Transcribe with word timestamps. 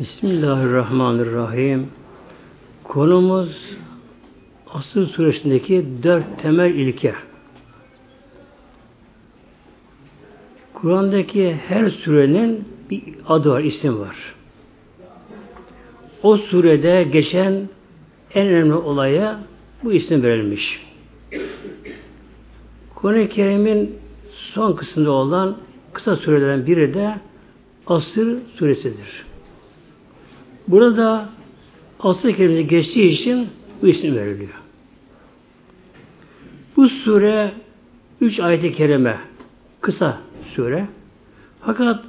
Bismillahirrahmanirrahim. 0.00 1.86
Konumuz 2.84 3.76
Asır 4.70 5.06
suresindeki 5.06 5.86
dört 6.02 6.42
temel 6.42 6.74
ilke. 6.74 7.14
Kur'an'daki 10.74 11.56
her 11.68 11.90
surenin 11.90 12.64
bir 12.90 13.02
adı 13.26 13.50
var, 13.50 13.60
isim 13.60 14.00
var. 14.00 14.34
O 16.22 16.36
surede 16.36 17.08
geçen 17.12 17.68
en 18.34 18.46
önemli 18.46 18.74
olaya 18.74 19.40
bu 19.84 19.92
isim 19.92 20.22
verilmiş. 20.22 20.82
Kur'an-ı 22.94 23.28
Kerim'in 23.28 23.98
son 24.30 24.72
kısmında 24.72 25.10
olan 25.10 25.56
kısa 25.92 26.16
surelerin 26.16 26.66
biri 26.66 26.94
de 26.94 27.14
Asır 27.86 28.38
suresidir. 28.58 29.31
Burada 30.68 31.28
asıl 32.00 32.32
kelimesi 32.32 32.68
geçtiği 32.68 33.08
için 33.08 33.48
bu 33.82 33.86
isim 33.86 34.16
veriliyor. 34.16 34.62
Bu 36.76 36.88
sure 36.88 37.52
üç 38.20 38.40
ayet-i 38.40 38.72
kerime 38.72 39.18
kısa 39.80 40.18
sure. 40.54 40.86
Fakat 41.60 42.04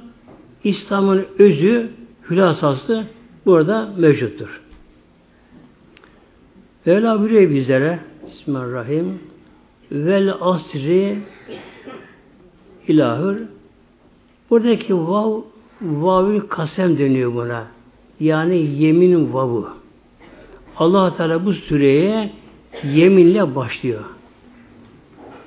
İslam'ın 0.64 1.26
özü, 1.38 1.90
hülasası 2.30 3.04
burada 3.46 3.94
mevcuttur. 3.98 4.60
Mevla 6.86 7.20
buyuruyor 7.20 7.50
bizlere 7.50 7.98
Bismillahirrahmanirrahim 8.26 9.18
vel 9.92 10.34
asri 10.40 11.18
ilahır 12.88 13.38
buradaki 14.50 14.96
vav 14.96 15.40
vavül 15.82 16.40
kasem 16.40 16.98
deniyor 16.98 17.34
buna. 17.34 17.73
Yani 18.20 18.56
yemin 18.56 19.32
vavu. 19.32 19.68
allah 20.76 21.16
Teala 21.16 21.46
bu 21.46 21.52
süreye 21.52 22.30
yeminle 22.84 23.54
başlıyor. 23.54 24.04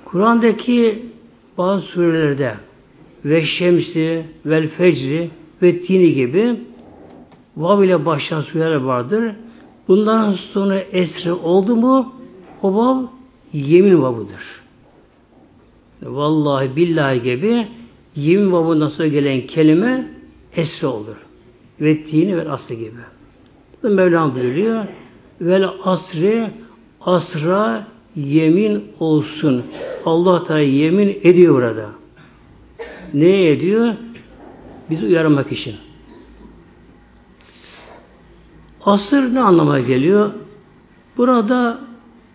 Kur'an'daki 0.06 1.06
bazı 1.58 1.86
surelerde 1.86 2.56
ve 3.26 3.46
şemsi, 3.46 4.26
vel 4.46 4.68
fecri 4.68 5.30
ve 5.62 5.80
tini 5.80 6.14
gibi 6.14 6.56
vav 7.58 7.84
ile 7.84 8.06
başlayan 8.06 8.42
sureler 8.42 8.76
vardır. 8.76 9.36
Bundan 9.88 10.34
sonra 10.34 10.80
esri 10.80 11.32
oldu 11.32 11.76
mu 11.76 12.14
o 12.62 12.76
vav 12.76 13.04
yemin 13.54 14.02
vavudur. 14.02 14.64
Vallahi 16.02 16.76
billahi 16.76 17.22
gibi 17.22 17.68
yemin 18.16 18.52
vavundan 18.52 18.90
sonra 18.90 19.08
gelen 19.08 19.48
kelime 19.48 20.08
esri 20.56 20.88
olur 20.88 21.27
ve 21.82 22.04
tini 22.04 22.38
ve 22.38 22.50
asrı 22.50 22.74
gibi. 22.74 22.92
Bu 23.84 23.90
Mevlam 23.90 24.36
buyuruyor. 24.36 24.86
Vel 25.42 25.70
asri 25.84 26.52
asra 27.02 27.88
yemin 28.16 28.84
olsun. 29.00 29.64
Allah 30.06 30.44
Teala 30.44 30.60
yemin 30.60 31.20
ediyor 31.24 31.56
burada. 31.56 31.90
Ne 33.14 33.50
ediyor? 33.50 33.94
Bizi 34.90 35.06
uyarmak 35.06 35.52
için. 35.52 35.76
Asır 38.86 39.34
ne 39.34 39.40
anlama 39.40 39.80
geliyor? 39.80 40.32
Burada 41.18 41.80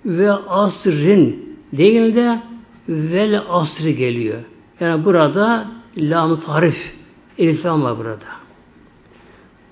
ve 0.04 0.32
asrin 0.32 1.56
değil 1.72 2.14
de 2.14 2.40
vel 2.88 3.42
asrı 3.48 3.90
geliyor. 3.90 4.38
Yani 4.80 5.04
burada 5.04 5.66
lam 5.96 6.40
tarif 6.40 6.94
elif 7.38 7.64
var 7.64 7.98
burada. 7.98 8.41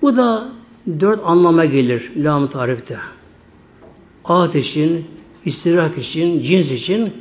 Bu 0.01 0.17
da 0.17 0.49
dört 0.99 1.19
anlama 1.23 1.65
gelir 1.65 2.11
lam 2.15 2.47
tarifte. 2.47 2.97
Ağıt 4.25 4.55
için, 4.55 5.05
istirak 5.45 5.97
için, 5.97 6.43
cins 6.43 6.71
için 6.71 7.13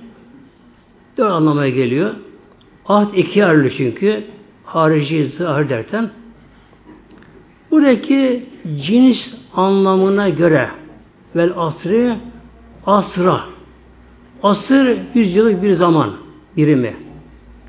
dört 1.19 1.33
anlama 1.33 1.69
geliyor. 1.69 2.15
Ahd 2.87 3.15
iki 3.15 3.45
ayrılı 3.45 3.71
çünkü 3.71 4.25
harici 4.65 5.27
zahir 5.27 5.69
derken 5.69 6.11
buradaki 7.71 8.47
cins 8.83 9.35
anlamına 9.55 10.29
göre 10.29 10.69
vel 11.37 11.53
asrı 11.57 12.17
asra 12.87 13.41
asır 14.43 14.99
yüz 15.15 15.37
yıllık 15.37 15.63
bir 15.63 15.73
zaman 15.73 16.11
birimi. 16.57 16.95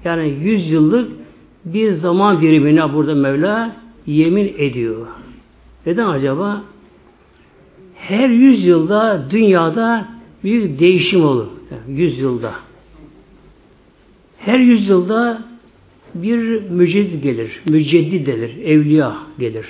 Yani 0.04 0.30
yüz 0.30 0.72
yıllık 0.72 1.12
bir 1.66 1.92
zaman 1.92 2.42
birimine 2.42 2.94
burada 2.94 3.16
Mevla 3.16 3.72
yemin 4.06 4.54
ediyor. 4.58 5.08
Neden 5.86 6.08
acaba? 6.08 6.64
Her 7.96 8.30
yüz 8.30 8.66
yılda 8.66 9.28
dünyada 9.30 10.08
bir 10.44 10.80
değişim 10.80 11.26
olur. 11.26 11.48
Yüz 11.88 12.20
yılda. 12.20 12.54
Her 14.38 14.60
yüz 14.60 14.90
yılda 14.90 15.42
bir 16.16 16.70
müceddit 16.70 17.24
gelir. 17.24 17.62
Müceddit 17.66 18.26
gelir. 18.26 18.58
Evliya 18.64 19.18
gelir. 19.40 19.66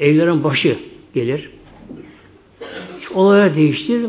Evlerin 0.00 0.44
başı 0.44 0.76
gelir. 1.14 1.50
Olaya 3.14 3.54
değiştir. 3.54 4.06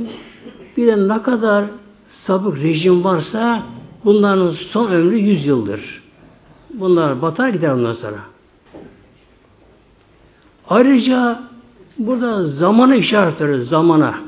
Bir 0.78 0.88
de 0.88 1.08
ne 1.08 1.22
kadar 1.22 1.66
sabık 2.10 2.64
rejim 2.64 3.04
varsa 3.04 3.64
bunların 4.06 4.52
son 4.52 4.92
ömrü 4.92 5.18
yüz 5.18 5.46
yıldır. 5.46 6.02
Bunlar 6.74 7.22
batar 7.22 7.50
gider 7.50 7.70
ondan 7.70 7.94
sonra. 7.94 8.33
Ayrıca 10.70 11.44
burada 11.98 12.48
zamanı 12.48 12.96
işaret 12.96 13.68
zamana. 13.68 14.20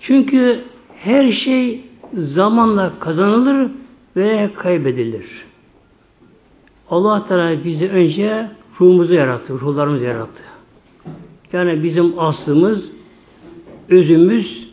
Çünkü 0.00 0.60
her 0.96 1.32
şey 1.32 1.84
zamanla 2.14 2.92
kazanılır 3.00 3.70
ve 4.16 4.50
kaybedilir. 4.56 5.26
Allah 6.90 7.26
Teala 7.28 7.64
bizi 7.64 7.88
önce 7.88 8.50
ruhumuzu 8.80 9.14
yarattı, 9.14 9.60
ruhlarımızı 9.60 10.04
yarattı. 10.04 10.42
Yani 11.52 11.82
bizim 11.82 12.18
aslımız, 12.18 12.84
özümüz, 13.88 14.68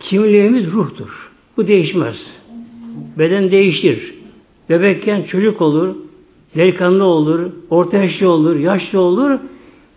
kimliğimiz 0.00 0.72
ruhtur. 0.72 1.30
Bu 1.56 1.68
değişmez. 1.68 2.16
Beden 3.18 3.50
değişir. 3.50 4.14
Bebekken 4.68 5.22
çocuk 5.22 5.60
olur, 5.60 5.96
delikanlı 6.54 7.04
olur, 7.04 7.50
orta 7.70 7.96
yaşlı 7.96 8.28
olur, 8.28 8.56
yaşlı 8.56 9.00
olur. 9.00 9.38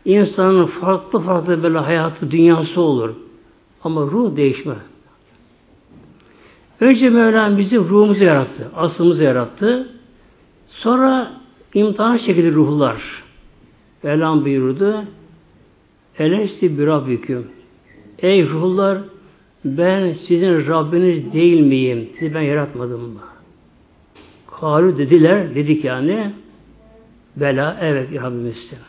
İnsanın 0.05 0.65
farklı 0.65 1.19
farklı 1.19 1.63
böyle 1.63 1.77
hayatı, 1.77 2.31
dünyası 2.31 2.81
olur. 2.81 3.09
Ama 3.83 4.01
ruh 4.01 4.35
değişmez. 4.35 4.77
Önce 6.79 7.09
Mevlam 7.09 7.57
bizi 7.57 7.77
ruhumuzu 7.77 8.23
yarattı, 8.23 8.71
aslımızı 8.75 9.23
yarattı. 9.23 9.89
Sonra 10.67 11.31
imtihan 11.73 12.17
şekilde 12.17 12.51
ruhlar. 12.51 13.23
Mevlam 14.03 14.45
buyurdu. 14.45 15.03
Elesti 16.19 16.79
bir 16.79 16.87
Rabbiküm. 16.87 17.47
Ey 18.19 18.49
ruhlar 18.49 18.97
ben 19.65 20.13
sizin 20.13 20.67
Rabbiniz 20.67 21.33
değil 21.33 21.61
miyim? 21.61 22.09
Sizi 22.19 22.35
ben 22.35 22.41
yaratmadım 22.41 23.01
mı? 23.01 23.19
Kalu 24.59 24.97
dediler, 24.97 25.55
dedik 25.55 25.83
yani 25.83 26.31
Bela, 27.35 27.77
evet 27.81 28.21
Rabbimizsin. 28.21 28.79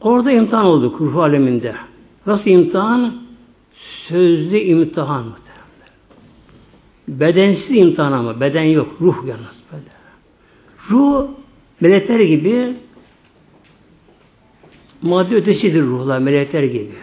Orada 0.00 0.32
imtihan 0.32 0.64
olduk 0.64 1.00
ruh 1.00 1.16
aleminde. 1.16 1.74
Nasıl 2.26 2.50
imtihan? 2.50 3.14
Sözlü 4.08 4.58
imtihan. 4.58 5.24
Bedensiz 7.08 7.76
imtihan 7.76 8.12
ama. 8.12 8.40
Beden 8.40 8.62
yok. 8.62 8.88
Ruh 9.00 9.16
yalnız 9.26 9.62
böyle. 9.72 9.84
Ruh 10.90 11.28
melekler 11.80 12.20
gibi 12.20 12.74
madde 15.02 15.34
ötesidir 15.34 15.82
ruhlar. 15.82 16.18
Melekler 16.18 16.62
gibi. 16.62 16.94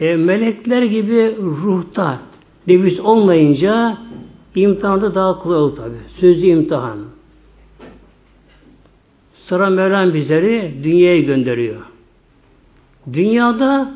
E, 0.00 0.16
melekler 0.16 0.82
gibi 0.82 1.36
ruhta 1.38 2.18
nefis 2.66 3.00
olmayınca 3.00 3.98
imtihanda 4.54 5.14
daha 5.14 5.38
kolay 5.38 5.58
olur 5.58 5.76
tabi. 5.76 5.96
Sözlü 6.20 6.46
imtihan. 6.46 6.98
Sonra 9.50 9.70
Mevlam 9.70 10.14
bizleri 10.14 10.74
dünyaya 10.82 11.20
gönderiyor. 11.20 11.80
Dünyada 13.12 13.94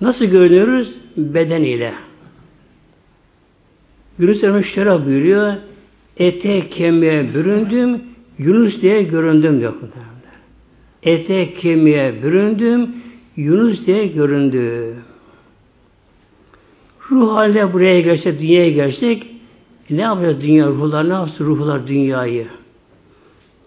nasıl 0.00 0.24
görünüyoruz? 0.24 0.94
Beden 1.16 1.62
ile. 1.62 1.94
Yunus 4.18 4.44
Emre 4.44 5.06
buyuruyor. 5.06 5.54
Ete 6.16 6.68
kemiğe 6.68 7.34
büründüm, 7.34 8.00
Yunus 8.38 8.82
diye 8.82 9.02
göründüm 9.02 9.60
diyor. 9.60 9.74
Ete 11.02 11.54
kemiğe 11.54 12.22
büründüm, 12.22 12.90
Yunus 13.36 13.86
diye 13.86 14.06
göründüm. 14.06 14.96
Ruh 17.10 17.34
halde 17.34 17.72
buraya 17.72 18.00
gelsek, 18.00 18.40
dünyaya 18.40 18.70
gelsek 18.70 19.26
ne 19.90 20.02
yapacak 20.02 20.40
dünya? 20.40 20.66
Ruhlar 20.66 21.08
ne 21.08 21.12
yapsın 21.12 21.44
ruhlar 21.44 21.86
dünyayı? 21.86 22.46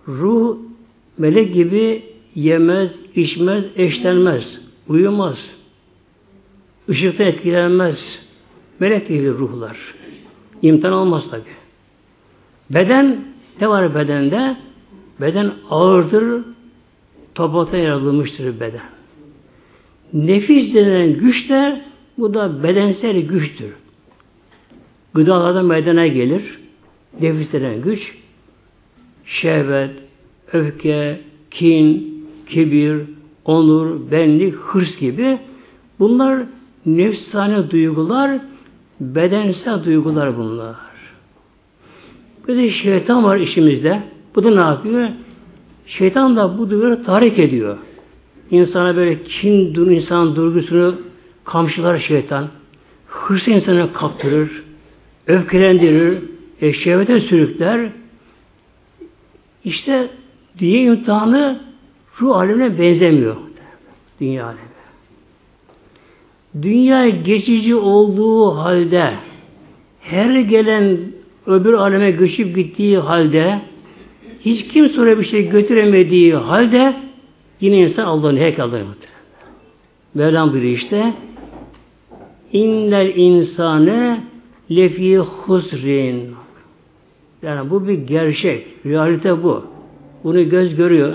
Ruh 0.07 0.64
melek 1.17 1.53
gibi 1.53 2.03
yemez, 2.35 2.91
içmez, 3.15 3.65
eşlenmez, 3.75 4.61
uyumaz. 4.87 5.55
Işıkta 6.87 7.23
etkilenmez. 7.23 8.19
Melek 8.79 9.07
gibi 9.07 9.29
ruhlar. 9.29 9.77
İmtihan 10.61 10.93
olmaz 10.93 11.29
tabi. 11.29 11.43
Beden, 12.69 13.25
ne 13.61 13.69
var 13.69 13.95
bedende? 13.95 14.57
Beden 15.21 15.51
ağırdır, 15.69 16.43
topraktan 17.35 17.77
yaratılmıştır 17.77 18.59
beden. 18.59 18.81
Nefis 20.13 20.75
denen 20.75 21.13
güç 21.13 21.49
de 21.49 21.81
bu 22.17 22.33
da 22.33 22.63
bedensel 22.63 23.19
güçtür. 23.19 23.73
Gıdalardan 25.13 25.65
meydana 25.65 26.07
gelir. 26.07 26.59
Nefis 27.21 27.53
denen 27.53 27.81
güç 27.81 28.15
şehvet, 29.25 29.91
öfke, 30.55 31.21
kin, 31.51 32.15
kibir, 32.49 33.01
onur, 33.45 34.11
benlik, 34.11 34.55
hırs 34.55 34.99
gibi 34.99 35.39
bunlar 35.99 36.43
nefsane 36.85 37.71
duygular, 37.71 38.39
bedensel 38.99 39.83
duygular 39.83 40.37
bunlar. 40.37 40.75
Bir 42.47 42.57
de 42.57 42.69
şeytan 42.69 43.23
var 43.23 43.37
işimizde. 43.37 44.03
Bu 44.35 44.43
da 44.43 44.49
ne 44.49 44.61
yapıyor? 44.61 45.09
Şeytan 45.87 46.35
da 46.35 46.57
bu 46.57 46.69
duyguları 46.69 47.03
tahrik 47.03 47.39
ediyor. 47.39 47.77
İnsana 48.51 48.95
böyle 48.95 49.23
kin, 49.23 49.75
dur, 49.75 49.91
insan 49.91 50.35
duygusunu 50.35 50.95
kamçılar 51.43 51.97
şeytan. 51.97 52.47
Hırsı 53.07 53.51
insana 53.51 53.93
kaptırır, 53.93 54.63
öfkelendirir, 55.27 56.17
e, 56.61 56.73
şehvete 56.73 57.19
sürükler. 57.19 57.89
İşte 59.63 60.09
diye 60.59 60.81
imtihanı 60.81 61.59
ruh 62.21 62.35
alemine 62.35 62.79
benzemiyor. 62.79 63.35
Dünya 64.21 64.45
alemi. 64.45 64.59
Dünya 66.61 67.09
geçici 67.09 67.75
olduğu 67.75 68.55
halde 68.55 69.13
her 70.01 70.39
gelen 70.39 70.97
öbür 71.45 71.73
aleme 71.73 72.11
göçüp 72.11 72.55
gittiği 72.55 72.97
halde 72.97 73.61
hiç 74.41 74.67
kimse 74.67 75.01
oraya 75.01 75.19
bir 75.19 75.25
şey 75.25 75.49
götüremediği 75.49 76.35
halde 76.35 76.93
yine 77.61 77.77
insan 77.77 78.03
Allah'ın 78.03 78.37
heykelleri 78.37 78.83
Mevlam 80.13 80.53
buyuruyor 80.53 80.77
işte 80.77 81.13
innel 82.51 83.15
insane 83.15 84.23
lefi 84.71 85.17
husrin 85.17 86.35
yani 87.41 87.69
bu 87.69 87.87
bir 87.87 87.93
gerçek. 87.93 88.67
Realite 88.85 89.43
bu. 89.43 89.74
Bunu 90.25 90.49
göz 90.49 90.75
görüyor. 90.75 91.13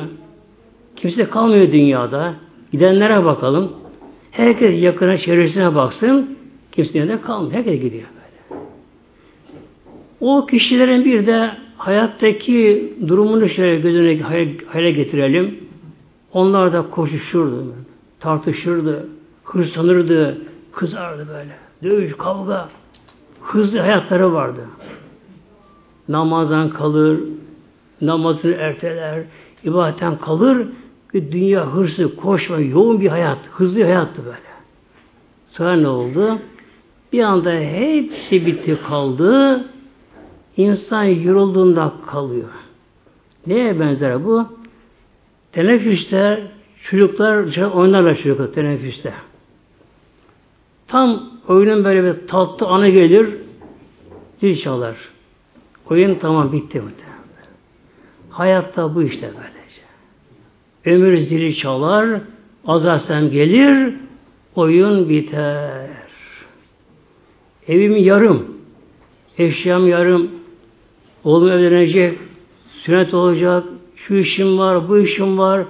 Kimse 0.97 1.25
kalmıyor 1.25 1.73
dünyada. 1.73 2.35
Gidenlere 2.73 3.25
bakalım. 3.25 3.73
Herkes 4.31 4.83
yakına 4.83 5.19
çevresine 5.19 5.75
baksın. 5.75 6.39
Kimse 6.73 7.09
de 7.09 7.21
kalmıyor. 7.21 7.55
Herkes 7.55 7.81
gidiyor 7.83 8.09
böyle. 8.15 8.63
O 10.21 10.47
kişilerin 10.47 11.05
bir 11.05 11.27
de 11.27 11.51
hayattaki 11.77 12.93
durumunu 13.09 13.49
şöyle 13.49 13.81
gözüne 13.81 14.23
hayale 14.73 14.91
getirelim. 14.91 15.59
Onlar 16.33 16.73
da 16.73 16.91
koşuşurdu, 16.91 17.75
tartışırdı, 18.21 19.09
hırslanırdı, 19.45 20.39
kızardı 20.73 21.29
böyle. 21.29 21.57
Dövüş, 21.83 22.13
kavga, 22.17 22.69
hızlı 23.43 23.79
hayatları 23.79 24.33
vardı. 24.33 24.61
Namazdan 26.09 26.71
kalır, 26.71 27.21
namazını 28.01 28.55
erteler, 28.55 29.23
ibadetten 29.65 30.19
kalır, 30.19 30.69
bir 31.15 31.33
dünya 31.33 31.67
hırsı, 31.67 32.17
koşma, 32.17 32.59
yoğun 32.59 33.01
bir 33.01 33.09
hayat, 33.09 33.39
hızlı 33.53 33.83
hayattı 33.83 34.25
böyle. 34.25 34.51
Sonra 35.51 35.77
ne 35.77 35.89
oldu? 35.89 36.39
Bir 37.13 37.21
anda 37.23 37.53
hepsi 37.53 38.47
bitti 38.47 38.79
kaldı. 38.89 39.65
İnsan 40.57 41.05
yorulduğunda 41.05 41.93
kalıyor. 42.07 42.49
Neye 43.47 43.81
benzer 43.81 44.25
bu? 44.25 44.47
Teneffüste 45.53 46.51
çocuklar 46.83 47.67
oynarlar 47.73 48.15
çocuklar 48.15 48.53
teneffüste. 48.53 49.13
Tam 50.89 51.31
oyunun 51.49 51.85
böyle 51.85 52.05
bir 52.05 52.27
tatlı 52.27 52.67
anı 52.67 52.89
gelir, 52.89 53.29
zil 54.41 54.63
çalar. 54.63 54.97
Oyun 55.91 56.15
tamam 56.15 56.53
bitti 56.53 56.83
bu. 56.83 57.10
Hayatta 58.41 58.95
bu 58.95 59.03
işte 59.03 59.31
böylece. 59.37 59.83
Ömür 60.85 61.19
zili 61.19 61.57
çalar, 61.57 62.21
azasem 62.67 63.31
gelir, 63.31 63.95
oyun 64.55 65.09
biter. 65.09 65.91
Evim 67.69 67.97
yarım, 67.97 68.47
eşyam 69.39 69.89
yarım, 69.89 70.31
oğlum 71.25 71.49
evlenecek, 71.49 72.19
sünnet 72.83 73.15
olacak, 73.15 73.65
şu 73.97 74.15
işim 74.15 74.59
var, 74.59 74.89
bu 74.89 74.99
işim 74.99 75.39
var, 75.39 75.65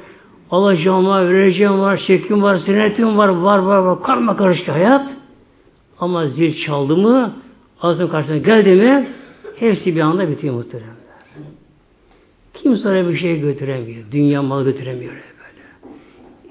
alacağım 0.50 1.06
var, 1.06 1.28
vereceğim 1.28 1.80
var, 1.80 1.96
çekim 1.96 2.42
var, 2.42 2.56
sünnetim 2.56 3.18
var, 3.18 3.28
var, 3.28 3.58
var, 3.58 3.78
var, 3.78 4.02
karma 4.02 4.36
karışık 4.36 4.68
hayat. 4.68 5.10
Ama 6.00 6.28
zil 6.28 6.64
çaldı 6.64 6.96
mı, 6.96 7.36
ağzının 7.82 8.08
karşısına 8.08 8.36
geldi 8.36 8.74
mi, 8.74 9.08
hepsi 9.56 9.96
bir 9.96 10.00
anda 10.00 10.28
bitiyor 10.28 10.54
muhteremler. 10.54 11.00
Kimse 12.62 12.88
oraya 12.88 13.08
bir 13.08 13.16
şey 13.16 13.40
götüremiyor. 13.40 14.04
Dünya 14.12 14.42
mal 14.42 14.64
götüremiyor 14.64 15.12
böyle. 15.12 15.90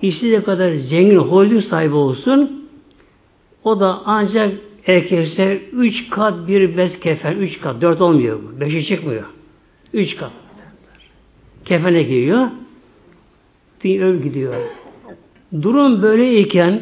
İstediği 0.01 0.41
kadar 0.41 0.73
zengin 0.73 1.17
holding 1.17 1.63
sahibi 1.63 1.95
olsun, 1.95 2.69
o 3.63 3.79
da 3.79 4.01
ancak 4.05 4.53
erkekse 4.87 5.61
üç 5.71 6.09
kat 6.09 6.47
bir 6.47 6.77
bez 6.77 6.99
kefen, 6.99 7.37
üç 7.37 7.61
kat, 7.61 7.81
dört 7.81 8.01
olmuyor 8.01 8.39
bu. 8.43 8.59
Beşe 8.59 8.83
çıkmıyor. 8.83 9.23
Üç 9.93 10.15
kat. 10.15 10.31
Kefene 11.65 12.03
giriyor. 12.03 12.47
Öv 13.83 14.21
gidiyor. 14.21 14.55
Durum 15.61 16.01
böyleyken 16.01 16.81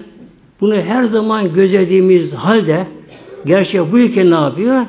bunu 0.62 0.76
her 0.76 1.04
zaman 1.04 1.54
gözlediğimiz 1.54 2.34
halde 2.34 2.88
gerçek 3.46 3.92
bu 3.92 4.00
iken 4.00 4.32
ne 4.32 4.36
yapıyor? 4.36 4.86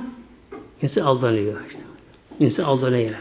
İnsan 0.82 1.02
aldanıyor. 1.02 1.55
Işte. 1.69 1.81
İnsan 2.40 2.64
aldanıyor. 2.64 3.14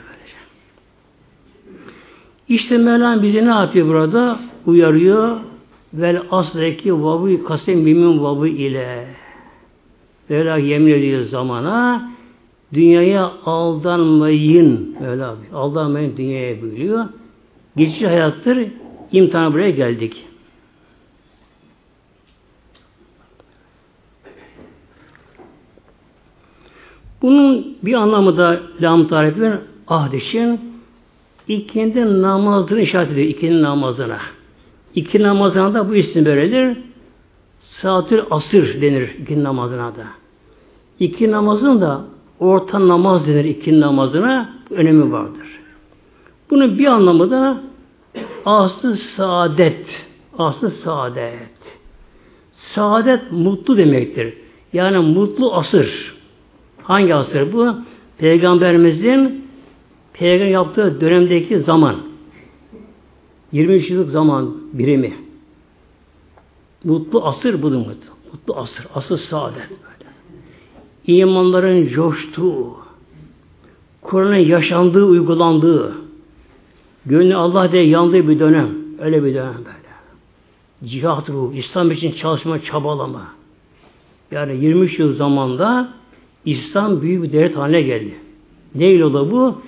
İşte 2.50 2.78
Mevlam 2.78 3.24
bizi 3.24 3.46
ne 3.46 3.50
yapıyor 3.50 3.88
burada? 3.88 4.40
Uyarıyor. 4.66 5.38
Vel 5.94 6.22
asreki 6.32 7.04
vabu 7.04 7.44
kasem 7.44 7.80
mimin 7.80 8.24
vabu 8.24 8.48
ile. 8.48 9.08
Mevla 10.30 10.58
yemin 10.58 10.94
ediyor 10.94 11.24
zamana 11.26 12.10
dünyaya 12.74 13.32
aldanmayın. 13.46 14.96
Abi. 15.02 15.56
Aldanmayın 15.56 16.18
dünyaya 16.18 16.62
buyuruyor. 16.62 17.06
Geçici 17.78 18.08
hayattır. 18.08 18.68
İmtihana 19.12 19.54
buraya 19.54 19.70
geldik. 19.70 20.24
Bunun 27.22 27.78
bir 27.84 27.94
anlamı 27.94 28.38
da 28.38 28.62
lam 28.82 29.08
tarifin 29.08 29.54
ahdişin 29.88 30.77
ikindi 31.48 32.22
namazını 32.22 32.82
işaret 32.82 33.12
ediyor. 33.12 33.28
İkindi 33.28 33.62
namazına. 33.62 34.20
İki 34.96 35.24
namazına 35.24 35.74
da 35.74 35.90
bu 35.90 35.96
isim 35.96 36.26
verilir. 36.26 36.78
Saatül 37.60 38.22
asır 38.32 38.82
denir 38.82 39.10
ikindi 39.22 39.44
namazına 39.44 39.96
da. 39.96 40.08
İki 41.00 41.32
namazın 41.32 41.82
da 41.82 42.02
orta 42.40 42.88
namaz 42.88 43.28
denir 43.28 43.46
ikindi 43.46 43.80
namazına. 43.80 44.50
Önemi 44.70 45.12
vardır. 45.12 45.60
Bunun 46.50 46.80
bir 46.80 46.86
anlamı 46.86 47.32
da 47.32 47.62
aslı 48.46 48.96
saadet. 48.96 50.08
Aslı 50.38 50.72
saadet. 50.72 51.78
Saadet 52.52 53.32
mutlu 53.32 53.78
demektir. 53.78 54.34
Yani 54.74 54.98
mutlu 54.98 55.54
asır. 55.54 56.16
Hangi 56.84 57.16
asır 57.16 57.54
bu? 57.54 57.76
Peygamberimizin 58.18 59.47
peygamber 60.20 60.46
yaptığı 60.46 61.02
dönemdeki 61.02 61.60
zaman. 61.60 61.96
23 63.52 63.90
yıllık 63.90 64.10
zaman 64.10 64.58
birimi. 64.74 65.14
Mutlu 66.84 67.26
asır 67.26 67.62
budur 67.62 67.78
mutlu. 67.78 68.12
Mutlu 68.34 68.56
asır. 68.56 68.88
Asıl 68.96 69.18
saadet 69.18 69.70
böyle. 69.70 70.12
İmanların 71.08 71.88
coştuğu, 71.88 72.78
Kur'an'ın 74.02 74.36
yaşandığı, 74.36 75.06
uygulandığı, 75.06 75.94
gönlü 77.06 77.36
Allah 77.36 77.72
diye 77.72 77.84
yandığı 77.88 78.28
bir 78.28 78.40
dönem. 78.40 78.70
Öyle 79.00 79.24
bir 79.24 79.34
dönem 79.34 79.56
böyle. 79.56 79.88
Cihat 80.92 81.30
ruhu, 81.30 81.54
İslam 81.54 81.92
için 81.92 82.12
çalışma, 82.12 82.64
çabalama. 82.64 83.28
Yani 84.32 84.66
23 84.66 85.00
yıl 85.00 85.14
zamanda 85.14 85.94
İslam 86.46 87.02
büyük 87.02 87.24
bir 87.24 87.32
devlet 87.32 87.56
haline 87.56 87.82
geldi. 87.82 88.16
Ne 88.76 88.92
ile 88.92 89.14
bu? 89.14 89.62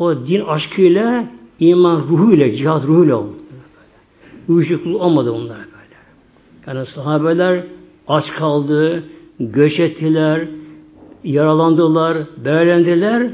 O 0.00 0.26
din 0.26 0.40
aşkıyla 0.40 1.24
iman 1.60 2.00
ruhuyla, 2.10 2.52
cihat 2.52 2.84
ruhuyla 2.86 3.16
oldu. 3.16 3.34
Uyuşukluk 4.48 5.00
olmadı 5.02 5.32
bunlar 5.34 5.58
böyle. 5.58 5.96
Yani 6.66 6.86
sahabeler 6.86 7.64
aç 8.08 8.32
kaldı, 8.32 9.04
göç 9.40 9.80
ettiler, 9.80 10.48
yaralandılar, 11.24 12.18
beğendiler. 12.44 13.30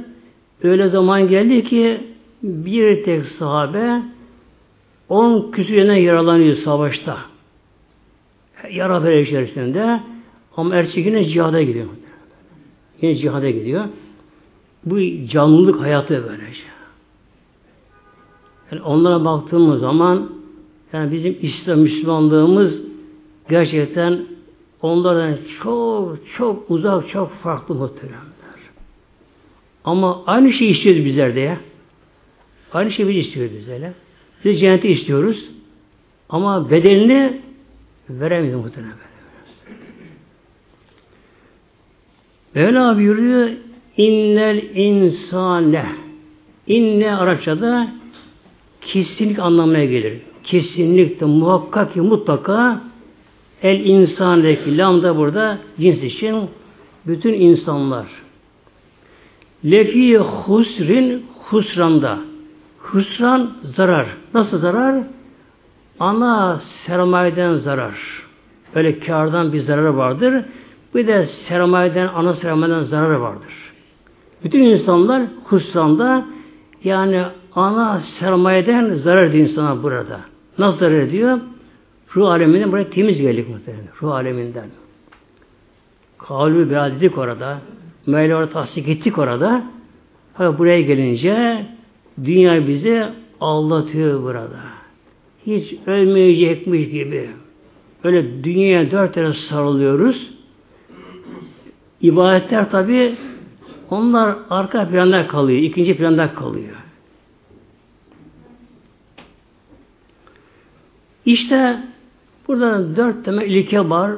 Öyle 0.62 0.88
zaman 0.88 1.28
geldi 1.28 1.64
ki 1.64 2.00
bir 2.42 3.04
tek 3.04 3.24
sahabe 3.26 4.02
on 5.08 5.50
küsürüne 5.50 6.00
yaralanıyor 6.00 6.56
savaşta. 6.56 7.18
Yara 8.70 9.04
bere 9.04 9.22
içerisinde 9.22 10.00
ama 10.56 10.76
erkek 10.76 11.06
yine 11.06 11.24
cihada 11.24 11.62
gidiyor. 11.62 11.86
Yine 13.02 13.16
cihada 13.16 13.50
gidiyor. 13.50 13.84
Bu 14.84 14.98
canlılık 15.28 15.80
hayatı 15.80 16.24
böylece. 16.28 16.62
Yani 18.72 18.82
onlara 18.82 19.24
baktığımız 19.24 19.80
zaman 19.80 20.30
yani 20.92 21.12
bizim 21.12 21.36
İslam 21.40 21.78
Müslümanlığımız 21.78 22.82
gerçekten 23.48 24.26
onlardan 24.82 25.38
çok 25.62 26.18
çok 26.36 26.70
uzak, 26.70 27.08
çok 27.08 27.32
farklı 27.32 27.74
muhteremler. 27.74 28.26
Ama 29.84 30.22
aynı 30.26 30.52
şeyi 30.52 30.70
istiyoruz 30.70 31.04
bizler 31.04 31.34
de 31.34 31.40
ya. 31.40 31.60
Aynı 32.72 32.90
şeyi 32.90 33.08
biz 33.08 33.26
istiyoruz 33.26 33.52
bizlerle. 33.56 33.92
Biz 34.44 34.60
cenneti 34.60 34.88
istiyoruz. 34.88 35.50
Ama 36.28 36.70
bedelini 36.70 37.40
veremiyoruz 38.10 38.64
muhtemelen. 38.64 38.96
Mevla 42.54 42.96
buyuruyor 42.96 43.50
innel 43.96 44.62
insane 44.74 45.86
inne 46.66 47.16
Arapçada 47.16 47.88
kesinlik 48.80 49.38
anlamına 49.38 49.84
gelir. 49.84 50.20
Kesinlikle 50.44 51.26
muhakkak 51.26 51.94
ki 51.94 52.00
mutlaka 52.00 52.80
el 53.62 53.80
insandaki 53.80 54.78
lambda 54.78 55.16
burada 55.16 55.58
cins 55.80 56.02
için 56.02 56.48
bütün 57.06 57.32
insanlar. 57.32 58.06
Lefi 59.64 60.18
husrin 60.18 61.26
husranda. 61.48 62.18
Husran 62.78 63.56
zarar. 63.62 64.06
Nasıl 64.34 64.58
zarar? 64.58 65.04
Ana 66.00 66.60
sermayeden 66.60 67.54
zarar. 67.54 67.94
Öyle 68.74 68.98
kardan 68.98 69.52
bir 69.52 69.60
zararı 69.60 69.96
vardır. 69.96 70.44
Bir 70.94 71.06
de 71.06 71.26
sermayeden, 71.26 72.08
ana 72.08 72.34
sermayeden 72.34 72.80
zararı 72.80 73.20
vardır. 73.20 73.65
Bütün 74.44 74.62
insanlar 74.62 75.22
husranda 75.44 76.26
yani 76.84 77.22
ana 77.54 78.00
sermayeden 78.00 78.94
zarar 78.94 79.24
ediyor 79.24 79.48
insana 79.48 79.82
burada. 79.82 80.20
Nasıl 80.58 80.78
zarar 80.78 80.98
ediyor? 80.98 81.38
Ruh 82.16 82.30
aleminden 82.30 82.72
buraya 82.72 82.90
temiz 82.90 83.20
geldik 83.20 83.48
muhtemelen. 83.48 83.88
Ruh 84.02 84.12
aleminden. 84.12 84.68
Kalbi 86.18 86.70
biraz 86.70 86.92
dedik 86.92 87.18
orada. 87.18 87.58
Mevla 88.06 88.48
tasdik 88.48 88.88
ettik 88.88 89.18
orada. 89.18 89.62
Fakat 90.34 90.58
buraya 90.58 90.80
gelince 90.80 91.66
dünya 92.24 92.68
bizi 92.68 93.04
aldatıyor 93.40 94.22
burada. 94.22 94.60
Hiç 95.46 95.74
ölmeyecekmiş 95.86 96.90
gibi. 96.90 97.30
Öyle 98.04 98.44
dünyaya 98.44 98.90
dört 98.90 99.14
tane 99.14 99.32
sarılıyoruz. 99.32 100.30
İbadetler 102.00 102.70
tabi 102.70 103.16
onlar 103.90 104.36
arka 104.50 104.88
planda 104.88 105.26
kalıyor. 105.26 105.58
ikinci 105.58 105.96
planda 105.96 106.34
kalıyor. 106.34 106.76
İşte 111.26 111.80
burada 112.48 112.96
dört 112.96 113.24
temel 113.24 113.50
ilke 113.50 113.90
var. 113.90 114.12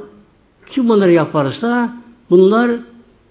Kim 0.71 0.89
bunları 0.89 1.13
yaparsa 1.13 1.97
bunlar 2.31 2.71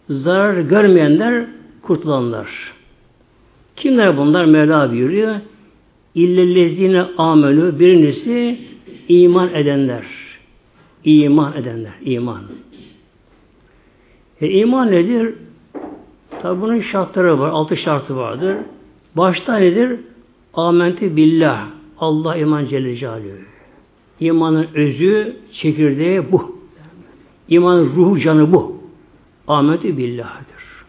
zarar 0.09 0.59
görmeyenler 0.59 1.45
kurtulanlar. 1.81 2.73
Kimler 3.75 4.17
bunlar? 4.17 4.45
Mevla 4.45 4.91
buyuruyor. 4.91 5.35
İllellezine 6.15 7.01
amelü 7.17 7.79
birincisi 7.79 8.59
iman 9.07 9.49
edenler. 9.53 10.05
İman 11.03 11.53
edenler. 11.53 11.93
iman. 12.01 12.41
E 14.41 14.49
iman 14.49 14.91
nedir? 14.91 15.33
Tabi 16.41 16.61
bunun 16.61 16.81
şartları 16.81 17.39
var. 17.39 17.49
Altı 17.49 17.77
şartı 17.77 18.17
vardır. 18.17 18.57
Başta 19.15 19.57
nedir? 19.57 19.99
Amentü 20.53 21.15
billah. 21.15 21.67
Allah 21.99 22.35
iman 22.35 22.65
Celle 22.65 22.95
Celaluhu. 22.95 23.27
İmanın 24.19 24.67
özü, 24.73 25.37
çekirdeği 25.51 26.31
bu. 26.31 26.57
İmanın 27.47 27.95
ruhu, 27.95 28.19
canı 28.19 28.53
bu. 28.53 28.77
Amentü 29.47 29.97
billah'dır. 29.97 30.85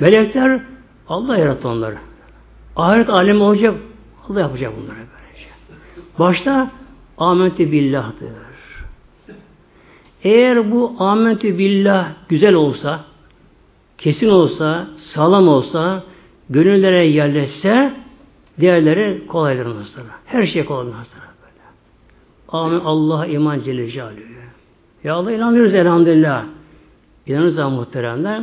Melekler 0.00 0.60
Allah 1.08 1.38
yarattı 1.38 1.68
onları. 1.68 1.96
Ahiret 2.76 3.08
alemi 3.08 3.42
olacak. 3.42 3.74
Allah 4.28 4.40
yapacak 4.40 4.72
bunları 4.76 4.96
böylece. 4.96 5.50
Başta 6.18 6.70
amentü 7.18 7.72
billah'dır. 7.72 8.48
Eğer 10.24 10.70
bu 10.70 10.94
amentü 10.98 11.58
billah 11.58 12.08
güzel 12.28 12.54
olsa, 12.54 13.04
kesin 13.98 14.28
olsa, 14.28 14.86
sağlam 14.96 15.48
olsa, 15.48 16.02
gönüllere 16.50 17.06
yerleşse, 17.06 17.92
diğerleri 18.60 19.26
kolaydır 19.26 19.66
mesela. 19.66 20.06
Her 20.26 20.46
şey 20.46 20.64
kolay 20.64 20.84
mesela 20.84 21.24
böyle. 21.42 21.62
Amin. 22.48 22.80
Allah 22.80 23.26
iman 23.26 23.60
Celle 23.60 23.90
Celaluhu. 23.90 24.20
Ya 25.04 25.14
Allah 25.14 25.32
inanıyoruz 25.32 25.74
elhamdülillah. 25.74 26.44
İnanırız 27.26 27.56
muhteremler. 27.56 28.42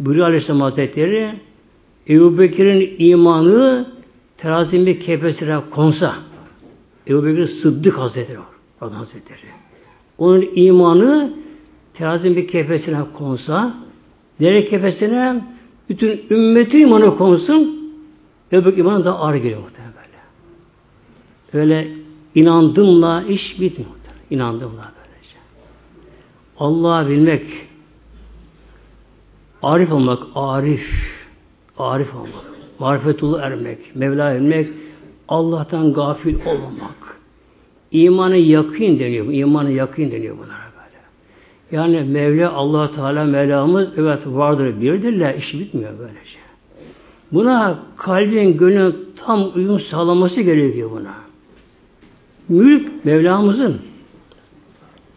Buyuruyor 0.00 0.26
Aleyhisselam 0.26 0.60
Hazretleri 0.60 1.40
Ebu 2.08 2.38
Bekir'in 2.38 2.94
imanı 2.98 3.86
terazinin 4.38 4.86
bir 4.86 5.00
kefesine 5.00 5.60
konsa 5.70 6.14
Ebu 7.08 7.26
Bekir 7.26 7.46
Sıddık 7.46 7.98
Hazretleri 7.98 8.38
var. 8.38 8.90
Hazretleri. 8.92 9.40
Onun 10.18 10.48
imanı 10.54 11.32
terazinin 11.94 12.36
bir 12.36 12.48
kefesine 12.48 13.00
konsa 13.14 13.74
Dere 14.40 14.64
kefesine 14.64 15.44
bütün 15.88 16.20
ümmeti 16.30 16.78
imanı 16.80 17.16
konsun 17.16 17.82
öbür 18.52 18.76
imanı 18.76 19.04
da 19.04 19.18
ağır 19.18 19.34
geliyor 19.34 19.60
muhtemelen 19.60 19.92
böyle. 21.52 21.64
Öyle 21.64 21.88
inandımla 22.34 23.22
iş 23.22 23.60
bitmiyor. 23.60 23.90
İnandımla 24.30 24.92
böylece. 24.96 25.36
Allah'ı 26.58 27.08
bilmek, 27.08 27.46
arif 29.62 29.92
olmak, 29.92 30.22
arif, 30.34 30.86
arif 31.78 32.14
olmak, 32.14 32.44
marifetullah 32.78 33.42
ermek, 33.42 33.96
Mevla 33.96 34.34
bilmek, 34.34 34.68
Allah'tan 35.28 35.92
gafil 35.92 36.34
olmamak. 36.46 37.20
İmanı 37.90 38.36
yakın 38.36 38.98
deniyor. 38.98 39.26
İmanı 39.32 39.72
yakın 39.72 40.10
deniyor 40.10 40.38
bunlara. 40.38 40.71
Yani 41.72 42.00
Mevla 42.00 42.52
Allah 42.52 42.90
Teala 42.90 43.24
Mevlamız 43.24 43.88
evet 43.96 44.18
vardır 44.26 44.80
birdirler. 44.80 45.34
işi 45.34 45.58
bitmiyor 45.58 45.90
böylece. 45.98 46.38
Buna 47.32 47.78
kalbin 47.96 48.58
gönlün 48.58 48.96
tam 49.16 49.52
uyum 49.54 49.80
sağlaması 49.80 50.40
gerekiyor 50.40 50.90
buna. 50.90 51.14
Mülk 52.48 53.04
Mevlamızın. 53.04 53.78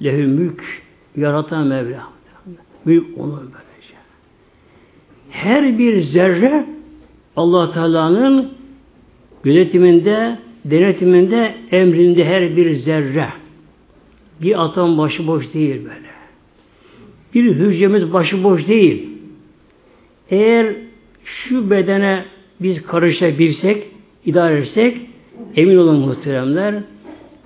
Lehü 0.04 0.28
mülk 0.28 0.64
yaratan 1.16 1.68
Mevla. 1.68 2.04
Mülk 2.86 3.06
onun 3.18 3.36
böylece. 3.36 3.96
Her 5.30 5.78
bir 5.78 6.02
zerre 6.02 6.66
Allah 7.36 7.72
Teala'nın 7.72 8.52
yönetiminde, 9.46 10.40
denetiminde, 10.66 11.56
emrinde 11.72 12.26
her 12.26 12.58
bir 12.58 12.76
zerre. 12.76 13.30
Bir 14.42 14.64
atom 14.64 14.98
başıboş 14.98 15.54
değil 15.54 15.84
böyle. 15.84 16.15
Bir 17.36 17.56
hücremiz 17.56 18.14
başıboş 18.14 18.68
değil. 18.68 19.10
Eğer 20.30 20.76
şu 21.24 21.70
bedene 21.70 22.26
biz 22.60 22.84
karışabilsek, 22.84 23.88
idare 24.26 24.58
etsek, 24.58 25.02
emin 25.56 25.78
olun 25.78 26.00
muhteremler, 26.00 26.84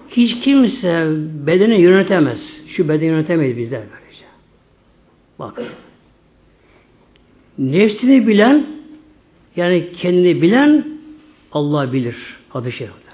hiç 0.10 0.39
kimse 0.39 1.08
bedeni 1.48 1.81
yönetemez. 1.81 2.39
Şu 2.67 2.89
bedeni 2.89 3.10
yönetemeyiz 3.10 3.58
bizler 3.58 3.81
böylece. 3.81 4.25
Bak. 5.39 5.62
Nefsini 7.58 8.27
bilen, 8.27 8.67
yani 9.55 9.91
kendini 9.91 10.41
bilen 10.41 10.86
Allah 11.51 11.93
bilir. 11.93 12.15
Adı 12.53 12.72
şerifte. 12.72 13.10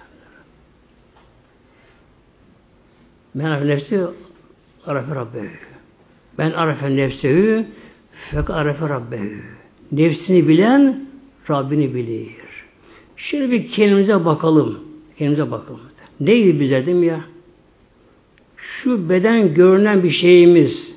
Ben 3.36 3.46
arif 3.46 3.65
nefsi 3.65 4.00
arafe 4.86 5.15
rabbehu. 5.15 5.46
Ben 6.38 6.51
arafe 6.51 6.96
nefsehu 6.96 7.65
fek 8.32 8.50
arafe 8.50 8.89
rabbehu. 8.89 9.25
Nefsini 9.92 10.48
bilen 10.48 11.06
Rabbini 11.50 11.96
bilir. 11.96 12.27
Şimdi 13.18 13.51
bir 13.51 13.68
kendimize 13.68 14.25
bakalım. 14.25 14.80
Kendimize 15.18 15.51
bakalım. 15.51 15.82
Neydi 16.20 16.60
bize 16.60 16.86
değil 16.86 16.98
mi 16.98 17.06
ya? 17.06 17.22
Şu 18.58 19.10
beden 19.10 19.54
görünen 19.54 20.04
bir 20.04 20.10
şeyimiz. 20.10 20.96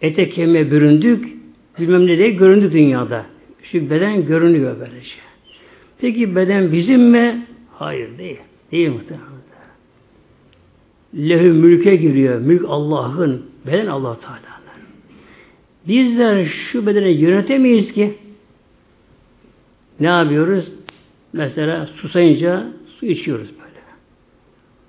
Ete 0.00 0.28
kemiğe 0.28 0.70
büründük. 0.70 1.36
Bilmem 1.78 2.06
ne 2.06 2.18
diye 2.18 2.30
göründü 2.30 2.72
dünyada. 2.72 3.26
Şu 3.62 3.90
beden 3.90 4.26
görünüyor 4.26 4.76
böylece. 4.80 5.16
Peki 6.00 6.36
beden 6.36 6.72
bizim 6.72 7.10
mi? 7.10 7.46
Hayır 7.72 8.18
değil. 8.18 8.38
Değil 8.72 8.90
muhtemelen. 8.90 9.26
Lehü 11.14 11.52
mülke 11.52 11.96
giriyor. 11.96 12.40
Mülk 12.40 12.64
Allah'ın. 12.68 13.42
Beden 13.66 13.86
allah 13.86 14.20
Teala'nın. 14.20 14.86
Bizler 15.88 16.46
şu 16.46 16.86
bedeni 16.86 17.08
yönetemeyiz 17.08 17.92
ki. 17.92 18.18
Ne 20.00 20.06
yapıyoruz? 20.06 20.72
Mesela 21.32 21.86
susayınca 21.86 22.66
su 23.00 23.06
içiyoruz 23.06 23.48
böyle. 23.48 23.80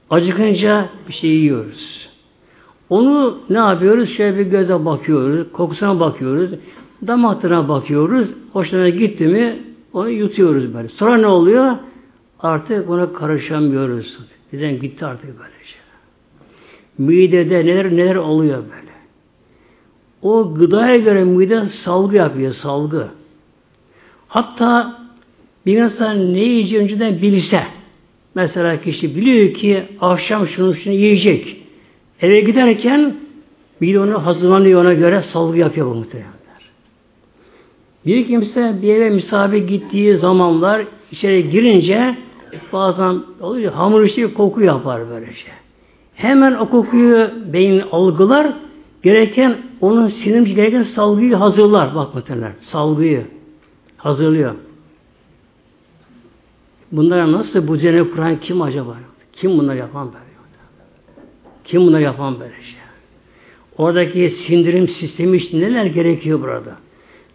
Acıkınca 0.09 0.89
bir 1.07 1.13
şey 1.13 1.29
yiyoruz. 1.29 2.07
Onu 2.89 3.39
ne 3.49 3.57
yapıyoruz? 3.57 4.09
Şöyle 4.17 4.37
bir 4.37 4.45
göze 4.45 4.85
bakıyoruz, 4.85 5.51
kokusuna 5.53 5.99
bakıyoruz, 5.99 6.51
damak 7.07 7.43
bakıyoruz. 7.43 8.29
Hoşuna 8.53 8.89
gitti 8.89 9.27
mi 9.27 9.59
onu 9.93 10.09
yutuyoruz 10.09 10.73
böyle. 10.73 10.89
Sonra 10.89 11.17
ne 11.17 11.27
oluyor? 11.27 11.75
Artık 12.39 12.87
buna 12.87 13.13
karışamıyoruz. 13.13 14.17
Bizden 14.53 14.79
gitti 14.79 15.05
artık 15.05 15.39
böylece. 15.39 15.76
Şey. 16.97 17.05
Midede 17.05 17.65
neler 17.65 17.91
neler 17.91 18.15
oluyor 18.15 18.57
böyle. 18.57 18.87
O 20.21 20.53
gıdaya 20.53 20.97
göre 20.97 21.23
mide 21.23 21.65
salgı 21.65 22.15
yapıyor, 22.15 22.53
salgı. 22.53 23.07
Hatta 24.27 24.99
bir 25.65 25.77
insan 25.77 26.33
ne 26.33 26.39
yiyeceği 26.39 26.81
önceden 26.81 27.21
bilse, 27.21 27.63
mesela 28.35 28.81
kişi 28.81 29.15
biliyor 29.15 29.53
ki 29.53 29.83
akşam 30.01 30.47
şunu 30.47 30.75
şunu 30.75 30.93
yiyecek. 30.93 31.57
Eve 32.21 32.39
giderken 32.39 33.15
bir 33.81 33.95
onu 33.95 34.25
hazırlanıyor 34.25 34.81
ona 34.81 34.93
göre 34.93 35.21
salgı 35.21 35.57
yapıyor 35.57 35.87
bu 35.87 35.95
muhtemelenler. 35.95 36.37
Bir 38.05 38.27
kimse 38.27 38.75
bir 38.81 38.95
eve 38.95 39.09
misafir 39.09 39.67
gittiği 39.67 40.17
zamanlar 40.17 40.85
içeri 41.11 41.49
girince 41.49 42.15
bazen 42.73 43.19
oluyor 43.41 43.73
hamur 43.73 44.03
işi 44.03 44.33
koku 44.33 44.61
yapar 44.61 45.01
böylece. 45.09 45.66
Hemen 46.17 46.53
o 46.53 46.69
kokuyu 46.69 47.31
beyin 47.53 47.83
algılar 47.91 48.53
gereken 49.03 49.57
onun 49.81 50.07
sinirmiş 50.07 50.55
gereken 50.55 50.83
salgıyı 50.83 51.35
hazırlar. 51.35 51.95
Bak 51.95 52.15
muhtemelen 52.15 52.53
salgıyı 52.61 53.25
hazırlıyor. 53.97 54.55
Bunlara 56.91 57.31
nasıl 57.31 57.67
bu 57.67 57.77
cennet 57.77 58.11
kuran 58.11 58.39
kim 58.39 58.61
acaba? 58.61 58.95
Kim 59.33 59.57
bunları 59.57 59.77
yapan 59.77 60.07
böyle? 60.07 60.25
Kim 61.63 61.81
bunları 61.81 62.01
yapan 62.01 62.39
böyle 62.39 62.53
şey? 62.53 62.79
Oradaki 63.77 64.29
sindirim 64.29 64.87
sistemi 64.87 65.37
için 65.37 65.61
neler 65.61 65.85
gerekiyor 65.85 66.41
burada? 66.41 66.75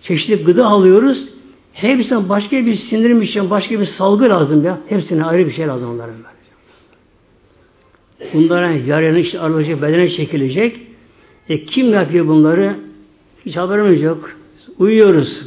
Çeşitli 0.03 0.45
gıda 0.45 0.67
alıyoruz. 0.67 1.29
Hepsine 1.73 2.29
başka 2.29 2.67
bir 2.67 2.75
sindirim 2.75 3.23
için 3.23 3.51
başka 3.51 3.81
bir 3.81 3.87
salgı 3.87 4.25
lazım 4.25 4.65
ya. 4.65 4.79
Hepsine 4.89 5.25
ayrı 5.25 5.47
bir 5.47 5.53
şey 5.53 5.67
lazım 5.67 5.91
onların 5.91 6.15
böyle. 6.15 6.41
Bunların 8.35 8.73
yarını 8.73 9.19
işte 9.19 9.41
arabacı 9.41 9.83
bedene 9.83 10.09
çekilecek. 10.09 10.81
E 11.49 11.64
kim 11.64 11.93
yapıyor 11.93 12.26
bunları? 12.26 12.76
Hiç 13.47 13.57
haberimiz 13.57 14.02
yok. 14.02 14.37
Uyuyoruz. 14.79 15.43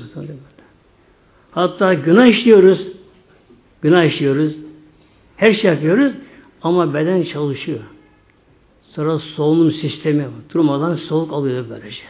Hatta 1.52 1.94
günah 1.94 2.28
işliyoruz. 2.28 2.88
Günah 3.82 4.04
işliyoruz. 4.04 4.56
Her 5.38 5.54
şey 5.54 5.72
yapıyoruz. 5.72 6.14
Ama 6.62 6.94
beden 6.94 7.24
çalışıyor. 7.24 7.80
Sonra 8.82 9.20
solunum 9.20 9.72
sistemi 9.72 10.28
durmadan 10.54 10.94
soğuk 10.94 11.34
alıyor 11.34 11.66
böylece. 11.70 12.02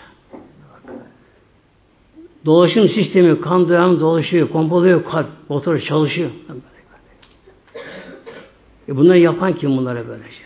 Dolaşım 2.46 2.90
sistemi, 2.90 3.42
kan 3.42 3.70
dayanı 3.70 4.00
dolaşıyor, 4.00 4.48
pompalıyor 4.48 5.04
kalp, 5.06 5.28
motor 5.50 5.80
çalışıyor. 5.80 6.30
E 8.90 8.98
bunları 8.98 9.20
yapan 9.20 9.54
kim 9.54 9.78
bunlara 9.78 10.08
böylece? 10.08 10.45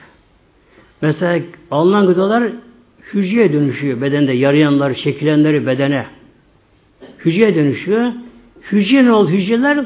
Mesela 1.02 1.44
alınan 1.72 2.08
gıdalar 2.08 2.52
hücreye 3.14 3.54
dönüşüyor 3.54 4.02
bedende. 4.02 4.34
Yarayanlar, 4.34 4.94
çekilenleri 4.94 5.68
bedene. 5.68 6.06
Hücreye 7.26 7.56
dönüşüyor. 7.56 8.12
Hücre 8.72 9.06
ne 9.06 9.12
oldu? 9.12 9.30
Hücreler 9.30 9.86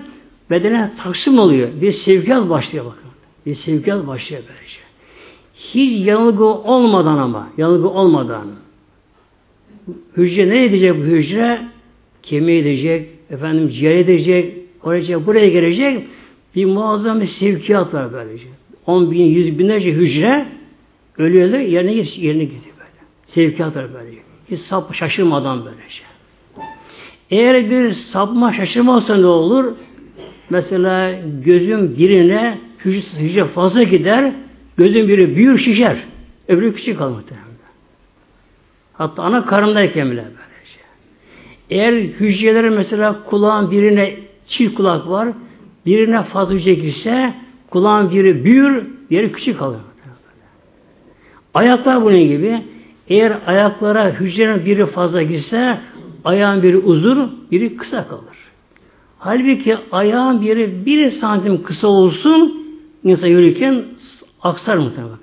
bedene 0.49 0.91
taksim 1.04 1.39
oluyor. 1.39 1.69
Bir 1.82 1.91
sevkiyat 1.91 2.49
başlıyor 2.49 2.86
bakın. 2.86 3.10
Bir 3.45 3.56
sevkiyat 3.56 4.08
başlıyor 4.08 4.43
böylece. 4.47 4.78
Hiç 5.56 6.08
yanılgı 6.08 6.45
olmadan 6.45 7.17
ama, 7.17 7.49
yanılgı 7.58 7.89
olmadan. 7.89 8.47
Hücre 10.17 10.49
ne 10.49 10.63
edecek 10.63 10.97
bu 10.97 11.02
hücre? 11.02 11.62
Kemiğe 12.23 12.60
edecek, 12.60 13.10
efendim 13.30 13.69
ciğer 13.69 13.95
edecek, 13.95 14.56
oraya 14.84 15.26
buraya 15.26 15.49
gelecek. 15.49 16.08
Bir 16.56 16.65
muazzam 16.65 17.21
bir 17.21 17.28
sevkiyat 17.28 17.93
var 17.93 18.13
böylece. 18.13 18.47
On 18.86 19.12
bin, 19.12 19.23
yüz 19.23 19.60
binlerce 19.60 19.91
hücre 19.91 20.45
ölüyorlar, 21.17 21.60
yerine, 21.60 21.91
yerine 22.15 22.43
gidiyor 22.43 22.76
böyle. 22.78 23.06
Sevkiyat 23.28 23.76
var 23.76 23.86
böylece. 23.93 24.17
Hiç 24.52 24.60
sap 24.60 24.95
şaşırmadan 24.95 25.65
böylece. 25.65 26.04
Eğer 27.30 27.69
bir 27.69 27.93
sapma 27.93 28.54
şaşırma 28.54 28.95
olsa 28.95 29.15
ne 29.15 29.26
olur? 29.26 29.65
Mesela 30.49 31.19
gözün 31.45 31.97
birine 31.97 32.58
hücre, 32.86 33.19
hücre 33.19 33.45
fazla 33.45 33.84
gider, 33.84 34.34
gözün 34.78 35.08
biri 35.08 35.36
büyür 35.36 35.58
şişer. 35.58 35.97
Öbürü 36.47 36.76
küçük 36.76 36.97
kalır 36.97 37.15
muhtemelen. 37.15 37.47
Hatta 38.93 39.23
ana 39.23 39.45
karındayken 39.45 40.12
bile 40.12 40.23
böylece. 40.23 40.80
Eğer 41.69 41.93
hücreleri 41.93 42.69
mesela 42.69 43.23
kulağın 43.23 43.71
birine 43.71 44.15
çift 44.47 44.76
kulak 44.76 45.10
var, 45.10 45.30
birine 45.86 46.23
fazla 46.23 46.54
hücre 46.56 46.73
girse 46.73 47.34
kulağın 47.69 48.12
biri 48.12 48.45
büyür, 48.45 48.88
diğeri 49.10 49.32
küçük 49.32 49.60
kalır. 49.60 49.80
Ayaklar 51.53 52.03
bunun 52.03 52.27
gibi. 52.27 52.61
Eğer 53.07 53.39
ayaklara 53.47 54.09
hücrenin 54.11 54.65
biri 54.65 54.85
fazla 54.85 55.21
girse 55.21 55.79
ayağın 56.25 56.63
biri 56.63 56.77
uzun, 56.77 57.47
biri 57.51 57.77
kısa 57.77 58.07
kalır. 58.07 58.37
Halbuki 59.19 59.77
ayağın 59.91 60.41
biri 60.41 60.85
bir 60.85 61.11
santim 61.11 61.63
kısa 61.63 61.87
olsun 61.87 62.67
insan 63.03 63.27
yürürken 63.27 63.85
aksar 64.41 64.77
muhtemelen. 64.77 65.17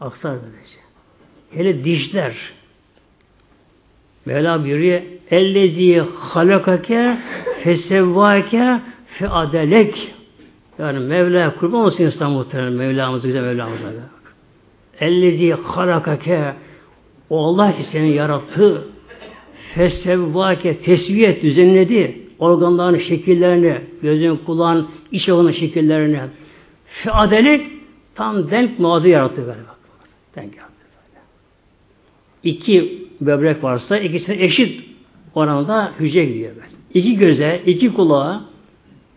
Aksar 0.00 0.32
böylece. 0.32 0.78
Hele 1.50 1.84
dişler. 1.84 2.34
Mevla 4.26 4.64
buyuruyor 4.64 5.00
ellezi 5.30 6.04
halakake 6.18 7.18
fesevvake 7.62 8.80
feadelek 9.06 10.14
yani 10.78 10.98
Mevla 10.98 11.54
kurban 11.54 11.80
olsun 11.80 12.04
insan 12.04 12.30
muhtemelen 12.30 12.72
Mevlamız 12.72 13.22
güzel 13.22 13.42
Mevlamız 13.42 13.80
ellezi 15.00 15.52
halakake 15.52 16.54
o 17.30 17.44
Allah 17.44 17.76
ki 17.76 17.82
seni 17.82 18.10
yarattı 18.12 18.88
fesevvake 19.74 20.80
tesviye 20.80 21.42
düzenledi 21.42 22.24
organların 22.38 22.98
şekillerini, 22.98 23.80
gözün, 24.02 24.36
kulağın, 24.36 24.88
iç 25.12 25.28
organın 25.28 25.52
şekillerini. 25.52 26.20
Feadelik 26.86 27.66
tam 28.14 28.50
denk 28.50 28.78
muadı 28.78 29.08
yarattı 29.08 29.36
böyle 29.36 29.60
bak. 29.68 29.78
Denk 30.36 30.56
yarattı 30.56 30.74
böyle. 30.82 31.20
İki 32.42 33.08
böbrek 33.20 33.64
varsa 33.64 33.98
ikisine 33.98 34.44
eşit 34.44 34.84
oranda 35.34 35.92
hücre 36.00 36.24
gidiyor 36.24 36.56
böyle. 36.56 36.66
İki 36.94 37.16
göze, 37.16 37.62
iki 37.66 37.94
kulağa 37.94 38.44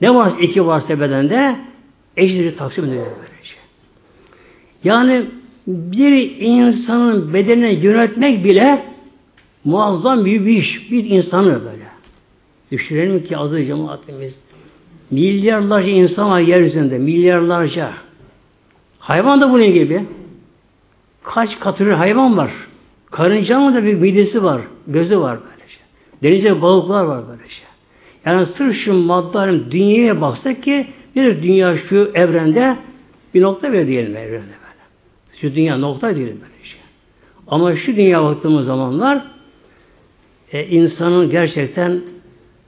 ne 0.01 0.15
varsa 0.15 0.39
iki 0.39 0.65
varsa 0.65 0.99
bedende 0.99 1.59
eşit 2.17 2.57
taksim 2.57 2.85
ediyor 2.85 3.05
böylece. 3.05 3.55
Yani 4.83 5.25
bir 5.67 6.35
insanın 6.39 7.33
bedenine 7.33 7.73
yönetmek 7.73 8.43
bile 8.43 8.83
muazzam 9.65 10.25
bir 10.25 10.45
iş. 10.45 10.91
Bir 10.91 11.05
insanı 11.05 11.65
böyle. 11.65 11.87
Düşünelim 12.71 13.23
ki 13.23 13.37
aziz 13.37 13.67
cemaatimiz 13.67 14.39
milyarlarca 15.11 15.89
insan 15.89 16.29
var 16.29 16.39
yeryüzünde. 16.39 16.97
Milyarlarca. 16.97 17.93
Hayvan 18.99 19.41
da 19.41 19.51
bunun 19.51 19.73
gibi. 19.73 20.05
Kaç 21.23 21.59
katır 21.59 21.91
hayvan 21.91 22.37
var. 22.37 22.51
Karıncanın 23.11 23.75
da 23.75 23.83
bir 23.83 23.93
midesi 23.93 24.43
var. 24.43 24.61
Gözü 24.87 25.19
var 25.19 25.39
böylece. 25.39 25.77
Denizde 26.23 26.61
balıklar 26.61 27.03
var 27.03 27.23
böylece. 27.29 27.61
Yani 28.25 28.45
sırf 28.45 28.75
şu 28.75 28.93
maddenin 28.93 29.71
dünyaya 29.71 30.21
baksak 30.21 30.63
ki 30.63 30.87
bir 31.15 31.43
dünya 31.43 31.77
şu 31.77 32.11
evrende 32.13 32.77
bir 33.33 33.41
nokta 33.41 33.73
bile 33.73 33.87
diyelim 33.87 34.17
evrende. 34.17 34.66
Şu 35.41 35.55
dünya 35.55 35.77
nokta 35.77 36.15
diyelim 36.15 36.39
böylece. 36.41 36.77
Ama 37.47 37.75
şu 37.75 37.95
dünya 37.95 38.23
baktığımız 38.23 38.65
zamanlar 38.65 39.27
e, 40.51 40.67
insanın 40.67 41.29
gerçekten 41.29 42.01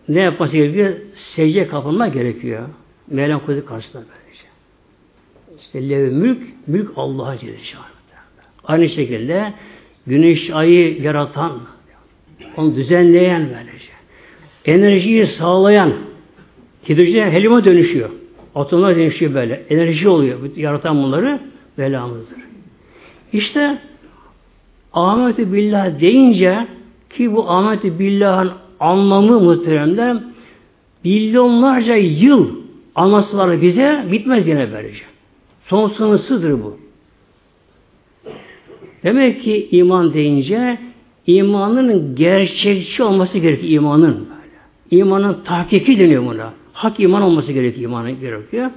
ne 0.10 0.20
yapması 0.20 0.58
gerekiyor? 0.58 0.94
Secde 1.14 1.68
kapılma 1.68 2.08
gerekiyor. 2.08 2.70
Kudreti 3.46 3.66
karşısında 3.66 4.04
böylece. 4.04 4.46
İşte 5.60 5.90
lev 5.90 6.12
mülk, 6.12 6.44
mülk 6.68 6.92
Allah'a 6.96 7.38
Celle 7.38 7.58
Aynı 8.64 8.90
şekilde 8.90 9.54
güneş 10.08 10.50
ayı 10.50 11.02
yaratan, 11.02 11.60
onu 12.58 12.76
düzenleyen 12.76 13.42
böylece. 13.42 13.90
Enerjiyi 14.66 15.28
sağlayan, 15.28 15.94
hidrojen 16.90 17.32
helyuma 17.32 17.66
dönüşüyor. 17.66 18.10
Atomlar 18.56 18.96
dönüşüyor 18.96 19.34
böyle. 19.34 19.66
Enerji 19.70 20.10
oluyor. 20.10 20.56
Yaratan 20.56 21.04
bunları 21.04 21.40
Mevlamızdır. 21.80 22.49
İşte 23.34 23.78
Ahmet-i 24.94 25.54
Billah 25.54 26.00
deyince 26.00 26.68
ki 27.10 27.36
bu 27.36 27.50
Ahmet-i 27.50 28.00
Billah'ın 28.00 28.52
anlamı 28.80 29.40
muhteremler 29.40 30.18
milyonlarca 31.04 31.96
yıl 31.96 32.50
anlatsalar 32.96 33.62
bize 33.62 34.06
bitmez 34.12 34.48
yine 34.48 34.72
böylece. 34.74 35.04
Son 35.66 35.90
sınırsızdır 35.90 36.64
bu. 36.64 36.78
Demek 39.04 39.42
ki 39.42 39.68
iman 39.72 40.14
deyince 40.14 40.78
imanın 41.28 42.16
gerçekçi 42.16 43.04
olması 43.04 43.38
gerekiyor 43.38 43.72
imanın 43.72 44.16
böyle. 44.16 45.02
İmanın 45.02 45.44
tahkiki 45.44 46.00
deniyor 46.00 46.26
buna. 46.26 46.54
Hak 46.74 47.00
iman 47.00 47.22
olması 47.22 47.52
gerekiyor 47.52 47.90
imanın 47.90 48.20
gerekiyor. 48.20 48.72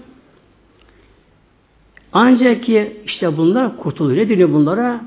Ancak 2.13 2.63
ki 2.63 2.97
işte 3.05 3.37
bunlar 3.37 3.77
kurtuluyor. 3.77 4.25
Ne 4.25 4.29
deniyor 4.29 4.53
bunlara? 4.53 5.05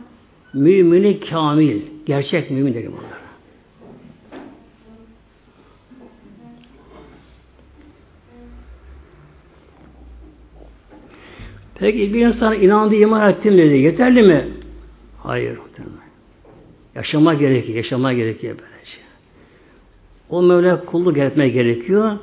Mümini 0.53 1.19
kamil. 1.19 1.81
Gerçek 2.05 2.51
mümin 2.51 2.73
deniyor 2.73 2.91
bunlara. 2.91 3.25
Peki 11.75 12.13
bir 12.13 12.27
insan 12.27 12.61
inandı, 12.61 12.95
iman 12.95 13.29
ettim 13.29 13.57
dedi. 13.57 13.77
Yeterli 13.77 14.23
mi? 14.23 14.47
Hayır. 15.23 15.57
Yaşama 16.95 17.33
gerekiyor. 17.33 17.77
Yaşama 17.77 18.13
gerekiyor 18.13 18.55
böylece. 18.57 18.97
O 20.29 20.41
Mevla 20.41 20.85
kulluk 20.85 21.17
etmeye 21.17 21.49
gerekiyor. 21.49 22.17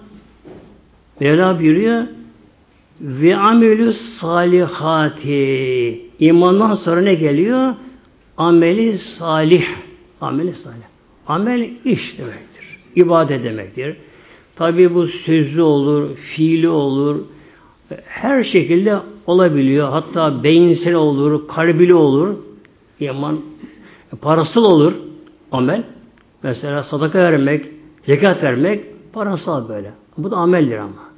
Mevla 1.21 1.59
buyuruyor 1.61 2.07
ve 3.03 3.37
amelü 3.37 3.93
salihati 3.93 5.41
imandan 6.19 6.75
sonra 6.75 7.01
ne 7.01 7.15
geliyor? 7.15 7.75
Ameli 8.37 8.99
salih. 8.99 9.65
Ameli 10.21 10.55
salih. 10.55 10.77
Amel 11.27 11.71
iş 11.85 12.19
demektir. 12.19 12.79
İbadet 12.97 13.45
demektir. 13.45 13.97
Tabi 14.57 14.95
bu 14.95 15.07
sözlü 15.07 15.63
olur, 15.63 16.17
fiili 16.17 16.69
olur, 16.69 17.17
her 18.05 18.45
şekilde 18.45 18.99
olabiliyor. 19.27 19.89
Hatta 19.89 20.45
beyinsel 20.45 20.95
olur, 20.95 21.49
kalbili 21.49 21.95
olur. 21.95 22.35
İman 23.01 23.41
parasal 24.21 24.65
olur 24.65 24.93
amel. 25.53 25.83
Mesela 26.43 26.83
sadaka 26.83 27.19
vermek, 27.19 27.67
zekat 28.07 28.43
vermek 28.43 28.85
parasal 29.13 29.69
böyle. 29.69 29.93
Bu 30.19 30.31
da 30.31 30.37
ameldir 30.37 30.79
ama. 30.79 31.12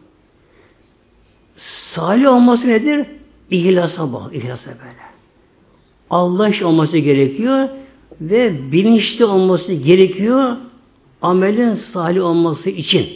Salih 1.57 2.29
olması 2.29 2.69
nedir? 2.69 3.07
İhlasa 3.51 4.13
bağlı, 4.13 4.35
ihlasa 4.35 4.71
böyle. 4.71 5.05
Allah 6.11 6.49
iş 6.49 6.63
olması 6.63 6.99
gerekiyor 6.99 7.69
ve 8.21 8.73
bilinçli 8.73 9.25
olması 9.25 9.73
gerekiyor 9.73 10.57
amelin 11.23 11.75
salih 11.75 12.25
olması 12.25 12.71
için. 12.71 13.07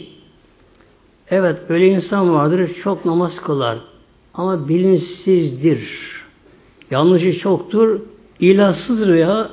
Evet 1.29 1.57
öyle 1.69 1.87
insan 1.87 2.33
vardır 2.33 2.71
çok 2.83 3.05
namaz 3.05 3.35
kılar 3.35 3.77
ama 4.33 4.69
bilinçsizdir. 4.69 6.09
Yanlışı 6.91 7.39
çoktur, 7.39 7.99
ilahsızdır 8.39 9.13
veya 9.13 9.49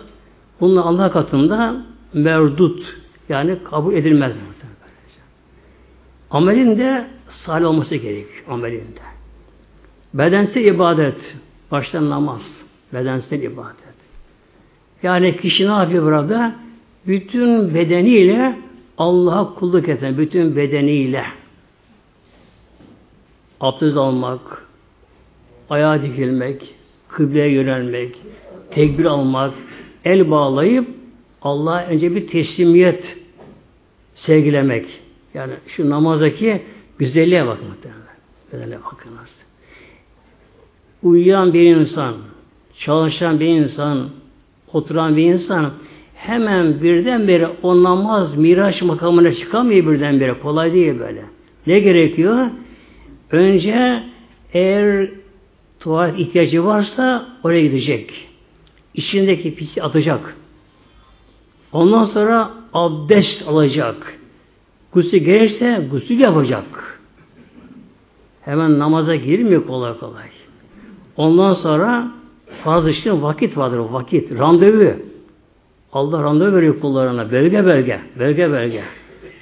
bunun 0.61 0.77
Allah 0.77 1.13
katında 1.13 1.77
merdut 2.13 2.97
yani 3.29 3.57
kabul 3.65 3.95
edilmez. 3.95 4.37
Amelin 6.31 6.79
de 6.79 7.07
salih 7.29 7.67
olması 7.67 7.97
gerek 7.97 8.27
amelinde. 8.49 9.01
Bedensel 10.15 10.65
ibadet, 10.65 11.37
baştan 11.71 12.11
namaz, 12.11 12.43
bedensel 12.95 13.43
ibadet. 13.43 13.97
Yani 15.03 15.37
kişi 15.37 15.67
ne 15.69 15.73
yapıyor 15.73 16.05
burada? 16.05 16.57
Bütün 17.07 17.75
bedeniyle 17.75 18.59
Allah'a 18.99 19.55
kulluk 19.55 19.89
eden, 19.89 20.19
bütün 20.19 20.57
bedeniyle 20.57 21.25
abdest 23.61 23.97
almak, 23.97 24.67
ayağa 25.71 26.03
dikilmek, 26.03 26.75
kıbleye 27.09 27.49
yönelmek, 27.49 28.17
tekbir 28.71 29.05
almak, 29.05 29.55
el 30.05 30.31
bağlayıp 30.31 30.89
Allah'a 31.43 31.87
önce 31.87 32.15
bir 32.15 32.27
teslimiyet 32.27 33.17
sevgilemek. 34.15 35.06
Yani 35.37 35.53
şu 35.67 35.91
namazdaki 35.91 36.63
güzelliğe 36.99 37.47
bakın 37.47 37.69
muhtemelen. 37.69 38.03
Bedene 38.53 38.85
bakınız. 38.85 39.31
Uyuyan 41.03 41.55
bir 41.55 41.77
insan, 41.77 42.15
çalışan 42.79 43.41
bir 43.41 43.47
insan, 43.47 44.09
oturan 44.73 45.17
bir 45.17 45.25
insan 45.25 45.73
hemen 46.15 46.83
birdenbire 46.83 47.49
o 47.63 47.83
namaz 47.83 48.37
miraç 48.37 48.83
makamına 48.83 49.33
çıkamıyor 49.33 49.93
birdenbire. 49.93 50.39
Kolay 50.41 50.73
değil 50.73 50.99
böyle. 50.99 51.25
Ne 51.67 51.81
gerekiyor? 51.81 52.47
Önce 53.31 54.03
eğer 54.53 55.11
tuvalet 55.81 56.21
ihtiyacı 56.21 56.65
varsa 56.65 57.29
oraya 57.45 57.63
gidecek. 57.63 58.29
İçindeki 58.95 59.55
pisi 59.55 59.83
atacak. 59.83 60.37
Ondan 61.73 62.05
sonra 62.05 62.51
abdest 62.73 63.49
alacak. 63.49 64.19
Gusül 64.97 65.19
gelirse 65.19 65.87
gusül 65.91 66.21
yapacak. 66.21 66.65
Hemen 68.43 68.79
namaza 68.79 69.15
girmiyor 69.15 69.67
kolay 69.67 69.99
kolay. 69.99 70.29
Ondan 71.17 71.53
sonra 71.53 72.09
farz 72.65 72.89
için 72.89 73.23
vakit 73.23 73.57
vardır. 73.57 73.79
Vakit. 73.79 74.39
Randevu. 74.39 74.93
Allah 75.93 76.23
randevu 76.23 76.57
veriyor 76.57 76.81
kullarına. 76.81 77.31
Bölge 77.31 77.65
bölge. 77.65 78.01
Bölge 78.19 78.51
bölge. 78.51 78.83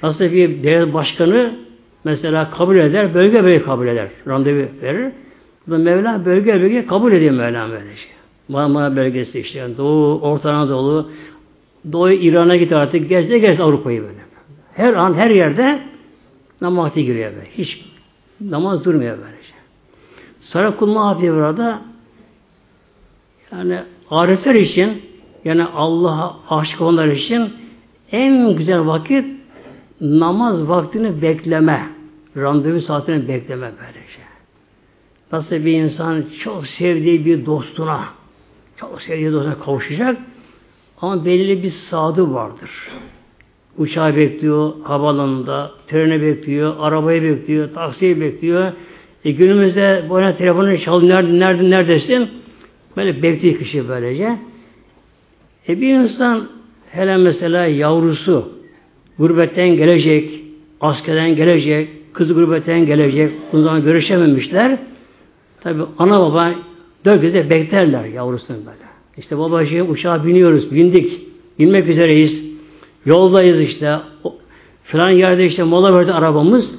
Nasıl 0.03 0.25
bir 0.25 0.63
devlet 0.63 0.93
başkanı 0.93 1.55
mesela 2.03 2.49
kabul 2.49 2.75
eder, 2.75 3.13
bölge 3.13 3.43
bölge 3.43 3.61
kabul 3.61 3.87
eder. 3.87 4.07
Randevu 4.27 4.65
verir. 4.81 5.11
Bu 5.67 5.77
Mevla 5.77 6.25
bölge 6.25 6.61
bölge 6.61 6.85
kabul 6.85 7.11
ediyor 7.11 7.33
Mevla 7.33 7.69
böyle 7.69 7.95
şey. 7.95 8.11
Marmara 8.47 8.95
bölgesi 8.95 9.39
işte. 9.39 9.59
Yani 9.59 9.77
Doğu, 9.77 10.19
Orta 10.21 10.51
Anadolu, 10.51 11.09
Doğu 11.91 12.11
İran'a 12.11 12.55
git 12.55 12.71
artık. 12.71 13.09
Gezde 13.09 13.39
gez 13.39 13.59
Avrupa'yı 13.59 14.01
böyle. 14.01 14.24
Her 14.75 14.93
an 14.93 15.13
her 15.13 15.29
yerde 15.29 15.81
namaz 16.61 16.95
giriyor 16.95 17.31
böyle. 17.31 17.49
Hiç 17.57 17.85
namaz 18.41 18.85
durmuyor 18.85 19.17
böylece. 19.17 19.53
Sonra 20.39 20.75
kul 20.75 21.19
ne 21.19 21.33
burada? 21.33 21.81
Yani 23.51 23.79
arifler 24.09 24.55
için 24.55 25.01
yani 25.45 25.63
Allah'a 25.63 26.39
aşık 26.49 26.81
olanlar 26.81 27.07
için 27.07 27.53
en 28.11 28.55
güzel 28.55 28.85
vakit 28.85 29.25
namaz 30.01 30.69
vaktini 30.69 31.21
bekleme. 31.21 31.89
Randevu 32.37 32.81
saatini 32.81 33.27
bekleme 33.27 33.71
böylece. 33.79 34.19
Nasıl 35.31 35.55
bir 35.55 35.73
insan 35.73 36.25
çok 36.43 36.67
sevdiği 36.67 37.25
bir 37.25 37.45
dostuna 37.45 38.05
çok 38.77 39.01
sevdiği 39.01 39.31
dostuna 39.31 39.59
kavuşacak 39.59 40.17
ama 41.01 41.25
belirli 41.25 41.63
bir 41.63 41.69
sadı 41.69 42.33
vardır. 42.33 42.71
Uçağı 43.77 44.15
bekliyor, 44.15 44.73
havaalanında, 44.83 45.71
treni 45.87 46.21
bekliyor, 46.21 46.75
arabayı 46.79 47.23
bekliyor, 47.23 47.73
taksiyi 47.73 48.21
bekliyor. 48.21 48.71
E 49.25 49.31
günümüzde 49.31 50.05
böyle 50.11 50.35
telefonu 50.35 50.77
çal, 50.77 51.01
nerede, 51.01 51.39
nerede, 51.39 51.69
neredesin? 51.69 52.29
Böyle 52.97 53.23
bekliyor 53.23 53.57
kişi 53.57 53.89
böylece. 53.89 54.37
E 55.69 55.81
bir 55.81 55.93
insan 55.93 56.47
hele 56.91 57.17
mesela 57.17 57.65
yavrusu 57.65 58.49
gurbetten 59.19 59.69
gelecek, 59.75 60.29
askerden 60.81 61.35
gelecek, 61.35 61.89
kız 62.13 62.33
gurbetten 62.33 62.85
gelecek, 62.85 63.31
bundan 63.53 63.83
görüşememişler. 63.83 64.77
Tabi 65.61 65.81
ana 65.97 66.19
baba 66.19 66.55
dört 67.05 67.21
gözle 67.21 67.49
beklerler 67.49 68.05
yavrusunu 68.05 68.57
böyle. 68.57 68.85
İşte 69.17 69.37
babacığım 69.37 69.91
uçağa 69.91 70.25
biniyoruz, 70.25 70.71
bindik, 70.71 71.19
binmek 71.59 71.87
üzereyiz. 71.87 72.44
Yoldayız 73.05 73.59
işte. 73.59 73.99
Falan 74.83 75.09
yerde 75.09 75.45
işte 75.45 75.63
mola 75.63 75.93
verdi 75.93 76.13
arabamız. 76.13 76.75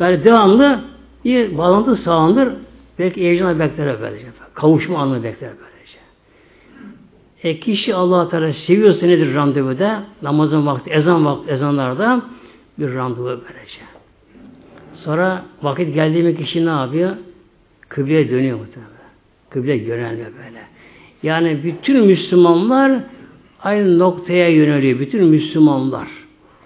Böyle 0.00 0.24
devamlı 0.24 0.80
bir 1.24 1.58
bağlantı 1.58 1.96
sağlanır. 1.96 2.52
Belki 2.98 3.20
heyecanla 3.20 3.58
bekler 3.58 3.96
böylece. 4.00 4.26
Kavuşma 4.54 4.98
anını 4.98 5.22
bekler 5.24 5.50
böylece. 5.50 5.98
E 7.42 7.60
kişi 7.60 7.94
allah 7.94 8.28
Teala 8.28 8.52
seviyorsa 8.52 9.06
nedir 9.06 9.34
randevuda? 9.34 10.04
Namazın 10.22 10.66
vakti, 10.66 10.90
ezan 10.90 11.24
vakti, 11.24 11.50
ezanlarda 11.50 12.22
bir 12.78 12.94
randevu 12.94 13.26
böylece. 13.26 13.80
Sonra 14.92 15.44
vakit 15.62 15.94
geldiğinde 15.94 16.34
kişi 16.34 16.66
ne 16.66 16.70
yapıyor? 16.70 17.16
Kıbleye 17.88 18.30
dönüyor 18.30 18.58
muhtemelen. 18.58 18.94
Kıble 19.50 19.74
yönelme 19.74 20.24
böyle. 20.24 20.60
Yani 21.22 21.64
bütün 21.64 22.06
Müslümanlar 22.06 23.00
aynı 23.64 23.98
noktaya 23.98 24.48
yöneliyor. 24.48 25.00
Bütün 25.00 25.24
Müslümanlar 25.24 26.08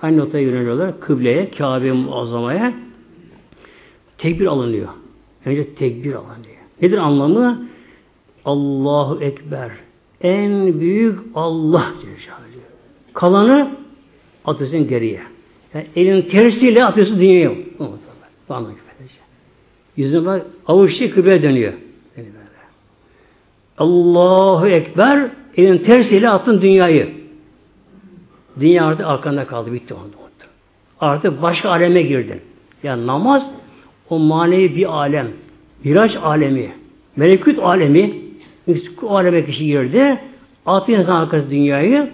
aynı 0.03 0.17
noktaya 0.17 0.45
yöneliyorlar. 0.45 1.01
Kıbleye, 1.01 1.51
Kabe'ye 1.51 1.93
muazzamaya 1.93 2.73
tekbir 4.19 4.47
alınıyor. 4.47 4.89
Önce 5.45 5.75
tekbir 5.75 6.15
alınıyor. 6.15 6.59
Nedir 6.83 6.99
anlamı? 6.99 7.69
Allahu 8.45 9.23
Ekber. 9.23 9.71
En 10.21 10.81
büyük 10.81 11.19
Allah 11.35 11.93
diyor. 12.03 12.17
Kalanı 13.15 13.77
atıyorsun 14.45 14.89
geriye. 14.89 15.21
Yani 15.75 15.87
elin 15.97 16.23
tersiyle 16.23 16.85
atıyorsun 16.85 17.21
dünyaya. 17.21 17.53
Bana 18.49 18.69
Yüzüne 19.97 20.27
bak 20.27 20.47
avuçlu 20.67 21.11
kıbleye 21.11 21.43
dönüyor. 21.43 21.73
Allahu 23.79 24.67
Ekber 24.67 25.31
elin 25.59 25.79
tersiyle 25.79 26.29
attın 26.29 26.63
dünyayı. 26.63 27.11
Dünya 28.61 28.87
artık 28.87 29.07
arkanda 29.07 29.47
kaldı. 29.47 29.73
Bitti 29.73 29.95
onda. 29.95 30.19
Artık 31.01 31.43
başka 31.43 31.71
aleme 31.71 32.03
girdin. 32.03 32.41
Yani 32.83 33.07
namaz 33.07 33.51
o 34.11 34.19
manevi 34.19 34.77
bir 34.77 34.97
alem. 34.97 35.29
Miraç 35.85 36.17
alemi. 36.17 36.75
Melekut 37.17 37.59
alemi. 37.59 38.15
O 39.03 39.17
aleme 39.17 39.47
kişi 39.47 39.67
girdi. 39.67 40.19
Altı 40.67 40.93
insan 40.93 41.17
arkası 41.17 41.51
dünyayı 41.51 42.11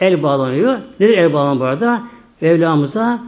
el 0.00 0.22
bağlanıyor. 0.22 0.78
Nedir 1.00 1.18
el 1.18 1.32
bağlanıyor 1.32 1.60
burada? 1.60 2.02
Mevlamıza 2.40 3.22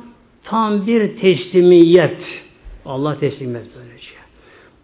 tam 0.44 0.86
bir 0.86 1.16
teslimiyet. 1.16 2.44
Allah 2.86 3.18
teslimiyet 3.18 3.66
böylece. 3.76 4.08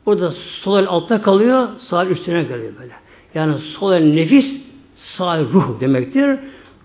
Burada 0.06 0.30
sol 0.30 0.78
el 0.78 0.86
altta 0.88 1.22
kalıyor, 1.22 1.68
sağ 1.78 2.06
üstüne 2.06 2.42
geliyor 2.42 2.72
böyle. 2.80 2.92
Yani 3.34 3.54
sol 3.54 3.92
el 3.92 4.04
nefis, 4.14 4.60
sağ 4.96 5.36
el 5.36 5.52
ruh 5.52 5.80
demektir. 5.80 6.38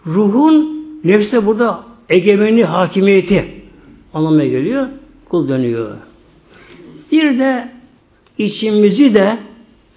Ruhun 0.08 0.86
nefse 1.04 1.46
burada 1.46 1.84
egemeni 2.10 2.64
hakimiyeti 2.64 3.46
anlamaya 4.14 4.50
geliyor. 4.50 4.88
Kul 5.30 5.50
dönüyor. 5.50 5.92
Bir 7.12 7.40
de 7.40 7.70
içimizi 8.38 9.14
de 9.14 9.38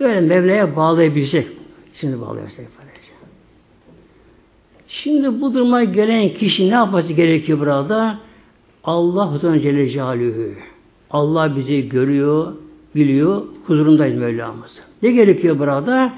böyle 0.01 0.21
Mevla'ya 0.21 0.77
bağlayabilecek. 0.77 1.47
Şimdi 1.95 2.21
bağlayabilecek. 2.21 2.69
Şimdi 4.89 5.41
bu 5.41 5.55
duruma 5.55 5.85
gelen 5.85 6.35
kişi 6.35 6.71
ne 6.71 6.75
yapması 6.75 7.13
gerekiyor 7.13 7.61
burada? 7.61 8.19
Allah 8.85 9.33
huzuruna 9.33 9.61
Celle 9.61 9.89
Celaluhu. 9.89 10.51
Allah 11.11 11.57
bizi 11.57 11.89
görüyor, 11.89 12.53
biliyor, 12.95 13.43
huzurundayız 13.67 14.19
Mevlamız. 14.19 14.81
Ne 15.03 15.11
gerekiyor 15.11 15.59
burada? 15.59 16.13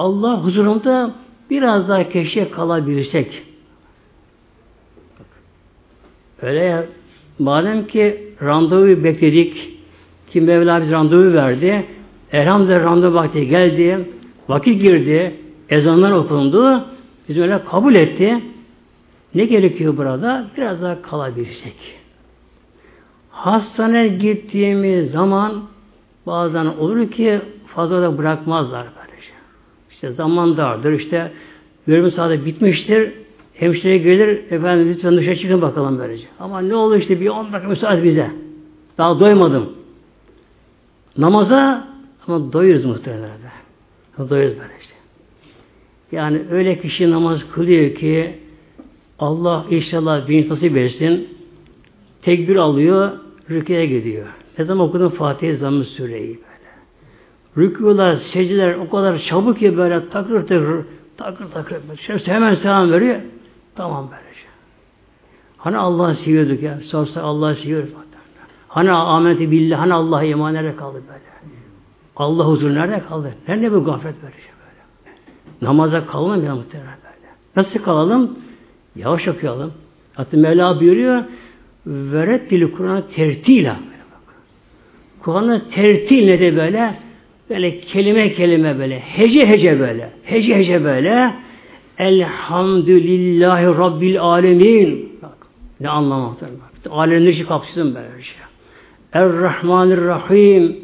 Allah 0.00 0.44
huzurunda 0.44 1.10
biraz 1.50 1.88
daha 1.88 2.08
keşke 2.08 2.50
kalabilirsek. 2.50 3.42
Öyle 6.42 6.58
ya, 6.58 6.84
madem 7.38 7.86
ki 7.86 8.34
randevu 8.42 9.04
bekledik, 9.04 9.78
ki 10.30 10.40
Mevla 10.40 10.82
biz 10.82 10.90
randevu 10.90 11.32
verdi, 11.32 11.86
elhamdülillah 12.32 12.84
randevu 12.84 13.14
vakti 13.14 13.48
geldi, 13.48 14.08
vakit 14.48 14.82
girdi, 14.82 15.36
ezanlar 15.68 16.12
okundu, 16.12 16.84
biz 17.28 17.38
öyle 17.38 17.64
kabul 17.64 17.94
etti. 17.94 18.40
Ne 19.34 19.44
gerekiyor 19.44 19.96
burada? 19.96 20.46
Biraz 20.56 20.82
daha 20.82 21.02
kalabilirsek. 21.02 21.76
Hastaneye 23.30 24.08
gittiğimiz 24.08 25.10
zaman 25.10 25.62
bazen 26.26 26.66
olur 26.66 27.10
ki 27.10 27.40
fazla 27.66 28.02
da 28.02 28.18
bırakmazlar. 28.18 28.99
İşte 30.00 30.12
zaman 30.12 30.56
dardır, 30.56 30.92
işte 30.92 31.32
görme 31.86 32.10
saati 32.10 32.46
bitmiştir, 32.46 33.12
hemşire 33.54 33.98
gelir, 33.98 34.28
efendim 34.50 34.88
lütfen 34.88 35.16
dışarı 35.16 35.36
çıkın 35.36 35.62
bakalım 35.62 35.98
böylece. 35.98 36.26
Ama 36.38 36.60
ne 36.60 36.74
olur 36.74 36.96
işte 36.96 37.20
bir 37.20 37.28
10 37.28 37.52
dakika 37.52 37.68
müsaade 37.68 38.04
bize. 38.04 38.30
Daha 38.98 39.20
doymadım. 39.20 39.72
Namaza 41.18 41.88
ama 42.26 42.52
doyuruz 42.52 42.84
muhtemelen 42.84 43.22
de. 43.22 43.50
Doyuruz 44.18 44.58
böyle 44.58 44.72
işte. 44.80 44.94
Yani 46.12 46.42
öyle 46.50 46.78
kişi 46.78 47.10
namaz 47.10 47.40
kılıyor 47.52 47.94
ki 47.94 48.34
Allah 49.18 49.66
inşallah 49.70 50.28
bir 50.28 50.48
nasip 50.48 50.74
versin. 50.74 51.28
Tekbir 52.22 52.56
alıyor, 52.56 53.12
rüküye 53.50 53.86
gidiyor. 53.86 54.26
Ne 54.58 54.64
zaman 54.64 54.88
okudun 54.88 55.08
Fatih 55.08 55.58
Zamm-ı 55.58 55.84
Süreyi. 55.84 56.38
Rükûlar, 57.56 58.16
secdeler 58.16 58.74
o 58.74 58.90
kadar 58.90 59.18
çabuk 59.18 59.58
ki 59.58 59.76
böyle 59.76 60.08
takır 60.08 60.46
takır 60.46 60.84
takır 61.16 61.50
takır. 61.50 61.96
Şöyle 61.96 62.24
hemen 62.24 62.54
selam 62.54 62.90
veriyor. 62.92 63.20
Tamam 63.74 64.08
böylece. 64.10 64.46
Hani 65.56 65.76
Allah'ı 65.76 66.14
seviyorduk 66.14 66.62
ya. 66.62 66.80
Sorsa 66.80 67.22
Allah'ı 67.22 67.54
seviyoruz. 67.54 67.90
Hani 68.68 68.92
ameti 68.92 69.50
billah, 69.50 69.80
hani 69.80 69.94
Allah'a 69.94 70.24
iman 70.24 70.54
nerede 70.54 70.76
kaldı 70.76 71.02
böyle? 71.08 71.20
Allah 72.16 72.44
huzur 72.44 72.74
nerede 72.74 73.02
kaldı? 73.08 73.34
Nerede 73.48 73.72
bu 73.72 73.84
gaflet 73.84 74.22
böyle 74.22 74.34
şey 74.34 74.52
böyle? 74.60 75.16
Namaza 75.62 76.06
kalalım 76.06 76.44
ya 76.44 76.54
muhtemelen 76.54 76.98
böyle. 77.04 77.32
Nasıl 77.56 77.78
kalalım? 77.78 78.38
Yavaş 78.96 79.28
okuyalım. 79.28 79.72
Hatta 80.14 80.36
Mevla 80.36 80.80
buyuruyor 80.80 81.24
veret 81.86 82.50
dili 82.50 82.72
Kur'an'ı 82.72 83.08
tertila. 83.08 83.76
Kur'an'ı 85.20 85.70
tertil 85.70 86.26
ne 86.26 86.40
de 86.40 86.56
böyle? 86.56 86.94
Böyle 87.50 87.80
kelime 87.80 88.32
kelime 88.32 88.78
böyle. 88.78 88.98
Hece 89.00 89.46
hece 89.46 89.80
böyle. 89.80 90.10
Hece 90.24 90.56
hece 90.56 90.84
böyle. 90.84 91.34
Elhamdülillahi 91.98 93.66
Rabbil 93.66 94.20
Alemin. 94.20 95.18
Bak, 95.22 95.36
ne 95.80 95.88
anlamaktadır. 95.88 96.54
Alemler 96.90 97.30
işi 97.30 97.46
kapsın 97.46 97.94
böyle 97.94 98.22
şey. 98.22 98.36
Er-Rahmanir-Rahim. 99.12 100.76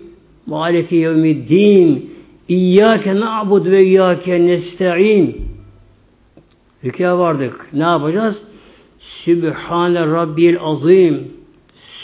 Maliki 0.46 0.96
yevmiddin. 0.96 2.10
İyyâke 2.48 3.20
na'bud 3.20 3.66
ve 3.66 3.84
iyyâke 3.84 4.46
nesta'in. 4.46 5.46
Rükâ 6.84 7.18
vardık. 7.18 7.68
Ne 7.72 7.82
yapacağız? 7.82 8.42
Sübhane 8.98 10.00
Rabbil 10.00 10.56
Azim. 10.60 11.32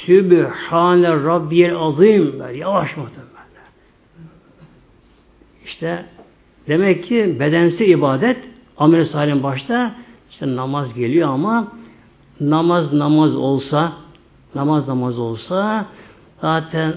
Sübhane 0.07 1.09
Rabbil 1.09 1.77
Azim. 1.77 2.41
Böyle 2.41 2.59
yavaş 2.59 2.97
muhtemelen. 2.97 3.22
İşte 5.65 6.05
demek 6.69 7.05
ki 7.05 7.37
bedensi 7.41 7.85
ibadet 7.85 8.37
amel 8.77 9.05
salim 9.05 9.43
başta 9.43 9.95
işte 10.31 10.57
namaz 10.57 10.95
geliyor 10.95 11.29
ama 11.29 11.73
namaz 12.41 12.93
namaz 12.93 13.37
olsa 13.37 13.93
namaz 14.55 14.89
namaz 14.89 15.19
olsa 15.19 15.87
zaten 16.41 16.95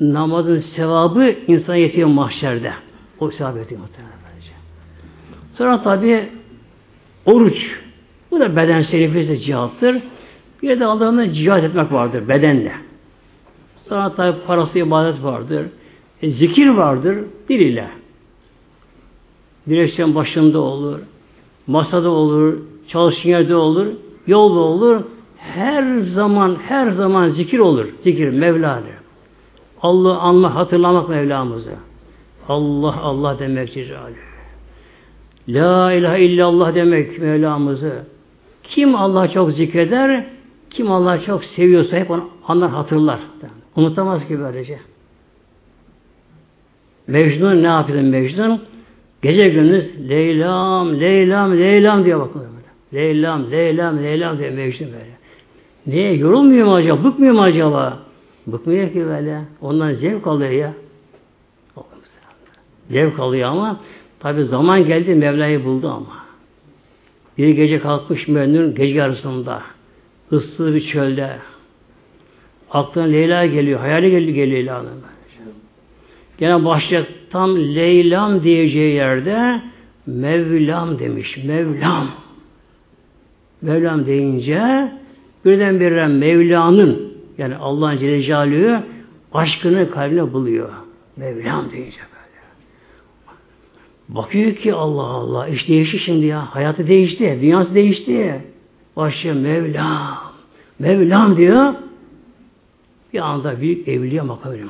namazın 0.00 0.58
sevabı 0.58 1.34
insana 1.46 1.76
yetiyor 1.76 2.08
mahşerde. 2.08 2.72
O 3.20 3.30
sevabı 3.30 3.58
yetiyor 3.58 3.80
muhtemelen. 3.80 4.14
Sonra 5.54 5.82
tabi 5.82 6.28
oruç. 7.26 7.80
Bu 8.30 8.40
da 8.40 8.56
bedensel 8.56 8.98
nefisle 8.98 9.36
cihattır. 9.36 10.02
Bir 10.62 10.80
de 10.80 10.84
Allah'ın 10.84 11.30
cihat 11.30 11.64
etmek 11.64 11.92
vardır 11.92 12.28
bedenle. 12.28 12.72
Sonra 13.88 14.14
tabi 14.14 14.38
parası 14.46 14.78
ibadet 14.78 15.22
vardır. 15.22 15.66
E, 16.22 16.30
zikir 16.30 16.68
vardır 16.68 17.18
dil 17.48 17.60
ile. 17.60 17.88
Direksiyon 19.68 20.14
başında 20.14 20.58
olur. 20.60 20.98
Masada 21.66 22.10
olur. 22.10 22.58
Çalıştığın 22.88 23.28
yerde 23.28 23.54
olur. 23.54 23.86
Yolda 24.26 24.58
olur. 24.58 25.02
Her 25.36 25.98
zaman 25.98 26.56
her 26.68 26.90
zaman 26.90 27.28
zikir 27.28 27.58
olur. 27.58 27.88
Zikir 28.02 28.28
Mevla'dır. 28.30 28.94
Allah'ı 29.82 30.18
anma, 30.18 30.54
hatırlamak 30.54 31.08
Mevlamızı. 31.08 31.72
Allah 32.48 33.00
Allah 33.00 33.38
demek 33.38 33.72
Cezalü. 33.72 34.14
La 35.48 35.92
ilahe 35.92 36.24
illallah 36.24 36.74
demek 36.74 37.18
Mevlamızı. 37.18 37.92
Kim 38.62 38.94
Allah 38.94 39.28
çok 39.28 39.52
zikreder, 39.52 40.26
kim 40.70 40.92
Allah 40.92 41.20
çok 41.20 41.44
seviyorsa 41.44 41.96
hep 41.96 42.10
onu 42.10 42.28
anlar, 42.48 42.70
hatırlar. 42.70 43.20
Unutamaz 43.76 44.28
ki 44.28 44.40
böylece. 44.40 44.78
Mecnun 47.06 47.62
ne 47.62 47.66
yapıyor 47.66 48.02
Mecnun? 48.02 48.60
Gece 49.24 49.48
gündüz 49.48 50.08
Leylam, 50.08 51.00
Leylam, 51.00 51.58
Leylam 51.58 52.04
diye 52.04 52.18
bakıyor 52.18 52.44
böyle. 52.44 53.04
Leylam, 53.04 53.50
Leylam, 53.50 54.02
Leylam 54.02 54.38
diye 54.38 54.50
Mecnun 54.50 54.92
böyle. 54.92 55.14
Niye? 55.86 56.12
Yorulmuyor 56.12 56.66
mu 56.66 56.74
acaba? 56.74 57.04
Bıkmıyor 57.04 57.34
mu 57.34 57.42
acaba? 57.42 57.98
Bıkmıyor 58.46 58.92
ki 58.92 59.06
böyle. 59.06 59.40
Ondan 59.60 59.92
zevk 59.92 60.26
alıyor 60.26 60.50
ya. 60.50 60.72
Zevk 62.90 63.20
alıyor 63.20 63.48
ama 63.48 63.80
tabi 64.20 64.44
zaman 64.44 64.84
geldi 64.84 65.14
Mevla'yı 65.14 65.64
buldu 65.64 65.88
ama. 65.88 66.24
Bir 67.38 67.48
gece 67.48 67.78
kalkmış 67.78 68.28
mümin 68.28 68.74
gece 68.74 68.94
yarısında 68.94 69.62
ıssız 70.32 70.74
bir 70.74 70.80
çölde 70.80 71.30
Aklına 72.70 73.04
Leyla 73.04 73.46
geliyor, 73.46 73.80
hayali 73.80 74.10
geliyor, 74.10 74.34
geliyor 74.34 74.58
Leyla'nın. 74.58 75.02
Gene 76.38 76.64
başlayacak 76.64 77.12
tam 77.34 77.56
Leylam 77.56 78.42
diyeceği 78.42 78.94
yerde 78.94 79.62
Mevlam 80.06 80.98
demiş. 80.98 81.38
Mevlam. 81.44 82.08
Mevlam 83.62 84.06
deyince 84.06 84.92
birdenbire 85.44 86.06
Mevla'nın 86.06 87.12
yani 87.38 87.56
Allah'ın 87.56 87.98
Celle 87.98 88.22
Celaluhu 88.22 88.82
aşkını 89.32 89.90
kalbine 89.90 90.32
buluyor. 90.32 90.68
Mevlam 91.16 91.70
deyince 91.70 91.96
böyle. 91.96 92.40
Bakıyor 94.08 94.54
ki 94.54 94.74
Allah 94.74 95.02
Allah 95.02 95.48
iş 95.48 95.68
değişti 95.68 95.98
şimdi 95.98 96.26
ya. 96.26 96.54
Hayatı 96.54 96.86
değişti. 96.86 97.38
Dünyası 97.42 97.74
değişti. 97.74 98.44
Başlıyor 98.96 99.36
Mevlam. 99.36 100.18
Mevlam 100.78 101.36
diyor. 101.36 101.74
Bir 103.12 103.18
anda 103.18 103.60
büyük 103.60 103.88
evliya 103.88 104.24
makam 104.24 104.52
veriyor. 104.52 104.68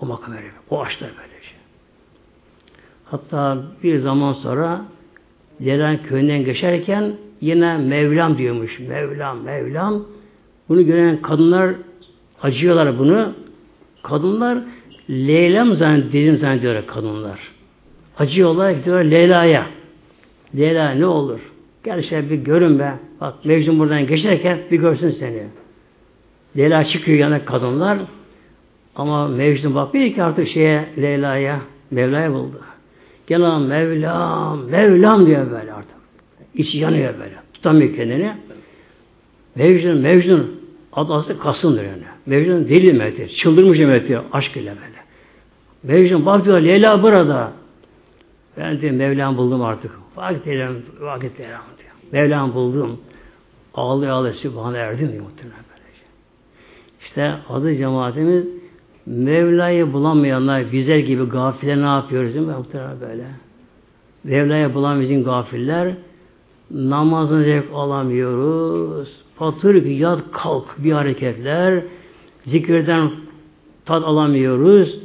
O 0.00 0.06
makam 0.06 0.34
veriyor. 0.34 0.52
O 0.70 0.82
açlar 0.82 1.10
böylece. 1.18 1.35
Hatta 3.10 3.58
bir 3.82 3.98
zaman 3.98 4.32
sonra 4.32 4.84
Ceylan 5.62 6.02
köyünden 6.02 6.44
geçerken 6.44 7.12
yine 7.40 7.76
Mevlam 7.76 8.38
diyormuş. 8.38 8.80
Mevlam, 8.80 9.42
Mevlam. 9.42 10.02
Bunu 10.68 10.86
gören 10.86 11.22
kadınlar 11.22 11.74
acıyorlar 12.42 12.98
bunu. 12.98 13.32
Kadınlar 14.02 14.58
Leyla'm 15.10 15.74
zannediyor, 15.74 16.34
zannediyorlar 16.36 16.86
kadınlar. 16.86 17.40
Acıyorlar, 18.18 18.70
gidiyorlar 18.70 19.04
Leyla'ya. 19.04 19.66
Leyla 20.56 20.90
ne 20.90 21.06
olur? 21.06 21.40
Gel 21.84 21.98
işte 21.98 22.30
bir 22.30 22.36
görün 22.36 22.78
be. 22.78 22.92
Bak 23.20 23.34
Mecnun 23.44 23.78
buradan 23.78 24.06
geçerken 24.06 24.58
bir 24.70 24.78
görsün 24.78 25.10
seni. 25.10 25.42
Leyla 26.56 26.84
çıkıyor 26.84 27.18
yana 27.18 27.44
kadınlar. 27.44 27.98
Ama 28.96 29.28
Mecnun 29.28 29.74
bakmıyor 29.74 30.14
ki 30.14 30.22
artık 30.22 30.48
şeye 30.48 30.88
Leyla'ya. 30.98 31.60
Mevla'ya 31.90 32.32
buldu. 32.32 32.60
Gel 33.26 33.40
Mevlam, 33.60 34.64
Mevlam 34.64 35.26
diyor 35.26 35.50
böyle 35.50 35.72
artık. 35.72 35.96
İçi 36.54 36.78
yanıyor 36.78 37.14
böyle. 37.18 37.34
Tutamıyor 37.54 37.96
kendini. 37.96 38.32
Mecnun, 39.54 39.98
Mecnun. 39.98 40.60
Adı 40.92 41.12
aslında 41.12 41.38
Kasım'dır 41.38 41.84
yani. 41.84 42.02
Mecnun 42.26 42.68
deli 42.68 42.86
demektir. 42.86 43.28
Çıldırmış 43.28 43.78
demektir. 43.78 44.18
Aşk 44.32 44.56
ile 44.56 44.70
böyle. 44.70 44.96
Mecnun 45.82 46.26
bak 46.26 46.44
diyor 46.44 46.60
Leyla 46.60 47.02
burada. 47.02 47.52
Ben 48.56 48.82
de 48.82 48.90
Mevlam 48.90 49.36
buldum 49.36 49.62
artık. 49.62 49.90
Vakit 50.16 50.46
Leylam, 50.46 50.74
vakit 51.00 51.40
Leylam 51.40 51.62
diyor. 51.78 51.92
Mevlam 52.12 52.54
buldum. 52.54 53.00
Ağlıyor 53.74 54.12
ağlıyor 54.12 54.34
Sübhan'a 54.34 54.76
erdim 54.76 55.12
diyor 55.12 55.22
muhtemelen 55.22 55.64
böylece. 55.70 56.04
İşte 57.00 57.34
adı 57.48 57.74
cemaatimiz 57.74 58.46
Mevla'yı 59.06 59.92
bulamayanlar 59.92 60.72
bizler 60.72 60.98
gibi 60.98 61.24
gafiller 61.24 61.76
ne 61.76 61.86
yapıyoruz 61.86 62.34
değil 62.34 62.46
mi 62.46 62.54
böyle? 63.00 63.26
Mevla'yı 64.24 64.74
bulamayan 64.74 65.24
gafiller 65.24 65.94
namazını 66.70 67.44
zevk 67.44 67.64
alamıyoruz. 67.74 69.08
Patır 69.36 69.82
ki 69.82 69.88
yat 69.90 70.20
kalk 70.32 70.64
bir 70.78 70.92
hareketler. 70.92 71.82
Zikirden 72.44 73.10
tat 73.84 74.04
alamıyoruz. 74.04 74.98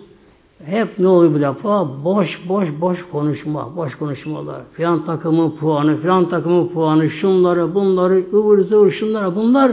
Hep 0.65 0.99
ne 0.99 1.07
oluyor 1.07 1.33
bu 1.33 1.41
defa? 1.41 2.03
Boş 2.03 2.39
boş 2.49 2.69
boş 2.81 2.99
konuşma, 3.11 3.75
boş 3.75 3.95
konuşmalar. 3.95 4.61
Filan 4.73 5.05
takımın 5.05 5.51
puanı, 5.51 5.97
filan 5.97 6.29
takımın 6.29 6.67
puanı, 6.67 7.09
şunları, 7.09 7.75
bunları, 7.75 8.23
ıvır 8.33 8.59
zıvır, 8.59 8.91
şunları, 8.91 9.35
bunlar 9.35 9.71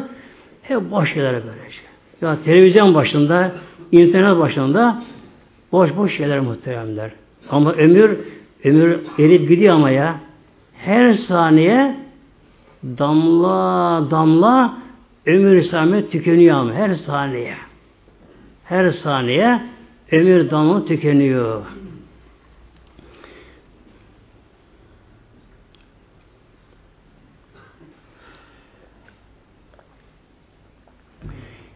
hep 0.62 0.90
boş 0.90 1.14
şeyler 1.14 1.32
böylece. 1.32 1.78
Ya 2.20 2.42
televizyon 2.44 2.94
başında, 2.94 3.52
internet 3.92 4.38
başında 4.38 5.02
boş 5.72 5.96
boş 5.96 6.16
şeyler 6.16 6.40
muhteremler. 6.40 7.10
Ama 7.50 7.72
ömür, 7.72 8.18
ömür 8.64 9.00
erip 9.18 9.48
gidiyor 9.48 9.74
ama 9.74 9.90
ya. 9.90 10.20
Her 10.74 11.12
saniye 11.12 11.96
damla 12.84 14.10
damla 14.10 14.78
ömür 15.26 15.56
isamet 15.56 16.12
tükeniyor 16.12 16.56
ama 16.56 16.72
her 16.72 16.94
saniye. 16.94 17.54
Her 18.64 18.90
saniye 18.90 19.62
ömür 20.12 20.50
damla 20.50 20.84
tükeniyor. 20.84 21.62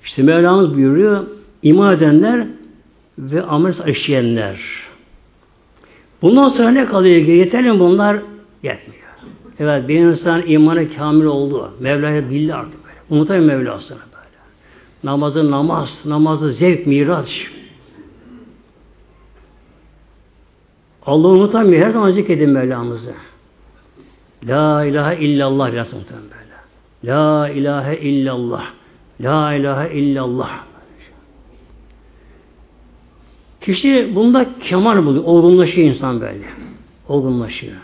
İşte 0.04 0.22
Mevlamız 0.22 0.74
buyuruyor, 0.74 1.26
iman 1.62 1.96
edenler 1.96 2.46
ve 3.18 3.42
amel 3.42 3.74
işleyenler. 3.86 4.60
Bundan 6.22 6.48
sonra 6.48 6.70
ne 6.70 6.86
kalıyor 6.86 7.24
ki? 7.24 7.30
Yeterli 7.30 7.72
mi 7.72 7.80
bunlar? 7.80 8.16
Yetmiyor. 8.62 9.02
Evet 9.58 9.88
bir 9.88 9.98
insan 9.98 10.42
imanı 10.46 10.94
kamil 10.96 11.24
oldu. 11.24 11.72
Mevla'yı 11.80 12.30
bildi 12.30 12.54
artık 12.54 12.84
böyle. 12.84 12.96
Unutamıyor 13.10 13.46
Mevlasını 13.46 13.98
böyle. 13.98 14.38
Namazı 15.04 15.50
namaz, 15.50 15.88
namazı 16.04 16.52
zevk, 16.52 16.86
miraç. 16.86 17.50
Allah'ı 21.06 21.32
unutamıyor. 21.32 21.86
Her 21.86 21.90
zaman 21.90 22.10
zikredin 22.10 22.50
Mevlamızı. 22.50 23.14
La 24.44 24.84
ilahe 24.84 25.24
illallah 25.24 25.72
biraz 25.72 25.92
unutamıyor 25.94 26.30
böyle. 26.30 27.12
La 27.14 27.48
ilahe 27.48 27.96
illallah. 27.96 28.64
La 29.20 29.54
ilahe 29.54 29.94
illallah. 29.94 30.71
Kişi 33.62 34.12
bunda 34.14 34.46
kemal 34.60 35.04
buluyor. 35.04 35.24
Olgunlaşıyor 35.24 35.88
insan 35.88 36.20
böyle. 36.20 36.44
Olgunlaşıyor. 37.08 37.76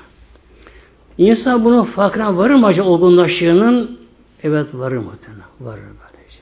İnsan 1.18 1.64
bunun 1.64 1.84
farkına 1.84 2.36
varır 2.36 2.54
mı 2.54 2.66
acaba 2.66 2.88
olgunlaştığının? 2.88 3.98
Evet 4.42 4.66
varır 4.72 4.96
mı? 4.96 5.12
Varır 5.60 5.82
böylece. 5.82 6.40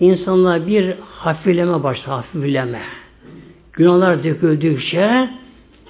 İnsanlar 0.00 0.66
bir 0.66 0.94
hafifleme 1.00 1.82
başlar. 1.82 2.14
Hafifleme. 2.16 2.82
Günahlar 3.72 4.24
döküldükçe 4.24 5.30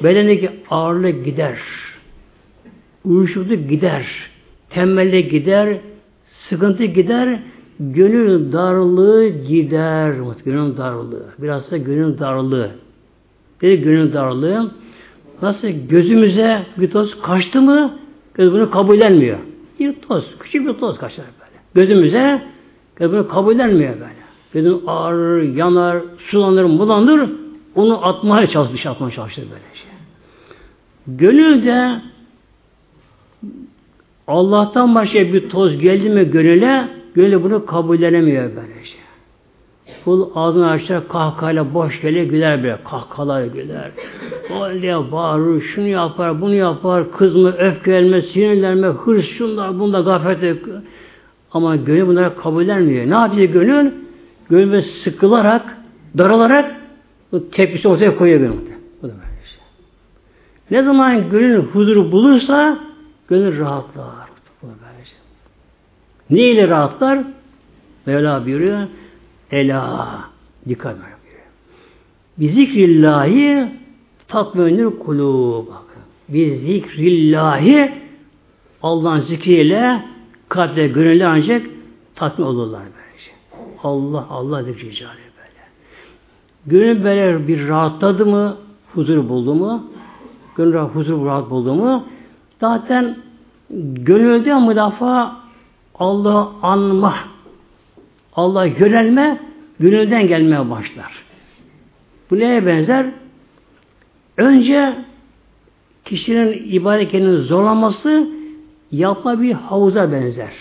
bedendeki 0.03 0.51
ağırlık 0.71 1.25
gider. 1.25 1.59
Uyuşukluk 3.05 3.69
gider. 3.69 4.07
Tembellik 4.71 5.31
gider. 5.31 5.79
Sıkıntı 6.25 6.85
gider. 6.85 7.39
Gönül 7.81 8.53
darlığı 8.53 9.29
gider. 9.29 10.15
Gönül 10.45 10.77
darlığı. 10.77 11.27
Biraz 11.39 11.71
da 11.71 11.77
gönül 11.77 12.19
darlığı. 12.19 12.71
Bir 13.63 13.79
gönül 13.79 14.13
darlığı 14.13 14.71
nasıl 15.43 15.69
gözümüze 15.69 16.67
bir 16.77 16.91
toz 16.91 17.21
kaçtı 17.23 17.61
mı 17.61 17.99
göz 18.35 18.53
bunu 18.53 18.71
kabullenmiyor. 18.71 19.39
Bir 19.81 19.95
toz, 20.01 20.25
küçük 20.41 20.67
bir 20.69 20.73
toz 20.73 20.99
kaçar 20.99 21.25
böyle. 21.41 21.87
Gözümüze 21.87 22.43
göz 22.97 23.13
bunu 23.13 23.29
kabullenmiyor 23.29 23.95
böyle. 23.95 24.27
Gözüm 24.53 24.89
ağrır, 24.89 25.55
yanar, 25.55 25.99
sulanır, 26.19 26.65
bulanır. 26.65 27.31
Onu 27.75 28.07
atmaya 28.07 28.47
çalışır, 28.47 28.75
dışarı 28.75 28.95
atmaya 28.95 29.11
çalışır 29.11 29.43
böyle 29.43 29.63
şey. 29.75 29.91
Gönülde 31.07 32.01
Allah'tan 34.27 34.95
başka 34.95 35.19
bir 35.19 35.49
toz 35.49 35.79
geldi 35.79 36.11
mi 36.11 36.31
gönüle, 36.31 36.89
gönül 37.17 37.43
bunu 37.43 37.67
kabullenemiyor 37.67 38.43
böyle 38.43 38.85
şey. 38.85 39.01
Kul 40.05 40.31
ağzını 40.35 40.71
açar 40.71 41.09
kahkahayla 41.09 41.75
boş 41.75 42.01
gelir 42.01 42.23
güler 42.23 42.63
böyle. 42.63 42.79
Kahkahalar 42.85 43.45
güler. 43.45 43.91
O 44.51 44.83
diye 44.83 45.13
bağırır, 45.13 45.61
şunu 45.61 45.87
yapar, 45.87 46.41
bunu 46.41 46.55
yapar, 46.55 47.13
kızma, 47.13 47.49
öfkelenme, 47.49 48.23
sinirlenme, 48.23 48.87
hırs, 48.87 49.27
şunlar, 49.27 49.79
bunda 49.79 50.01
gaflet 50.01 50.59
Ama 51.53 51.77
gönül 51.77 52.07
bunlara 52.07 52.35
kabullenmiyor. 52.35 53.11
Ne 53.11 53.15
yapıyor 53.15 53.49
gönül? 53.49 53.91
Gönül 54.51 54.83
sıkılarak, 54.83 55.77
daralarak 56.19 56.77
tepkisi 57.53 57.89
ortaya 57.89 58.17
koyuyor 58.17 58.41
gönül. 58.41 58.53
Bu 59.03 59.09
da 59.09 59.13
böyle 59.13 59.45
şey. 59.45 59.61
Ne 60.71 60.83
zaman 60.83 61.31
gönül 61.31 61.63
huzuru 61.63 62.13
bulursa 62.13 62.79
gönül 63.29 63.59
rahatlar. 63.59 64.29
Bu 64.63 64.67
da 64.67 64.71
böyle 64.71 65.05
şey. 65.05 65.19
Ne 66.31 66.41
ile 66.41 66.69
rahatlar? 66.69 67.19
Mevla 68.07 68.47
buyuruyor. 68.47 68.87
Ela. 69.51 70.21
Dikkat 70.69 70.95
buyuruyor. 70.95 71.17
Bi 72.39 72.49
zikrillahi 72.49 73.69
tatmenül 74.29 74.99
kulu. 74.99 75.67
Bakın. 75.69 76.03
Bi 76.29 76.59
zikrillahi 76.59 77.93
Allah'ın 78.83 79.21
zikriyle 79.21 80.03
kalpte 80.49 80.89
gönüller 80.89 81.27
ancak 81.27 81.67
tatmin 82.15 82.47
olurlar 82.47 82.81
böylece. 82.81 83.31
Allah 83.83 84.27
Allah 84.31 84.63
zikri 84.63 84.85
böyle. 84.85 85.07
Gönül 86.67 87.05
böyle 87.05 87.49
bir 87.49 87.69
rahatladı 87.69 88.27
mı, 88.27 88.57
huzur 88.95 89.29
buldu 89.29 89.55
mu, 89.55 89.87
gönül 90.57 90.73
rahat, 90.73 90.95
huzur 90.95 91.27
rahat 91.27 91.51
buldu 91.51 91.75
mu, 91.75 92.05
zaten 92.61 93.17
gönülde 93.95 94.55
müdafaa 94.55 95.46
Allah'ı 95.99 96.49
anma, 96.63 97.15
Allah 98.33 98.67
yönelme 98.67 99.41
gönülden 99.81 100.27
gelmeye 100.27 100.71
başlar. 100.71 101.13
Bu 102.31 102.39
neye 102.39 102.67
benzer? 102.67 103.07
Önce 104.37 104.95
kişinin 106.05 106.73
ibadet 106.73 107.11
kendini 107.11 107.37
zorlaması 107.37 108.29
yapma 108.93 109.41
bir 109.41 109.53
havuza 109.53 110.13
benzer. 110.13 110.53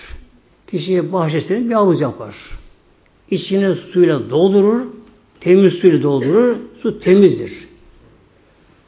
Kişi 0.68 1.14
bahçesine 1.14 1.70
bir 1.70 1.74
havuz 1.74 2.02
yapar. 2.02 2.36
İçini 3.32 3.76
suyla 3.76 4.30
doldurur, 4.30 4.82
temiz 5.40 5.74
suyla 5.74 6.04
doldurur, 6.04 6.58
su 6.82 7.00
temizdir. 7.00 7.68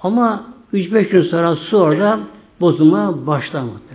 Ama 0.02 0.54
3-5 0.74 1.10
gün 1.10 1.22
sonra 1.22 1.56
su 1.56 1.78
orada 1.78 2.20
bozulma 2.62 3.28
başlar 3.28 3.62
muhteremler. 3.62 3.87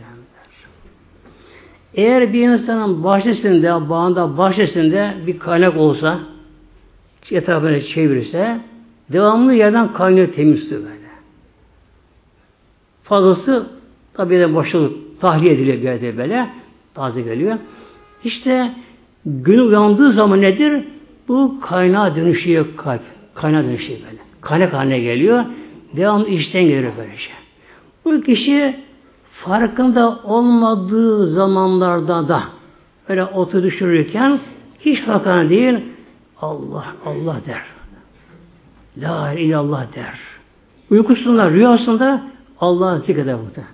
Eğer 1.95 2.33
bir 2.33 2.49
insanın 2.49 3.05
bahçesinde, 3.05 3.89
bağında, 3.89 4.39
bahçesinde 4.39 5.15
bir 5.27 5.39
kaynak 5.39 5.77
olsa, 5.77 6.21
etrafını 7.31 7.83
çevirirse, 7.83 8.61
devamlı 9.09 9.55
yerden 9.55 9.93
kaynıyor 9.93 10.33
temiz 10.33 10.69
su 10.69 10.75
böyle. 10.75 11.03
Fazlası 13.05 13.67
tabi 14.15 14.39
de 14.39 14.55
boşalıp 14.55 15.21
tahliye 15.21 15.53
ediliyor 15.55 15.77
bir 15.77 15.83
yerde 15.83 16.19
böyle. 16.19 16.49
Taze 16.95 17.23
geliyor. 17.23 17.59
İşte 18.25 18.73
gün 19.27 19.59
uyandığı 19.59 20.13
zaman 20.13 20.41
nedir? 20.41 20.85
Bu 21.29 21.61
kaynağa 21.61 22.17
dönüşüyor 22.17 22.67
kalp. 22.77 23.03
Kaynağa 23.35 23.65
dönüşüyor 23.65 23.99
böyle. 23.99 24.19
Kaynak 24.41 24.73
haline 24.73 24.99
geliyor. 24.99 25.45
Devamlı 25.97 26.29
işten 26.29 26.63
geliyor 26.63 26.93
böyle 26.99 27.17
şey. 27.17 27.35
Bu 28.05 28.21
kişi 28.21 28.77
farkında 29.45 30.21
olmadığı 30.25 31.31
zamanlarda 31.31 32.29
da 32.29 32.43
böyle 33.09 33.25
otu 33.25 33.63
düşürürken 33.63 34.41
hiç 34.81 35.01
farkında 35.01 35.51
değil 35.51 35.79
Allah 36.41 36.85
Allah 37.07 37.37
der. 37.47 37.63
La 38.99 39.33
ilallah 39.33 39.95
der. 39.95 40.19
Uykusunda, 40.91 41.51
rüyasında 41.51 42.23
Allah 42.61 42.99
zikreder 42.99 43.35
muhtemelen. 43.35 43.73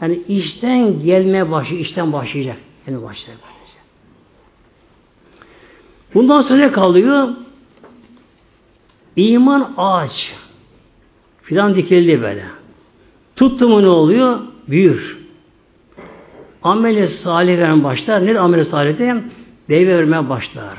Yani 0.00 0.22
işten 0.28 1.02
gelmeye 1.02 1.50
başlıyor, 1.50 1.82
işten 1.82 2.12
başlayacak. 2.12 2.56
Yani 2.86 3.02
başlayacak. 3.02 3.52
Bundan 6.14 6.42
sonra 6.42 6.72
kalıyor? 6.72 7.28
İman 9.16 9.74
ağaç. 9.76 10.34
Fidan 11.42 11.74
dikildi 11.74 12.22
böyle. 12.22 12.44
Tuttu 13.36 13.68
mu 13.68 13.82
ne 13.82 13.88
oluyor? 13.88 14.40
Büyür. 14.72 15.16
Ameli 16.62 17.08
salih 17.08 17.58
veren 17.58 17.84
başlar. 17.84 18.26
Ne 18.26 18.38
ameli 18.38 18.64
salih 18.64 18.98
de? 18.98 19.22
Meyve 19.68 19.98
vermeye 19.98 20.28
başlar. 20.28 20.78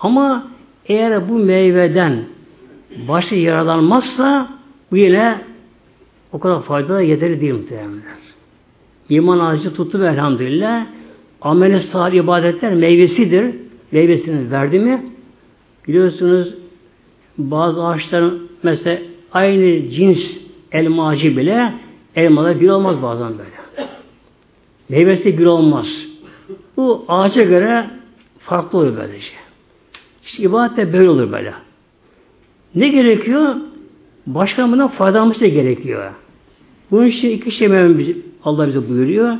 Ama 0.00 0.46
eğer 0.86 1.28
bu 1.28 1.38
meyveden 1.38 2.24
başı 3.08 3.34
yaralanmazsa 3.34 4.48
bu 4.90 4.96
yine 4.96 5.40
o 6.32 6.40
kadar 6.40 6.62
faydalı 6.62 7.02
yeteri 7.02 7.40
değil 7.40 7.54
muhtemelenler. 7.54 8.00
İman 9.08 9.38
ağacı 9.38 9.74
tuttu 9.74 10.00
ve 10.00 10.06
elhamdülillah 10.06 10.86
ameli 11.40 11.80
salih 11.80 12.22
ibadetler 12.22 12.74
meyvesidir. 12.74 13.54
Meyvesini 13.92 14.50
verdi 14.50 14.78
mi 14.78 15.02
biliyorsunuz 15.88 16.54
bazı 17.38 17.86
ağaçların 17.86 18.48
mesela 18.62 18.98
aynı 19.32 19.90
cins 19.90 20.36
elma 20.72 21.08
ağacı 21.08 21.36
bile 21.36 21.72
elmada 22.16 22.60
bir 22.60 22.68
olmaz 22.68 23.02
bazen 23.02 23.32
böyle. 23.38 23.88
Meyvesi 24.88 25.38
bir 25.38 25.46
olmaz. 25.46 26.06
Bu 26.76 27.04
ağaca 27.08 27.42
göre 27.44 27.90
farklı 28.38 28.78
oluyor 28.78 28.96
böylece. 28.96 29.32
İşte 30.24 30.42
ibadet 30.42 30.76
de 30.76 30.92
böyle 30.92 31.10
olur 31.10 31.32
böyle. 31.32 31.54
Ne 32.74 32.88
gerekiyor? 32.88 33.56
Başka 34.26 34.72
bundan 34.72 34.88
faydalanması 34.88 35.46
gerekiyor. 35.46 36.12
Bunun 36.90 37.06
için 37.06 37.30
iki 37.30 37.50
şey 37.50 37.68
Allah 38.44 38.68
bize 38.68 38.88
buyuruyor. 38.88 39.36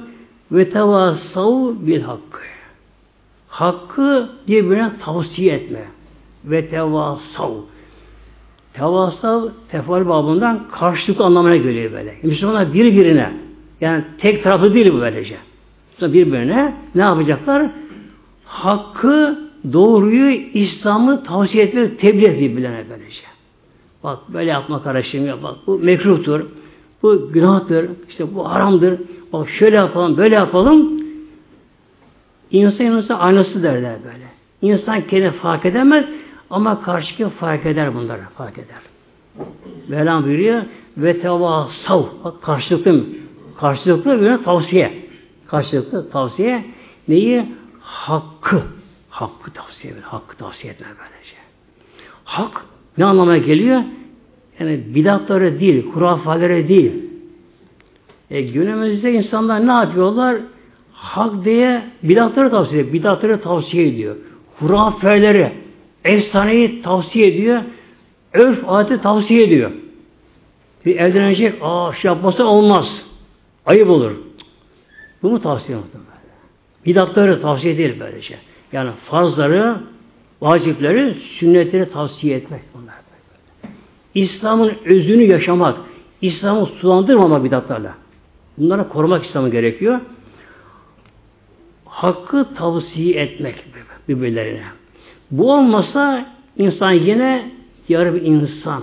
Ve 0.52 0.70
tevasav 0.70 1.72
bil 1.80 2.00
hakkı. 2.00 2.40
Hakkı 3.48 4.30
birbirine 4.48 4.92
tavsiye 5.00 5.54
etme. 5.54 5.84
Ve 6.44 6.68
tevasav. 6.68 7.52
Tevasav 8.74 9.48
tefal 9.68 10.08
babından 10.08 10.68
karşılık 10.72 11.20
anlamına 11.20 11.56
geliyor 11.56 11.92
böyle. 11.92 12.14
Müslümanlar 12.22 12.74
birbirine 12.74 13.32
yani 13.80 14.04
tek 14.18 14.42
taraflı 14.42 14.74
değil 14.74 14.92
bu 14.92 15.00
böylece. 15.00 15.36
Birbirine 16.02 16.74
ne 16.94 17.02
yapacaklar? 17.02 17.66
Hakkı, 18.44 19.38
doğruyu, 19.72 20.30
İslam'ı 20.54 21.24
tavsiye 21.24 21.64
etmek, 21.64 21.98
tebliğ 21.98 22.26
et 22.26 22.40
birbirlerine 22.40 22.84
böylece. 22.90 23.22
Bak 24.04 24.18
böyle 24.28 24.50
yapma 24.50 24.82
kardeşim 24.82 25.26
ya 25.26 25.42
bak 25.42 25.56
bu 25.66 25.78
mekruhtur. 25.78 26.40
Bu 27.02 27.32
günahtır. 27.32 27.90
işte 28.08 28.34
bu 28.34 28.50
haramdır. 28.50 29.00
Bak 29.32 29.48
şöyle 29.48 29.76
yapalım, 29.76 30.16
böyle 30.16 30.34
yapalım. 30.34 31.00
İnsan 32.50 32.86
insan 32.86 33.18
aynası 33.18 33.62
derler 33.62 33.96
böyle. 34.04 34.24
İnsan 34.62 35.06
kendini 35.06 35.30
fark 35.30 35.66
edemez 35.66 36.06
ama 36.54 36.82
karşıki 36.82 37.28
fark 37.28 37.66
eder 37.66 37.94
bunları. 37.94 38.22
Fark 38.36 38.58
eder. 38.58 38.82
Mevlam 39.88 40.24
buyuruyor 40.24 40.62
ve 40.96 41.20
tevasav. 41.20 42.02
Bak 42.24 42.42
karşılıklı? 42.42 43.04
Karşılıklı 43.60 44.20
bir 44.20 44.44
tavsiye. 44.44 45.04
Karşılıklı 45.46 46.10
tavsiye. 46.10 46.64
Neyi? 47.08 47.46
Hakkı. 47.80 48.62
Hakkı 49.10 49.50
tavsiye 49.50 49.92
eder. 49.92 50.02
Hakkı 50.02 50.36
tavsiye 50.36 50.72
etme 50.72 50.86
böylece. 50.86 51.36
Hak 52.24 52.64
ne 52.98 53.04
anlamaya 53.04 53.38
geliyor? 53.38 53.82
Yani 54.60 54.80
bidatları 54.94 55.60
değil, 55.60 55.86
hurafelere 55.86 56.68
değil. 56.68 56.92
E, 58.30 58.42
günümüzde 58.42 59.12
insanlar 59.12 59.66
ne 59.66 59.72
yapıyorlar? 59.72 60.36
Hak 60.92 61.44
diye 61.44 61.82
bidatları 62.02 62.50
tavsiye 62.50 62.80
ediyor. 62.80 62.92
Bidatları 62.92 63.40
tavsiye 63.40 63.88
ediyor. 63.88 64.16
Hurafeleri, 64.58 65.63
efsaneyi 66.04 66.82
tavsiye 66.82 67.26
ediyor. 67.26 67.62
Örf 68.32 68.58
adeti 68.66 69.02
tavsiye 69.02 69.42
ediyor. 69.42 69.70
Bir 70.86 70.96
evlenecek, 70.96 71.54
aa 71.62 71.92
şey 71.92 72.08
yapmasa 72.08 72.44
olmaz. 72.44 73.04
Ayıp 73.66 73.90
olur. 73.90 74.12
Bu 75.22 75.30
mu 75.30 75.40
tavsiye 75.40 75.78
ediyor? 75.78 76.14
Bidatları 76.86 77.40
tavsiye 77.40 77.78
değil 77.78 78.00
böylece. 78.00 78.38
Yani 78.72 78.90
farzları, 79.04 79.76
vacipleri, 80.40 81.14
sünnetleri 81.14 81.90
tavsiye 81.90 82.36
etmek 82.36 82.60
bunlar. 82.74 82.94
İslam'ın 84.14 84.72
özünü 84.84 85.22
yaşamak, 85.22 85.78
İslam'ı 86.20 86.66
sulandırmamak 86.66 87.44
bidatlarla. 87.44 87.94
Bunlara 88.58 88.88
korumak 88.88 89.24
İslam'ı 89.24 89.50
gerekiyor. 89.50 90.00
Hakkı 91.84 92.54
tavsiye 92.54 93.20
etmek 93.20 93.64
birbirlerine. 94.08 94.64
Bu 95.30 95.52
olmasa 95.52 96.26
insan 96.56 96.92
yine 96.92 97.50
yarı 97.88 98.14
bir 98.14 98.22
insan. 98.22 98.82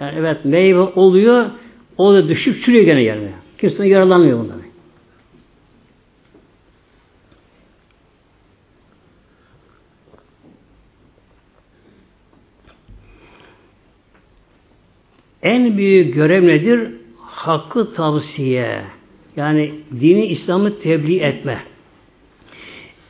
Yani 0.00 0.14
evet 0.18 0.44
meyve 0.44 0.80
oluyor, 0.80 1.50
o 1.96 2.14
da 2.14 2.28
düşüp 2.28 2.64
çürüyor 2.64 2.84
gene 2.84 3.02
yerine. 3.02 3.32
Kimse 3.58 3.88
yaralanmıyor 3.88 4.38
bundan. 4.38 4.66
En 15.42 15.76
büyük 15.76 16.14
görev 16.14 16.46
nedir? 16.46 16.90
Hakkı 17.20 17.94
tavsiye. 17.94 18.84
Yani 19.36 19.74
dini 20.00 20.26
İslam'ı 20.26 20.78
tebliğ 20.78 21.20
etme. 21.20 21.58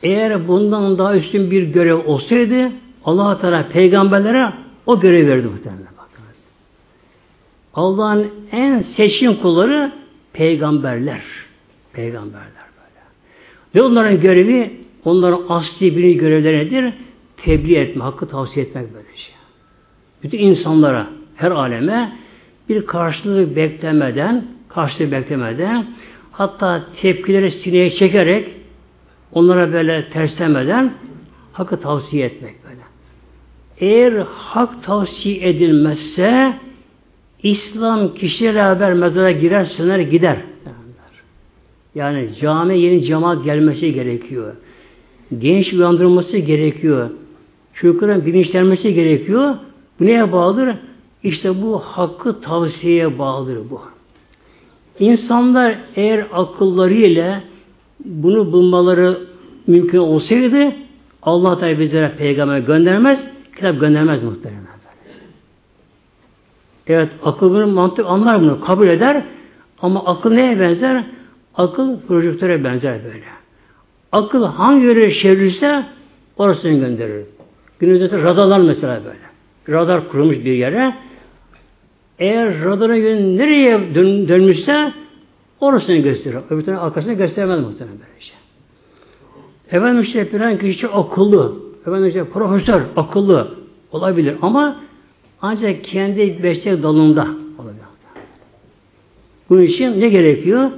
Eğer 0.03 0.47
bundan 0.47 0.97
daha 0.97 1.15
üstün 1.15 1.51
bir 1.51 1.63
görev 1.63 2.05
olsaydı 2.05 2.71
Allah 3.05 3.41
Teala 3.41 3.67
peygamberlere 3.67 4.53
o 4.85 4.99
görev 4.99 5.27
verdi 5.27 5.47
muhtemelen. 5.47 5.87
Allah'ın 7.77 8.31
en 8.51 8.81
seçkin 8.81 9.33
kulları 9.33 9.91
peygamberler. 10.33 11.21
Peygamberler 11.93 12.67
böyle. 12.77 13.01
Ve 13.75 13.81
onların 13.81 14.21
görevi, 14.21 14.71
onların 15.05 15.41
asli 15.49 15.97
bir 15.97 16.11
görevleri 16.11 16.57
nedir? 16.57 16.93
Tebliğ 17.37 17.75
etme, 17.75 18.03
hakkı 18.03 18.27
tavsiye 18.27 18.65
etmek 18.65 18.93
böyle 18.93 19.07
şey. 19.15 19.35
Bütün 20.23 20.39
insanlara, 20.39 21.07
her 21.35 21.51
aleme 21.51 22.11
bir 22.69 22.85
karşılığı 22.85 23.55
beklemeden, 23.55 24.45
karşılığı 24.69 25.11
beklemeden 25.11 25.87
hatta 26.31 26.85
tepkileri 27.01 27.51
sineye 27.51 27.89
çekerek 27.89 28.49
onlara 29.31 29.73
böyle 29.73 30.09
terslemeden 30.09 30.93
hakkı 31.53 31.79
tavsiye 31.79 32.25
etmek 32.25 32.55
böyle. 32.63 32.81
Eğer 33.79 34.25
hak 34.27 34.83
tavsiye 34.83 35.49
edilmezse 35.49 36.53
İslam 37.43 38.13
kişiyle 38.13 38.55
beraber 38.55 38.93
mezara 38.93 39.31
girer, 39.31 39.65
söner, 39.65 39.99
gider. 39.99 40.37
Yani 41.95 42.29
cami 42.41 42.79
yeni 42.79 43.03
cemaat 43.03 43.43
gelmesi 43.45 43.93
gerekiyor. 43.93 44.55
genç 45.37 45.73
uyandırılması 45.73 46.37
gerekiyor. 46.37 47.09
Çocukların 47.73 48.25
bilinçlenmesi 48.25 48.93
gerekiyor. 48.93 49.55
Bu 49.99 50.05
neye 50.05 50.31
bağlıdır? 50.31 50.75
İşte 51.23 51.61
bu 51.61 51.79
hakkı 51.79 52.41
tavsiyeye 52.41 53.19
bağlıdır 53.19 53.69
bu. 53.69 53.81
İnsanlar 54.99 55.79
eğer 55.95 56.27
akıllarıyla 56.33 57.43
bunu 58.05 58.51
bulmaları 58.51 59.19
mümkün 59.67 59.97
olsaydı 59.97 60.71
Allah 61.23 61.61
da 61.61 61.79
bizlere 61.79 62.11
peygamber 62.17 62.59
göndermez, 62.59 63.19
kitap 63.55 63.79
göndermez 63.79 64.23
muhtemelen. 64.23 64.77
Evet 66.87 67.09
akıl 67.23 67.49
bunu 67.49 67.67
mantık 67.67 68.05
anlar 68.05 68.41
bunu, 68.41 68.61
kabul 68.61 68.87
eder 68.87 69.23
ama 69.81 70.05
akıl 70.05 70.31
neye 70.31 70.59
benzer? 70.59 71.03
Akıl 71.55 71.99
projektöre 71.99 72.63
benzer 72.63 73.03
böyle. 73.03 73.23
Akıl 74.11 74.43
hangi 74.45 74.85
yöre 74.85 75.13
çevirirse 75.13 75.85
orasını 76.37 76.79
gönderir. 76.79 77.25
Günümüzde 77.79 78.21
radarlar 78.21 78.59
mesela 78.59 79.01
böyle. 79.05 79.79
Radar 79.79 80.09
kurulmuş 80.09 80.37
bir 80.37 80.53
yere. 80.53 80.95
Eğer 82.19 82.63
radarın 82.63 82.95
yönü 82.95 83.37
nereye 83.37 83.95
dön, 83.95 84.27
dönmüşse 84.27 84.93
orasını 85.59 85.95
gösterir. 85.95 86.37
Öbür 86.49 86.61
tarafın 86.61 86.85
arkasını 86.85 87.13
göstermez 87.13 87.59
muhtemelen 87.59 87.99
böyle 87.99 88.19
şey. 88.19 88.35
Efendim 89.71 90.01
işte 90.01 90.25
filan 90.25 90.57
kişi 90.57 90.87
akıllı. 90.87 91.55
Efendim 91.81 92.05
işte 92.07 92.23
profesör 92.23 92.81
akıllı 92.95 93.51
olabilir 93.91 94.35
ama 94.41 94.81
ancak 95.41 95.83
kendi 95.83 96.39
meslek 96.41 96.83
dalında 96.83 97.27
olabilir. 97.59 97.83
Bunun 99.49 99.61
için 99.61 100.01
ne 100.01 100.09
gerekiyor? 100.09 100.71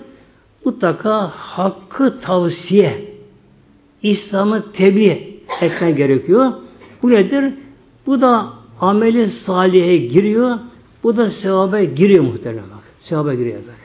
Mutlaka 0.65 1.27
hakkı 1.27 2.19
tavsiye, 2.21 3.05
İslam'ı 4.03 4.71
tebliğ 4.71 5.39
etmen 5.61 5.95
gerekiyor. 5.95 6.51
Bu 7.03 7.09
nedir? 7.11 7.53
Bu 8.05 8.21
da 8.21 8.49
ameli 8.81 9.27
salihe 9.29 9.97
giriyor. 9.97 10.57
Bu 11.03 11.17
da 11.17 11.31
sevaba 11.31 11.83
giriyor 11.83 12.23
muhtemelen. 12.23 12.63
Sevaba 13.01 13.33
giriyor 13.33 13.55
böylece. 13.55 13.78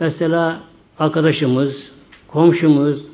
Mesela 0.00 0.60
arkadaşımız, 0.98 1.92
komşumuz, 2.28 3.04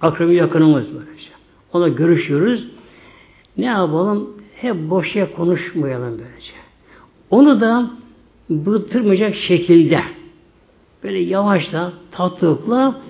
akrabi 0.00 0.34
yakınımız 0.34 0.84
böylece. 0.94 1.28
Ona 1.72 1.88
görüşüyoruz. 1.88 2.64
Ne 3.56 3.64
yapalım? 3.66 4.30
Hep 4.54 4.76
boşya 4.90 5.32
konuşmayalım 5.32 6.10
böylece. 6.18 6.52
Onu 7.30 7.60
da 7.60 7.90
bıktırmayacak 8.50 9.34
şekilde 9.34 10.00
böyle 11.04 11.18
yavaşla, 11.18 11.92
tatlılıkla 12.10 13.00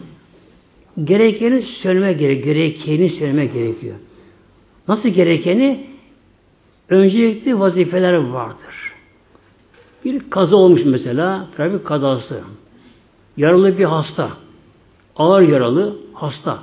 gerekeni 1.04 1.62
söyleme 1.62 2.12
gerekiyor. 2.12 2.54
Gerekeni 2.54 3.10
söyleme 3.10 3.46
gerekiyor. 3.46 3.96
Nasıl 4.88 5.08
gerekeni? 5.08 5.86
Öncelikli 6.88 7.58
vazifeler 7.60 8.14
vardır. 8.14 8.92
Bir 10.04 10.30
kaza 10.30 10.56
olmuş 10.56 10.82
mesela, 10.84 11.48
trafik 11.56 11.86
kazası. 11.86 12.40
Yaralı 13.36 13.78
bir 13.78 13.84
hasta. 13.84 14.30
Ağır 15.16 15.42
yaralı 15.42 15.96
hasta. 16.14 16.58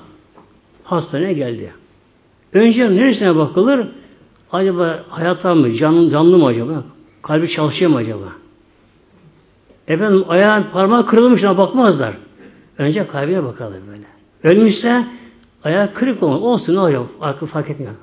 Hastaneye 0.84 1.34
geldi. 1.34 1.74
Önce 2.54 2.90
neresine 2.90 3.36
bakılır? 3.36 3.88
Acaba 4.52 5.04
hayatta 5.10 5.56
mı? 5.56 5.74
Canlı, 5.74 6.12
canlı 6.12 6.38
mı 6.38 6.46
acaba? 6.46 6.84
Kalbi 7.22 7.50
çalışıyor 7.50 7.92
mu 7.92 7.98
acaba? 7.98 8.26
Efendim 9.88 10.26
ayağın 10.28 10.64
parmağı 10.74 11.06
kırılmış 11.06 11.44
ama 11.44 11.58
bakmazlar. 11.58 12.14
Önce 12.78 13.08
kalbine 13.08 13.44
bakarlar 13.44 13.80
böyle. 13.88 14.04
Ölmüşse 14.44 15.06
ayağı 15.64 15.94
kırık 15.94 16.24
olmaz. 16.24 16.42
Olsun 16.42 16.76
ne 16.76 16.80
olacak? 16.80 17.02
Akıl 17.22 17.48
fark 17.48 17.70
etmiyor. 17.70 17.94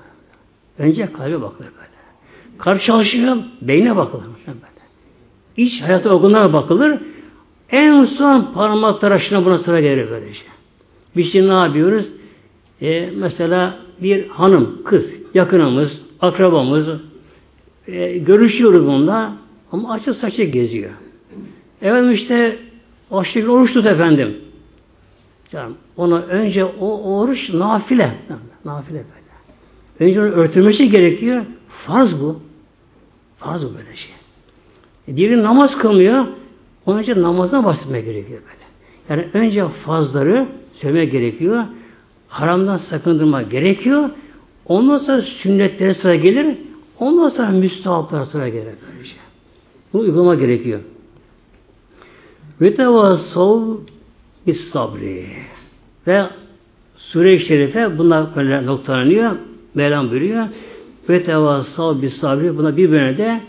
Önce 0.78 1.12
kalbe 1.12 1.42
bakılır 1.42 1.68
böyle. 1.76 1.90
Kalp 2.58 2.82
çalışıyor, 2.82 3.36
beyne 3.62 3.96
bakılır. 3.96 4.24
Böyle. 4.46 4.58
İç 5.56 5.82
hayata 5.82 6.10
organlara 6.10 6.52
bakılır. 6.52 7.00
En 7.70 8.04
son 8.04 8.52
parmak 8.54 9.00
tıraşına 9.00 9.44
buna 9.44 9.58
sıra 9.58 9.80
gelir 9.80 10.10
böylece. 10.10 10.40
Biz 11.16 11.32
şimdi 11.32 11.48
ne 11.48 11.54
yapıyoruz? 11.54 12.06
E, 12.82 13.10
mesela 13.16 13.78
bir 14.02 14.28
hanım, 14.28 14.82
kız, 14.84 15.06
yakınımız, 15.34 16.00
akrabamız 16.20 16.88
e, 17.88 18.18
görüşüyoruz 18.18 18.86
bununla 18.86 19.36
ama 19.72 19.92
açık 19.92 20.16
saçı 20.16 20.42
geziyor. 20.42 20.90
Efendim 21.82 22.12
işte 22.12 22.58
şekilde 23.24 23.50
oruç 23.50 23.72
tut 23.72 23.86
efendim. 23.86 24.36
Canım, 25.52 25.74
ona 25.96 26.18
önce 26.18 26.64
o 26.64 27.18
oruç 27.18 27.50
nafile. 27.52 28.14
Nafile 28.64 28.98
böyle. 28.98 29.26
Önce 30.10 30.20
onu 30.20 30.28
örtülmesi 30.28 30.90
gerekiyor. 30.90 31.44
Farz 31.86 32.20
bu. 32.20 32.40
Farz 33.38 33.64
bu 33.64 33.74
böyle 33.74 33.96
şey. 33.96 34.12
E, 35.08 35.16
diğeri 35.16 35.42
namaz 35.42 35.78
kılmıyor. 35.78 36.26
Onun 36.86 37.02
için 37.02 37.22
namazdan 37.22 37.64
bahsetmek 37.64 38.04
gerekiyor 38.04 38.40
böyle. 38.40 38.66
Yani 39.08 39.30
önce 39.32 39.68
fazları 39.68 40.46
söylemek 40.74 41.12
gerekiyor. 41.12 41.64
Haramdan 42.28 42.76
sakındırmak 42.76 43.50
gerekiyor. 43.50 44.10
Ondan 44.66 44.98
sonra 44.98 45.22
sünnetlere 45.22 45.94
sıra 45.94 46.14
gelir. 46.14 46.56
Ondan 46.98 47.28
sonra 47.28 47.50
müstahaplara 47.50 48.26
sıra 48.26 48.48
gelir. 48.48 48.64
Böyle 48.64 49.04
şey. 49.04 49.18
Bunu 49.92 50.02
uygulama 50.02 50.34
gerekiyor. 50.34 50.80
Ve 52.60 52.74
tevasav 52.74 53.62
bis 54.46 54.68
sabri. 54.70 55.26
Ve 56.06 56.26
Sure-i 56.96 57.40
Şerife 57.40 57.98
bunlar 57.98 58.36
böyle 58.36 58.66
noktalanıyor. 58.66 59.36
Mevlam 59.74 60.10
buyuruyor. 60.10 60.46
Ve 61.08 61.22
tevasav 61.22 62.02
bis 62.02 62.16
sabri. 62.16 62.58
Buna 62.58 62.76
bir 62.76 62.90
bölümde 62.90 63.18
de 63.18 63.40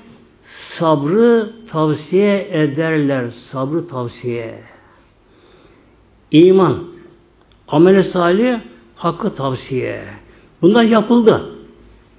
sabrı 0.80 1.49
tavsiye 1.71 2.47
ederler. 2.51 3.30
Sabrı 3.51 3.88
tavsiye. 3.88 4.59
İman, 6.32 6.78
amel 7.67 8.03
salih, 8.03 8.59
hakkı 8.95 9.36
tavsiye. 9.36 10.03
Bunlar 10.61 10.84
yapıldı. 10.84 11.41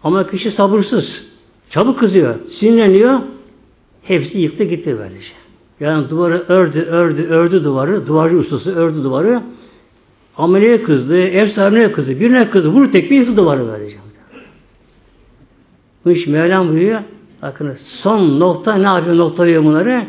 Ama 0.04 0.30
kişi 0.30 0.50
sabırsız. 0.50 1.28
Çabuk 1.70 1.98
kızıyor, 1.98 2.34
sinirleniyor. 2.60 3.20
Hepsi 4.02 4.38
yıktı 4.38 4.64
gitti 4.64 4.96
böylece. 4.98 5.32
Yani 5.80 6.10
duvarı 6.10 6.44
ördü, 6.48 6.80
ördü, 6.82 7.26
ördü 7.28 7.64
duvarı. 7.64 8.06
Duvarcı 8.06 8.36
ustası 8.36 8.74
ördü 8.74 9.04
duvarı. 9.04 9.42
Ameleye 10.36 10.82
kızdı, 10.82 11.18
ev 11.18 11.48
sahibine 11.48 11.92
kızdı, 11.92 12.20
birine 12.20 12.50
kızdı, 12.50 12.68
vur 12.68 12.92
tekme 12.92 13.16
yıktı 13.16 13.36
duvarı 13.36 13.66
böylece. 13.66 13.96
Bu 16.04 16.10
iş 16.10 16.26
Mevlam 16.26 16.68
buyuruyor. 16.68 17.00
Bakın 17.42 17.76
son 17.80 18.40
nokta 18.40 18.74
ne 18.74 18.86
yapıyor 18.86 19.16
nokta 19.16 19.42
veriyor 19.42 19.64
bunları? 19.64 20.06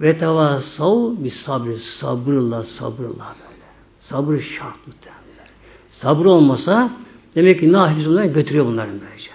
Ve 0.00 0.18
tevasav 0.18 1.16
bir 1.18 1.30
sabır, 1.30 1.76
sabırla, 1.78 2.62
sabırla 2.62 3.34
böyle. 3.40 3.64
Sabır 4.00 4.40
şart 4.40 4.86
muhtemelen. 4.86 5.48
Sabır 5.90 6.24
olmasa 6.24 6.90
demek 7.34 7.60
ki 7.60 7.72
nahiz 7.72 8.06
bunları 8.06 8.26
götürüyor 8.26 8.66
bunların 8.66 8.94
böylece. 9.00 9.30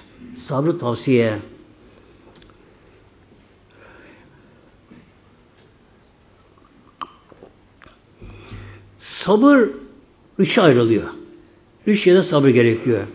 Sabrı 0.47 0.79
tavsiye. 0.79 1.39
Sabır 8.99 9.69
üç 10.37 10.57
ayrılıyor. 10.57 11.09
Üç 11.87 12.07
yerde 12.07 12.23
sabır 12.23 12.49
gerekiyor. 12.49 13.07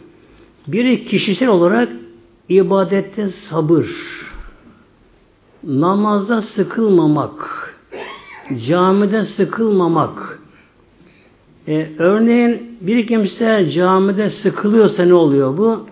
Biri 0.67 1.07
kişisel 1.07 1.49
olarak 1.49 1.89
ibadette 2.49 3.29
sabır, 3.29 3.87
namazda 5.65 6.43
sıkılmamak, 6.43 7.75
camide 8.67 9.25
sıkılmamak. 9.25 10.39
Ee, 11.69 11.91
örneğin 11.99 12.79
bir 12.81 13.07
kimse 13.07 13.71
camide 13.71 14.31
sıkılıyorsa 14.31 15.05
ne 15.05 15.15
oluyor 15.15 15.59
bu? 15.59 15.87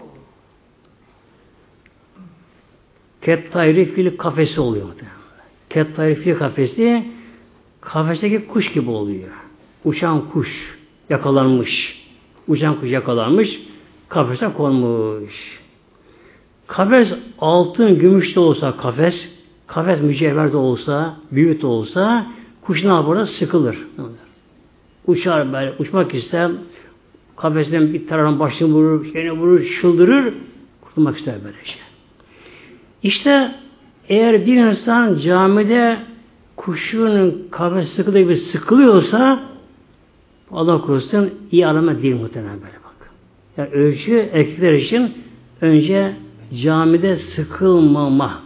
Kettayri 3.23 3.95
fil 3.95 4.17
kafesi 4.17 4.61
oluyor. 4.61 4.87
Kettayri 5.71 6.15
fil 6.15 6.35
kafesi 6.35 7.07
kafesteki 7.81 8.47
kuş 8.47 8.73
gibi 8.73 8.91
oluyor. 8.91 9.29
Uçan 9.85 10.31
kuş 10.31 10.79
yakalanmış. 11.11 12.03
Uçan 12.49 12.81
kuş 12.81 12.91
yakalanmış. 12.91 13.61
Kafese 14.09 14.53
konmuş. 14.53 15.62
Kafes 16.73 17.14
altın, 17.39 17.99
gümüş 17.99 18.37
de 18.37 18.41
olsa 18.41 18.77
kafes, 18.77 19.29
kafes 19.66 20.01
mücevher 20.01 20.53
de 20.53 20.57
olsa, 20.57 21.16
büyük 21.33 21.62
de 21.62 21.66
olsa 21.66 22.27
kuş 22.62 22.85
ne 22.85 22.89
yapar? 22.89 23.27
Sıkılır. 23.27 23.79
Uçar 25.07 25.53
böyle, 25.53 25.75
uçmak 25.79 26.14
ister, 26.14 26.51
kafesten 27.37 27.93
bir 27.93 28.07
tarafın 28.07 28.39
başını 28.39 28.68
vurur, 28.68 29.12
şeyine 29.12 29.33
vurur, 29.33 29.64
çıldırır, 29.81 30.35
kurtulmak 30.81 31.18
ister 31.18 31.35
böyle 31.45 31.57
şey. 31.64 31.83
İşte 33.03 33.55
eğer 34.09 34.47
bir 34.47 34.57
insan 34.57 35.18
camide 35.18 35.99
kuşunun 36.57 37.49
kafes 37.51 37.89
sıkıldığı 37.89 38.18
gibi 38.18 38.37
sıkılıyorsa 38.37 39.43
Allah 40.51 40.81
korusun 40.81 41.31
iyi 41.51 41.66
alamet 41.66 42.03
değil 42.03 42.16
muhtemelen 42.16 42.55
böyle 42.55 42.79
bak. 42.85 43.11
Yani 43.57 43.70
ölçü 43.70 44.29
erkekler 44.33 44.73
için 44.73 45.14
önce 45.61 46.16
camide 46.61 47.17
sıkılmama. 47.17 48.43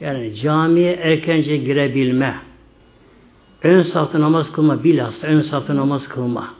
Yani 0.00 0.34
camiye 0.34 0.92
erkence 0.92 1.56
girebilme. 1.56 2.34
Ön 3.62 3.82
safta 3.82 4.20
namaz 4.20 4.52
kılma 4.52 4.84
bilhassa 4.84 5.26
ön 5.26 5.40
safta 5.40 5.76
namaz 5.76 6.08
kılma. 6.08 6.54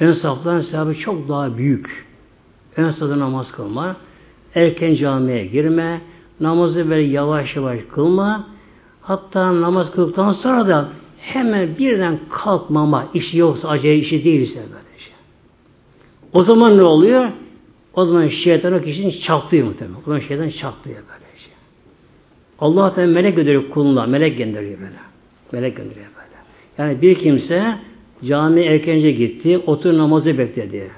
Ön 0.00 0.12
saftan 0.12 0.60
sevabı 0.60 0.94
çok 0.94 1.28
daha 1.28 1.58
büyük. 1.58 2.06
Ön 2.76 2.90
safta 2.90 3.18
namaz 3.18 3.52
kılma. 3.52 3.96
Erken 4.54 4.94
camiye 4.94 5.46
girme. 5.46 6.00
Namazı 6.40 6.90
böyle 6.90 7.02
yavaş 7.02 7.56
yavaş 7.56 7.80
kılma. 7.94 8.46
Hatta 9.02 9.60
namaz 9.60 9.90
kıldıktan 9.90 10.32
sonra 10.32 10.68
da 10.68 10.88
hemen 11.18 11.78
birden 11.78 12.18
kalkmama. 12.30 13.08
işi 13.14 13.38
yoksa, 13.38 13.68
acele 13.68 13.96
işi 13.96 14.24
değilse 14.24 14.56
böyle 14.56 14.98
şey. 14.98 15.14
O 16.32 16.44
zaman 16.44 16.78
ne 16.78 16.82
oluyor? 16.82 17.28
O 18.00 18.06
zaman 18.06 18.28
şeytan 18.28 18.72
o 18.72 18.82
kişinin 18.82 19.10
çatlıyor 19.10 19.66
muhtemelen. 19.66 19.96
O 19.96 20.02
zaman 20.04 20.20
şeytan 20.20 20.48
çatlıyor 20.48 20.96
böyle 20.96 21.38
şey. 21.38 21.52
Allah 22.58 22.96
da 22.96 23.06
melek 23.06 23.36
gönderiyor 23.36 23.70
kuluna. 23.70 24.06
Melek 24.06 24.38
gönderiyor 24.38 24.78
böyle. 24.78 24.92
Melek 25.52 25.76
gönderiyor 25.76 26.06
böyle. 26.06 26.36
Yani 26.78 27.02
bir 27.02 27.14
kimse 27.14 27.74
cami 28.24 28.60
erkence 28.60 29.10
gitti, 29.10 29.58
otur 29.58 29.98
namazı 29.98 30.38
bekledi. 30.38 30.90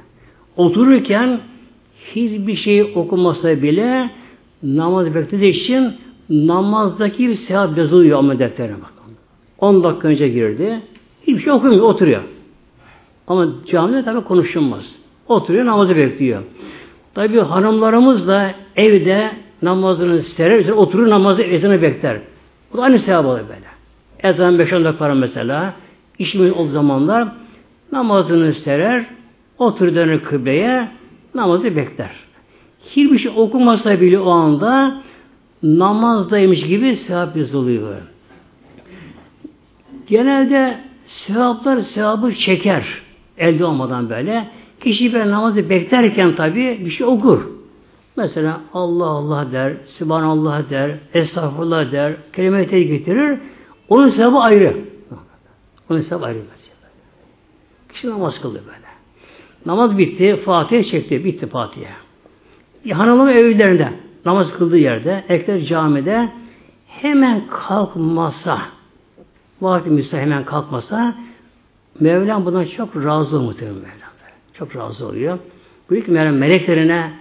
Otururken 0.56 1.40
hiçbir 2.14 2.56
şey 2.56 2.82
okumasa 2.82 3.62
bile 3.62 4.10
namaz 4.62 5.14
beklediği 5.14 5.50
için 5.50 5.92
namazdaki 6.30 7.28
bir 7.28 7.34
sevap 7.34 7.78
yazılıyor 7.78 8.18
ama 8.18 8.38
defterine 8.38 8.76
bakın. 8.76 8.92
10 9.58 9.84
dakika 9.84 10.08
önce 10.08 10.28
girdi. 10.28 10.80
Hiçbir 11.22 11.38
şey 11.38 11.52
okumuyor, 11.52 11.80
oturuyor. 11.80 12.22
Ama 13.26 13.48
camide 13.66 14.04
tabi 14.04 14.20
konuşulmaz. 14.24 14.94
Oturuyor, 15.28 15.66
namazı 15.66 15.96
bekliyor. 15.96 16.42
Tabi 17.14 17.40
hanımlarımız 17.40 18.28
da 18.28 18.54
evde 18.76 19.30
namazını 19.62 20.22
serer, 20.22 20.68
oturur 20.68 21.10
namazı 21.10 21.42
ezanı 21.42 21.82
bekler. 21.82 22.20
Bu 22.72 22.78
da 22.78 22.82
aynı 22.82 22.98
sevap 22.98 23.26
oluyor 23.26 23.48
böyle. 23.48 23.72
Ezan 24.34 24.54
5-10 24.54 24.84
dakika 24.84 25.14
mesela 25.14 25.74
işimiz 26.18 26.52
o 26.56 26.66
zamanlar 26.66 27.28
namazını 27.92 28.54
serer, 28.54 29.04
otur 29.58 29.94
dönür 29.94 30.22
kıbleye, 30.22 30.88
namazı 31.34 31.76
bekler. 31.76 32.10
Hiçbir 32.86 33.18
şey 33.18 33.32
okumasa 33.36 34.00
bile 34.00 34.18
o 34.18 34.30
anda 34.30 35.02
namazdaymış 35.62 36.66
gibi 36.66 36.96
sevap 36.96 37.36
yazılıyor. 37.36 37.96
Genelde 40.06 40.78
sevaplar 41.06 41.80
sevabı 41.80 42.34
çeker. 42.34 43.02
Elde 43.38 43.64
olmadan 43.64 44.10
böyle. 44.10 44.48
Kişi 44.82 45.14
bir 45.14 45.30
namazı 45.30 45.70
beklerken 45.70 46.34
tabi 46.34 46.80
bir 46.84 46.90
şey 46.90 47.06
okur. 47.06 47.42
Mesela 48.16 48.60
Allah 48.74 49.06
Allah 49.06 49.52
der, 49.52 49.72
Sübhanallah 49.98 50.70
der, 50.70 50.98
Estağfurullah 51.14 51.92
der, 51.92 52.12
kelime 52.32 52.64
getirir. 52.64 53.38
Onun 53.88 54.08
sevabı 54.08 54.38
ayrı. 54.38 54.76
Onun 55.90 56.00
sevabı 56.00 56.24
ayrı. 56.24 56.38
Kişi 57.92 58.10
namaz 58.10 58.40
kıldı 58.40 58.62
böyle. 58.66 58.92
Namaz 59.66 59.98
bitti, 59.98 60.36
Fatiha 60.44 60.82
çekti, 60.82 61.24
bitti 61.24 61.46
Fatiha. 61.46 61.92
Hanımın 62.90 63.28
evlerinde, 63.28 63.92
namaz 64.24 64.52
kıldığı 64.52 64.78
yerde, 64.78 65.24
ekler 65.28 65.60
camide 65.60 66.28
hemen 66.86 67.42
kalkmasa, 67.50 68.58
vakti 69.60 69.90
müstah 69.90 70.18
hemen 70.18 70.44
kalkmasa, 70.44 71.14
Mevlam 72.00 72.46
bundan 72.46 72.64
çok 72.64 72.96
razı 72.96 73.40
muhtemelen. 73.40 74.01
Çok 74.54 74.76
razı 74.76 75.06
oluyor. 75.06 75.38
Büyük 75.90 76.08
Mevlam 76.08 76.34
meleklerine, 76.34 77.12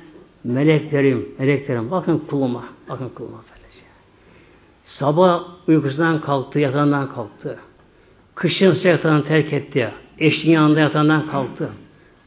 meleklerim, 0.43 1.29
meleklerim, 1.39 1.91
bakın 1.91 2.23
kuluma, 2.29 2.63
bakın 2.89 3.09
kuluma 3.09 3.37
böylece. 3.37 3.85
Sabah 4.85 5.43
uykusundan 5.67 6.21
kalktı, 6.21 6.59
yatağından 6.59 7.13
kalktı. 7.13 7.59
Kışın 8.35 8.77
yatağını 8.83 9.25
terk 9.25 9.53
etti. 9.53 9.91
Eşinin 10.19 10.53
yanında 10.53 10.79
yatağından 10.79 11.27
kalktı. 11.27 11.69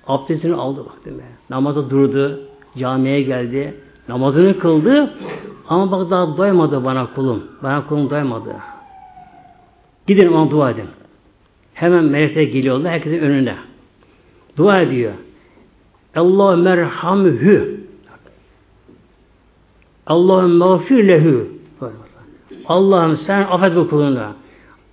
Abdestini 0.07 0.55
aldı 0.55 0.85
bak 0.87 1.05
değil 1.05 1.17
mi? 1.17 1.23
Namaza 1.51 1.91
durdu. 1.91 2.41
Camiye 2.79 3.23
geldi. 3.23 3.75
Namazını 4.09 4.59
kıldı. 4.59 5.15
Ama 5.69 5.91
bak 5.91 6.11
daha 6.11 6.37
doymadı 6.37 6.85
bana 6.85 7.15
kulum. 7.15 7.45
Bana 7.63 7.87
kulum 7.87 8.11
doymadı. 8.11 8.57
Gidin 10.07 10.33
ona 10.33 10.51
dua 10.51 10.71
edin. 10.71 10.89
Hemen 11.75 12.05
melekler 12.05 12.43
geliyorlar 12.43 12.93
herkesin 12.93 13.19
önüne. 13.19 13.57
Dua 14.57 14.81
ediyor. 14.81 15.13
Allah 16.17 16.57
merhamhü. 16.57 17.81
Allah'ım 20.07 20.51
mağfir 20.51 21.09
lehu. 21.09 21.47
Allah'ım 22.67 23.17
sen 23.17 23.43
affet 23.43 23.77
bu 23.77 23.91
kulunu. 23.91 24.27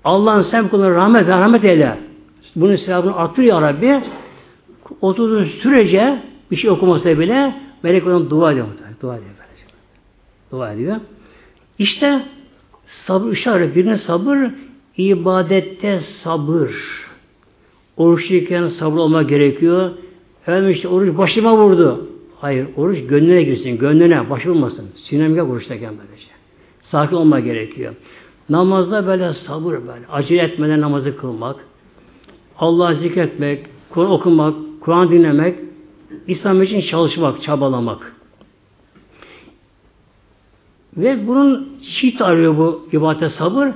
Allah'ım 0.04 0.44
sen 0.44 0.68
kuluna 0.68 0.92
rahmet 0.92 1.28
rahmet 1.28 1.64
eyle. 1.64 2.00
Bunun 2.56 2.76
sevabını 2.76 3.16
arttır 3.16 3.44
ya 3.44 3.62
Rabbi. 3.62 4.04
Oturduğu 5.02 5.46
sürece 5.46 6.24
bir 6.52 6.56
şey 6.56 6.70
okumasa 6.70 7.20
bile 7.20 7.56
melek 7.84 8.08
ona 8.08 8.30
dua 8.30 8.52
ediyor. 8.52 8.68
Dua 9.02 9.16
ediyor. 9.16 9.32
Dua 10.52 10.74
ediyor. 10.74 10.98
İşte 11.80 12.22
sabır 12.86 13.32
işaret 13.32 13.76
birine 13.76 13.98
sabır 13.98 14.38
ibadette 14.98 16.00
sabır. 16.00 16.72
Oruçluyken 18.02 18.68
sabır 18.68 18.98
olmak 18.98 19.30
gerekiyor. 19.30 19.92
Efendim 20.42 20.70
işte 20.70 20.88
oruç 20.88 21.18
başıma 21.18 21.58
vurdu. 21.58 22.08
Hayır, 22.40 22.68
oruç 22.78 22.98
gönlüne 23.10 23.44
girsin, 23.44 23.78
gönlüne, 23.78 24.30
baş 24.30 24.46
vurmasın. 24.46 24.86
Sinemge 24.96 25.42
oruçtayken 25.42 25.94
böylece. 25.98 26.28
Sakin 26.82 27.16
olmak 27.16 27.44
gerekiyor. 27.44 27.94
Namazda 28.50 29.08
böyle 29.08 29.34
sabır 29.34 29.74
böyle. 29.74 30.08
Acele 30.12 30.42
etmeden 30.42 30.82
namazı 30.82 31.18
kılmak. 31.18 31.56
Allah'ı 32.60 32.96
zikretmek, 32.96 33.66
Kur'an 33.90 34.12
okumak, 34.12 34.56
Kur'an 34.82 35.10
dinlemek, 35.10 35.56
İslam 36.28 36.62
için 36.62 36.82
çalışmak, 36.82 37.42
çabalamak. 37.42 38.16
Ve 40.98 41.28
bunun 41.28 41.70
çift 41.82 42.22
arıyor 42.22 42.58
bu 42.58 42.88
ibadet 42.92 43.32
sabır. 43.32 43.70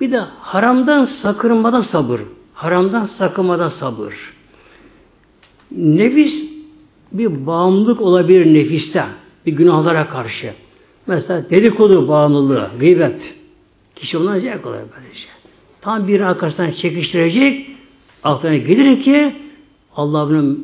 Bir 0.00 0.12
de 0.12 0.18
haramdan 0.40 1.04
sakınmada 1.04 1.82
sabır. 1.82 2.20
Haramdan 2.62 3.06
sakınmada 3.06 3.70
sabır. 3.70 4.14
Nefis 5.70 6.50
bir 7.12 7.46
bağımlılık 7.46 8.00
olabilir 8.00 8.54
nefiste. 8.54 9.04
Bir 9.46 9.52
günahlara 9.52 10.08
karşı. 10.08 10.54
Mesela 11.06 11.50
dedikodu 11.50 12.08
bağımlılığı, 12.08 12.70
gıybet. 12.80 13.34
Kişi 13.96 14.18
ondan 14.18 14.38
zevk 14.38 14.66
alır 14.66 14.78
böylece. 14.96 15.26
Tam 15.80 16.08
bir 16.08 16.20
arkasından 16.20 16.70
çekiştirecek, 16.70 17.70
aklına 18.24 18.56
gelir 18.56 19.02
ki 19.02 19.36
Allah 19.96 20.28
bunu 20.28 20.56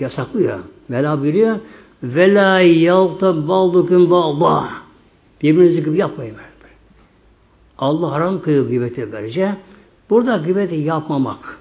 yasaklıyor. 0.00 0.58
Mela 0.88 1.20
buyuruyor. 1.20 1.56
Ve 2.02 2.34
la 2.34 2.60
yalta 2.60 3.48
baldukum 3.48 4.12
Allah. 4.12 4.70
Birbirinizi 5.42 5.84
gibi 5.84 5.98
yapmayın. 5.98 6.34
Allah 7.78 8.10
haram 8.12 8.42
kılıyor 8.42 8.68
gıybeti 8.68 9.12
böylece. 9.12 9.56
Burada 10.10 10.36
gıybeti 10.36 10.74
yapmamak, 10.74 11.58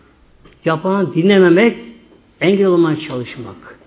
yapanı 0.65 1.13
dinlememek, 1.13 1.77
engel 2.41 2.65
olmaya 2.65 2.99
çalışmak. 2.99 3.77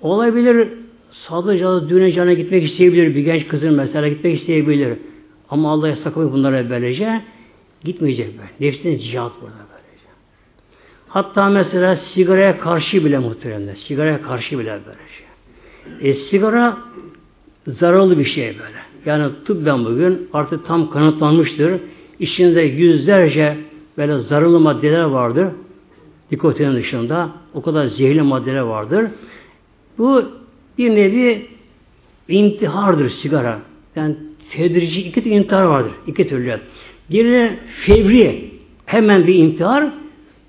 Olabilir, 0.00 0.68
sadece 1.10 1.88
düğüne 1.88 2.12
cana 2.12 2.32
gitmek 2.32 2.64
isteyebilir, 2.64 3.14
bir 3.14 3.20
genç 3.20 3.48
kızın 3.48 3.74
mesela 3.74 4.08
gitmek 4.08 4.40
isteyebilir. 4.40 4.98
Ama 5.50 5.72
Allah 5.72 5.88
yasaklıyor 5.88 6.32
bunlara 6.32 6.70
böylece. 6.70 7.22
Gitmeyecek 7.84 8.38
böyle. 8.38 8.50
Nefsine 8.60 8.98
cihat 8.98 9.32
burada 9.40 9.54
böylece. 9.54 10.06
Hatta 11.08 11.48
mesela 11.48 11.96
sigaraya 11.96 12.58
karşı 12.58 13.04
bile 13.04 13.18
muhteremler. 13.18 13.74
Sigaraya 13.74 14.22
karşı 14.22 14.58
bile 14.58 14.78
böylece. 14.86 16.08
E, 16.08 16.14
sigara 16.14 16.78
zararlı 17.66 18.18
bir 18.18 18.24
şey 18.24 18.46
böyle. 18.46 18.78
Yani 19.06 19.32
tıbben 19.44 19.84
bugün 19.84 20.28
artık 20.32 20.66
tam 20.66 20.90
kanıtlanmıştır. 20.90 21.80
İçinde 22.20 22.60
yüzlerce 22.60 23.56
böyle 23.98 24.18
zararlı 24.18 24.60
maddeler 24.60 25.02
vardır. 25.02 25.48
Nikotinin 26.30 26.74
dışında 26.74 27.30
o 27.54 27.62
kadar 27.62 27.86
zehirli 27.86 28.22
maddeler 28.22 28.60
vardır. 28.60 29.06
Bu 29.98 30.24
bir 30.78 30.90
nevi 30.90 31.46
intihardır 32.28 33.08
sigara. 33.08 33.60
Yani 33.96 34.16
tedrici 34.50 35.00
iki 35.02 35.30
intihar 35.30 35.64
vardır. 35.64 35.92
iki 36.06 36.28
türlü. 36.28 36.60
Biri 37.10 37.58
fevri, 37.86 38.50
hemen 38.86 39.26
bir 39.26 39.34
intihar, 39.34 39.90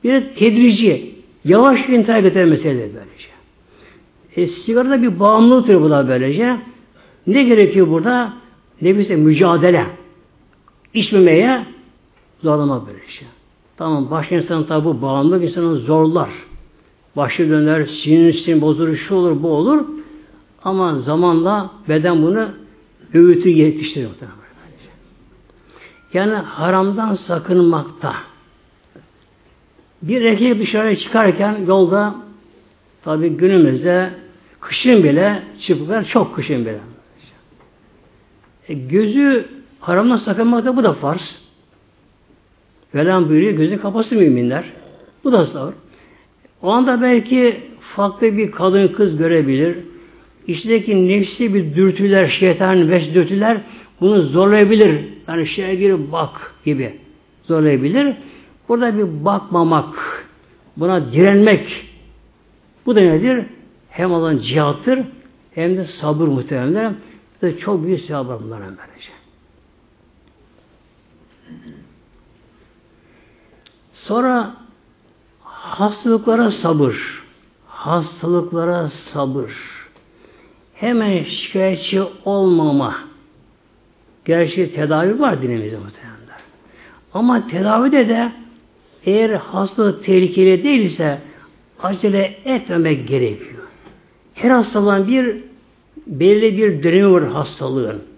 bir 0.04 0.14
de 0.14 0.34
tedrici, 0.34 1.12
yavaş 1.46 1.90
bir 1.90 1.94
intihar 1.94 2.20
getiren 2.20 2.50
meseledir 2.50 2.96
böylece. 2.96 3.32
E, 4.36 4.48
sigarada 4.48 5.02
bir 5.02 5.20
bağımlılıktır 5.20 5.82
bu 5.82 5.90
da 5.90 6.08
böylece. 6.08 6.58
Ne 7.28 7.44
gerekiyor 7.44 7.88
burada? 7.88 8.34
Nefise 8.82 9.16
mücadele. 9.16 9.86
İçmemeye 10.94 11.66
zorlama 12.44 12.88
böyle 12.88 13.08
şey. 13.08 13.28
Tamam 13.78 14.12
başka 14.12 14.36
insan 14.36 14.64
tabi 14.64 14.86
bu 14.86 15.02
bağımlılık 15.02 15.44
insanı 15.44 15.76
zorlar. 15.76 16.30
başı 17.16 17.50
döner, 17.50 17.86
sinir 17.86 18.34
sinir 18.34 18.62
bozulur, 18.62 18.96
şu 18.96 19.16
olur, 19.16 19.44
bu 19.44 19.50
olur. 19.50 19.86
Ama 20.64 21.00
zamanla 21.00 21.72
beden 21.90 22.22
bunu 22.22 22.50
öğütü 23.14 23.50
yetiştiriyor. 23.50 24.12
Yani 26.14 26.34
haramdan 26.34 27.16
sakınmakta. 27.16 28.16
Bir 30.02 30.22
erkek 30.22 30.60
dışarıya 30.60 30.96
çıkarken 30.96 31.66
yolda 31.68 32.16
tabi 33.04 33.30
günümüzde 33.30 34.14
kışın 34.60 35.04
bile 35.04 35.44
çıplar 35.60 36.04
çok 36.04 36.36
kışın 36.36 36.66
bile. 36.66 36.80
E, 38.68 38.74
gözü 38.74 39.61
haramdan 39.82 40.18
sakınmakta 40.18 40.78
bu 40.78 40.84
da 40.84 40.94
farz. 40.94 41.36
Velan 42.96 43.30
buyuruyor 43.30 43.52
gözünü 43.54 43.82
kapasın 43.82 44.18
müminler. 44.18 44.64
Bu 45.24 45.32
da 45.32 45.46
sağır. 45.46 45.74
O 46.62 46.70
anda 46.70 47.02
belki 47.02 47.62
farklı 47.96 48.38
bir 48.38 48.52
kadın 48.52 48.88
kız 48.88 49.18
görebilir. 49.18 49.78
İçindeki 50.48 51.08
nefsi 51.08 51.54
bir 51.54 51.76
dürtüler, 51.76 52.28
şeytan 52.28 52.92
beş 52.92 53.14
dürtüler 53.14 53.62
bunu 54.02 54.22
zorlayabilir. 54.22 55.06
Yani 55.28 55.48
şeye 55.48 55.76
girip 55.76 56.12
bak 56.12 56.56
gibi 56.66 57.00
zorlayabilir. 57.44 58.16
Burada 58.70 58.98
bir 58.98 59.26
bakmamak, 59.26 60.26
buna 60.78 61.12
direnmek. 61.12 61.86
Bu 62.86 62.96
da 62.96 63.00
nedir? 63.00 63.46
Hem 63.90 64.12
olan 64.12 64.38
cihattır, 64.38 65.00
hem 65.56 65.78
de 65.78 65.86
sabır 65.86 66.28
muhtemelen. 66.28 66.96
Ve 67.44 67.58
çok 67.58 67.86
büyük 67.86 68.02
sevap 68.02 68.28
var 68.28 68.44
bunlara 68.44 68.62
böylece. 68.62 69.21
Sonra 73.94 74.56
hastalıklara 75.44 76.52
sabır. 76.52 77.24
Hastalıklara 77.68 78.90
sabır. 78.90 79.52
Hemen 80.74 81.24
şikayetçi 81.24 82.02
olmama. 82.26 82.98
Gerçi 84.26 84.74
tedavi 84.74 85.20
var 85.20 85.42
dinimizde 85.42 85.78
muhtemelen. 85.78 86.12
Ama 87.14 87.48
tedavide 87.48 88.10
de 88.10 88.32
eğer 89.06 89.30
hastalık 89.30 90.04
tehlikeli 90.04 90.64
değilse 90.64 91.22
acele 91.84 92.40
etmemek 92.46 93.08
gerekiyor. 93.08 93.64
Her 94.34 94.50
hastalığın 94.50 95.08
bir 95.08 95.44
belli 96.08 96.58
bir 96.58 96.84
dönemi 96.84 97.12
var 97.12 97.28
hastalığın. 97.28 98.11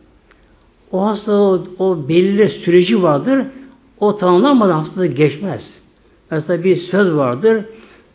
O 0.94 1.06
hastalığı 1.06 1.68
o 1.80 2.10
belli 2.10 2.50
süreci 2.50 3.04
vardır. 3.04 3.46
O 4.00 4.18
tamamlanmadan 4.18 4.74
hastalık 4.74 5.18
geçmez. 5.18 5.74
Mesela 6.32 6.64
bir 6.64 6.78
söz 6.78 7.16
vardır. 7.16 7.66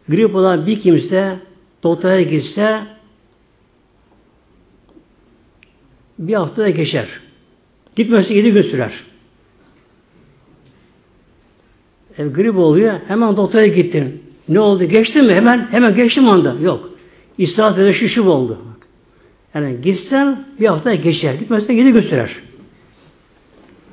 Grip 0.09 0.35
olan 0.35 0.67
bir 0.67 0.81
kimse 0.81 1.39
doktora 1.83 2.21
gitse 2.21 2.83
bir 6.19 6.35
haftada 6.35 6.71
geçer. 6.71 7.09
Gitmesi 7.97 8.35
yedi 8.35 8.53
gün 8.53 8.63
sürer. 8.63 8.93
E, 12.19 12.25
grip 12.25 12.57
oluyor. 12.57 13.01
Hemen 13.09 13.37
doktora 13.37 13.67
gittin. 13.67 14.23
Ne 14.49 14.61
oldu? 14.61 14.85
Geçti 14.85 15.23
mi? 15.23 15.35
Hemen 15.35 15.69
hemen 15.71 15.95
geçtim 15.95 16.29
anda. 16.29 16.57
Yok. 16.61 16.91
İstirahat 17.39 17.79
ve 17.79 17.93
şişip 17.93 18.27
oldu. 18.27 18.59
Yani 19.55 19.81
gitsen 19.83 20.45
bir 20.61 20.67
hafta 20.67 20.95
geçer. 20.95 21.35
Gitmezsen 21.35 21.75
yedi 21.75 21.93
gün 21.93 22.01
sürer. 22.01 22.48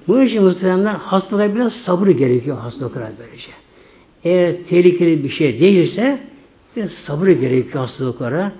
Bu 0.08 0.22
için 0.22 0.44
muhtemelen 0.44 0.96
hastalığa 0.96 1.56
biraz 1.56 1.74
sabır 1.74 2.08
gerekiyor 2.08 2.58
hastalıklara 2.58 3.12
böylece. 3.20 3.52
Eğer 4.24 4.56
tehlikeli 4.70 5.24
bir 5.24 5.30
şey 5.30 5.60
değilse 5.60 6.20
biraz 6.76 6.92
sabır 6.92 7.28
gerekiyor 7.28 7.76
hastalıklara. 7.80 8.52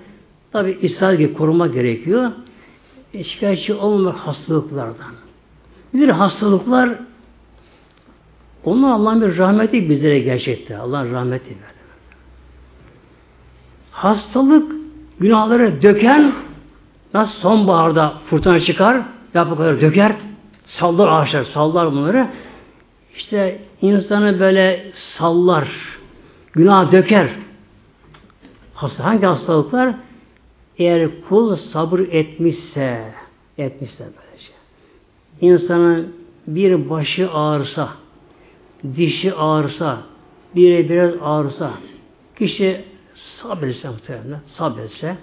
Tabi 0.52 0.78
İsrail 0.82 1.18
gibi 1.18 1.34
koruma 1.34 1.66
gerekiyor. 1.66 2.30
E, 3.14 3.24
şikayetçi 3.24 3.74
olmamak 3.74 4.16
hastalıklardan. 4.16 5.14
Bir 5.94 6.08
hastalıklar 6.08 6.98
onun 8.64 8.82
Allah'ın 8.82 9.20
bir 9.20 9.38
rahmeti 9.38 9.90
bizlere 9.90 10.18
gerçekte. 10.18 10.76
Allah'ın 10.76 11.12
rahmeti. 11.12 11.56
Hastalık 13.90 14.72
günahları 15.20 15.82
döken 15.82 16.32
nasıl 17.14 17.38
sonbaharda 17.38 18.14
fırtına 18.26 18.60
çıkar 18.60 19.02
yaprakları 19.34 19.80
döker 19.80 20.12
sallar 20.66 21.08
ağaçlar 21.08 21.44
sallar 21.44 21.92
bunları. 21.92 22.28
İşte 23.16 23.60
insanı 23.82 24.40
böyle 24.40 24.90
sallar 24.94 25.68
günah 26.52 26.92
döker. 26.92 27.28
Hasta 28.74 29.04
hangi 29.04 29.26
hastalıklar? 29.26 29.94
Eğer 30.78 31.10
kul 31.28 31.56
sabır 31.56 31.98
etmişse 31.98 33.14
etmişse 33.58 34.04
böylece 34.04 34.52
insanın 35.40 36.16
bir 36.46 36.90
başı 36.90 37.30
ağırsa 37.30 37.88
dişi 38.96 39.34
ağırsa, 39.34 39.98
biri 40.54 40.88
biraz 40.88 41.14
ağırsa, 41.22 41.72
kişi 42.38 42.84
sabretse 43.14 43.88
muhtemelen, 43.88 44.40
sabretse, 44.46 45.16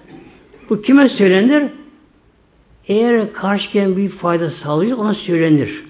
bu 0.70 0.82
kime 0.82 1.08
söylenir? 1.08 1.70
Eğer 2.88 3.32
karşıken 3.32 3.96
bir 3.96 4.08
fayda 4.08 4.50
sağlayacak 4.50 4.98
ona 4.98 5.14
söylenir. 5.14 5.84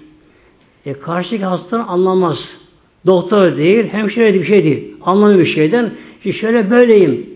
E 0.85 0.93
karşıdaki 0.93 1.45
hastanın 1.45 1.87
anlamaz. 1.87 2.57
Doktor 3.05 3.57
değil, 3.57 3.87
hemşire 3.87 4.33
bir 4.33 4.45
şey 4.45 4.63
değil. 4.63 4.95
Anlamıyor 5.01 5.39
bir 5.39 5.45
şeyden. 5.45 5.91
İşte 6.17 6.33
şöyle 6.33 6.71
böyleyim. 6.71 7.29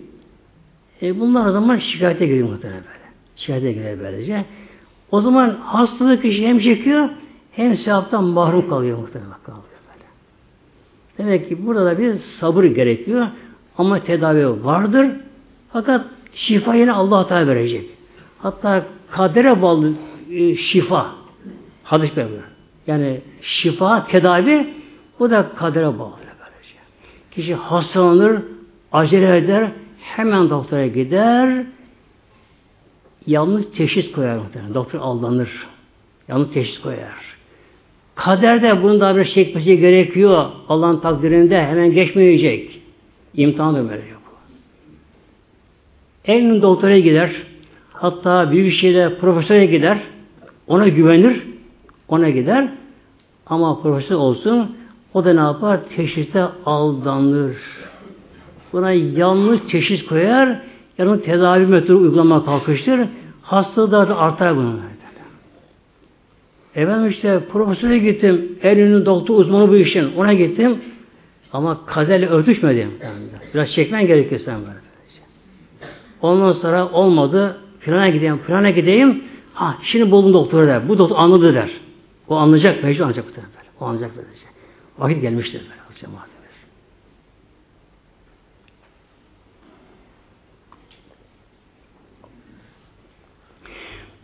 E 1.01 1.19
bunlar 1.19 1.47
o 1.47 1.51
zaman 1.51 1.77
şikayete 1.77 2.25
giriyor 2.25 2.49
muhtemelen 2.49 2.83
böyle. 2.83 3.13
Şikayete 3.35 3.71
girer 3.71 3.99
böylece. 3.99 4.45
O 5.11 5.21
zaman 5.21 5.49
hastalık 5.49 6.21
kişi 6.21 6.47
hem 6.47 6.59
çekiyor 6.59 7.09
hem 7.51 7.77
sevaptan 7.77 8.23
mahrum 8.23 8.69
kalıyor 8.69 8.97
muhtemelen 8.97 9.31
kalıyor. 9.45 9.63
Demek 11.19 11.49
ki 11.49 11.65
burada 11.65 11.85
da 11.85 11.97
bir 11.97 12.15
sabır 12.15 12.63
gerekiyor. 12.63 13.27
Ama 13.77 14.03
tedavi 14.03 14.65
vardır. 14.65 15.07
Fakat 15.73 16.05
şifa 16.33 16.75
yine 16.75 16.91
Allah 16.91 17.27
Teala 17.27 17.47
verecek. 17.47 17.89
Hatta 18.39 18.85
kadere 19.11 19.61
bağlı 19.61 19.93
e, 20.31 20.55
şifa. 20.55 21.11
Hadis 21.83 22.17
veriyor. 22.17 22.43
Yani 22.87 23.21
şifa, 23.41 24.05
tedavi 24.05 24.73
bu 25.19 25.31
da 25.31 25.49
kadere 25.55 25.99
bağlı. 25.99 26.13
Böylece. 26.19 26.75
Kişi 27.31 27.55
hastalanır, 27.55 28.41
acele 28.91 29.37
eder, 29.37 29.71
hemen 29.99 30.49
doktora 30.49 30.87
gider, 30.87 31.65
yanlış 33.27 33.65
teşhis 33.65 34.11
koyar 34.11 34.37
muhtemelen. 34.37 34.73
Doktor 34.73 34.99
aldanır. 34.99 35.67
Yanlış 36.27 36.53
teşhis 36.53 36.81
koyar. 36.81 37.39
Kaderde 38.15 38.83
bunu 38.83 38.99
da 38.99 39.15
bir 39.15 39.25
çekmesi 39.25 39.79
gerekiyor. 39.79 40.45
Allah'ın 40.69 40.99
takdirinde 40.99 41.65
hemen 41.65 41.91
geçmeyecek. 41.91 42.81
İmtihan 43.33 43.75
da 43.75 43.89
böyle 43.89 44.01
bu. 44.01 44.31
En 46.25 46.61
doktora 46.61 46.99
gider. 46.99 47.31
Hatta 48.01 48.51
bir 48.51 48.71
şeyde 48.71 49.17
profesöre 49.21 49.65
gider. 49.65 49.97
Ona 50.67 50.87
güvenir. 50.87 51.43
Ona 52.07 52.29
gider. 52.29 52.69
Ama 53.45 53.81
profesör 53.81 54.15
olsun 54.15 54.75
o 55.13 55.25
da 55.25 55.33
ne 55.33 55.39
yapar? 55.39 55.79
Teşhiste 55.95 56.43
aldanır. 56.65 57.57
Buna 58.73 58.91
yanlış 58.91 59.61
teşhis 59.61 60.05
koyar. 60.05 60.61
Yani 60.97 61.21
tedavi 61.21 61.65
metodu 61.65 61.99
uygulama 61.99 62.45
kalkıştır. 62.45 62.99
Hastalığı 63.41 63.91
da 63.91 64.17
artar 64.17 64.55
bunun. 64.55 64.81
Efendim 66.75 67.09
işte 67.09 67.39
profesöre 67.51 67.97
gittim. 67.97 68.57
En 68.61 69.05
doktor 69.05 69.39
uzmanı 69.39 69.69
bu 69.69 69.75
işin. 69.75 70.15
Ona 70.15 70.33
gittim. 70.33 70.77
Ama 71.53 71.85
kaderle 71.85 72.27
örtüşmedim. 72.27 72.91
Biraz 73.53 73.71
çekmen 73.71 74.07
gerekiyor 74.07 74.41
sen 74.45 74.59
böyle. 74.61 74.79
Ondan 76.21 76.51
sonra 76.51 76.89
olmadı. 76.89 77.57
Filana 77.79 78.09
gideyim, 78.09 78.37
filana 78.37 78.69
gideyim. 78.69 79.23
Ha 79.53 79.77
şimdi 79.83 80.11
buldum 80.11 80.33
doktoru 80.33 80.67
der. 80.67 80.89
Bu 80.89 80.97
doktor 80.97 81.15
anladı 81.17 81.53
der. 81.53 81.69
O 82.27 82.35
anlayacak, 82.35 82.83
mecbur 82.83 83.01
anlayacak 83.01 83.25
bu 83.31 83.35
böyle. 83.35 83.47
O 83.79 83.85
anlayacak 83.85 84.11
böylece. 84.17 84.45
Vakit 84.97 85.21
gelmiştir 85.21 85.61
böyle. 85.61 85.99
Cemaatimiz. 85.99 86.39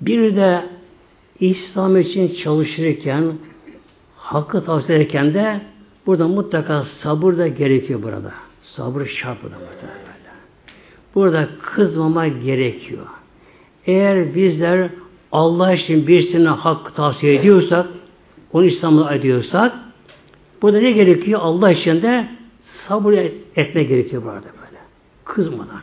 Bir 0.02 0.36
de 0.36 0.66
İslam 1.40 1.98
için 1.98 2.36
çalışırken, 2.36 3.34
hakkı 4.18 4.66
tavsiye 4.66 4.98
ederken 4.98 5.34
de 5.34 5.62
burada 6.06 6.28
mutlaka 6.28 6.84
sabır 6.84 7.38
da 7.38 7.48
gerekiyor 7.48 8.04
burada. 8.04 8.32
Sabır 8.64 9.06
şart 9.06 9.44
burada 9.44 9.56
mutlaka. 9.56 10.06
Burada 11.16 11.50
kızmama 11.62 12.28
gerekiyor. 12.28 13.06
Eğer 13.88 14.36
bizler 14.36 14.90
Allah 15.32 15.74
için 15.74 16.08
birisine 16.08 16.50
hak 16.50 16.96
tavsiye 16.96 17.36
ediyorsak, 17.36 17.88
onu 18.54 18.66
İslam'ı 18.66 19.14
ediyorsak, 19.14 19.74
burada 20.62 20.80
ne 20.80 20.92
gerekiyor? 20.92 21.40
Allah 21.44 21.72
için 21.72 22.02
de 22.02 22.28
sabır 22.88 23.14
etme 23.56 23.84
gerekiyor 23.84 24.24
burada 24.24 24.36
böyle. 24.36 24.80
Kızmadan. 25.26 25.80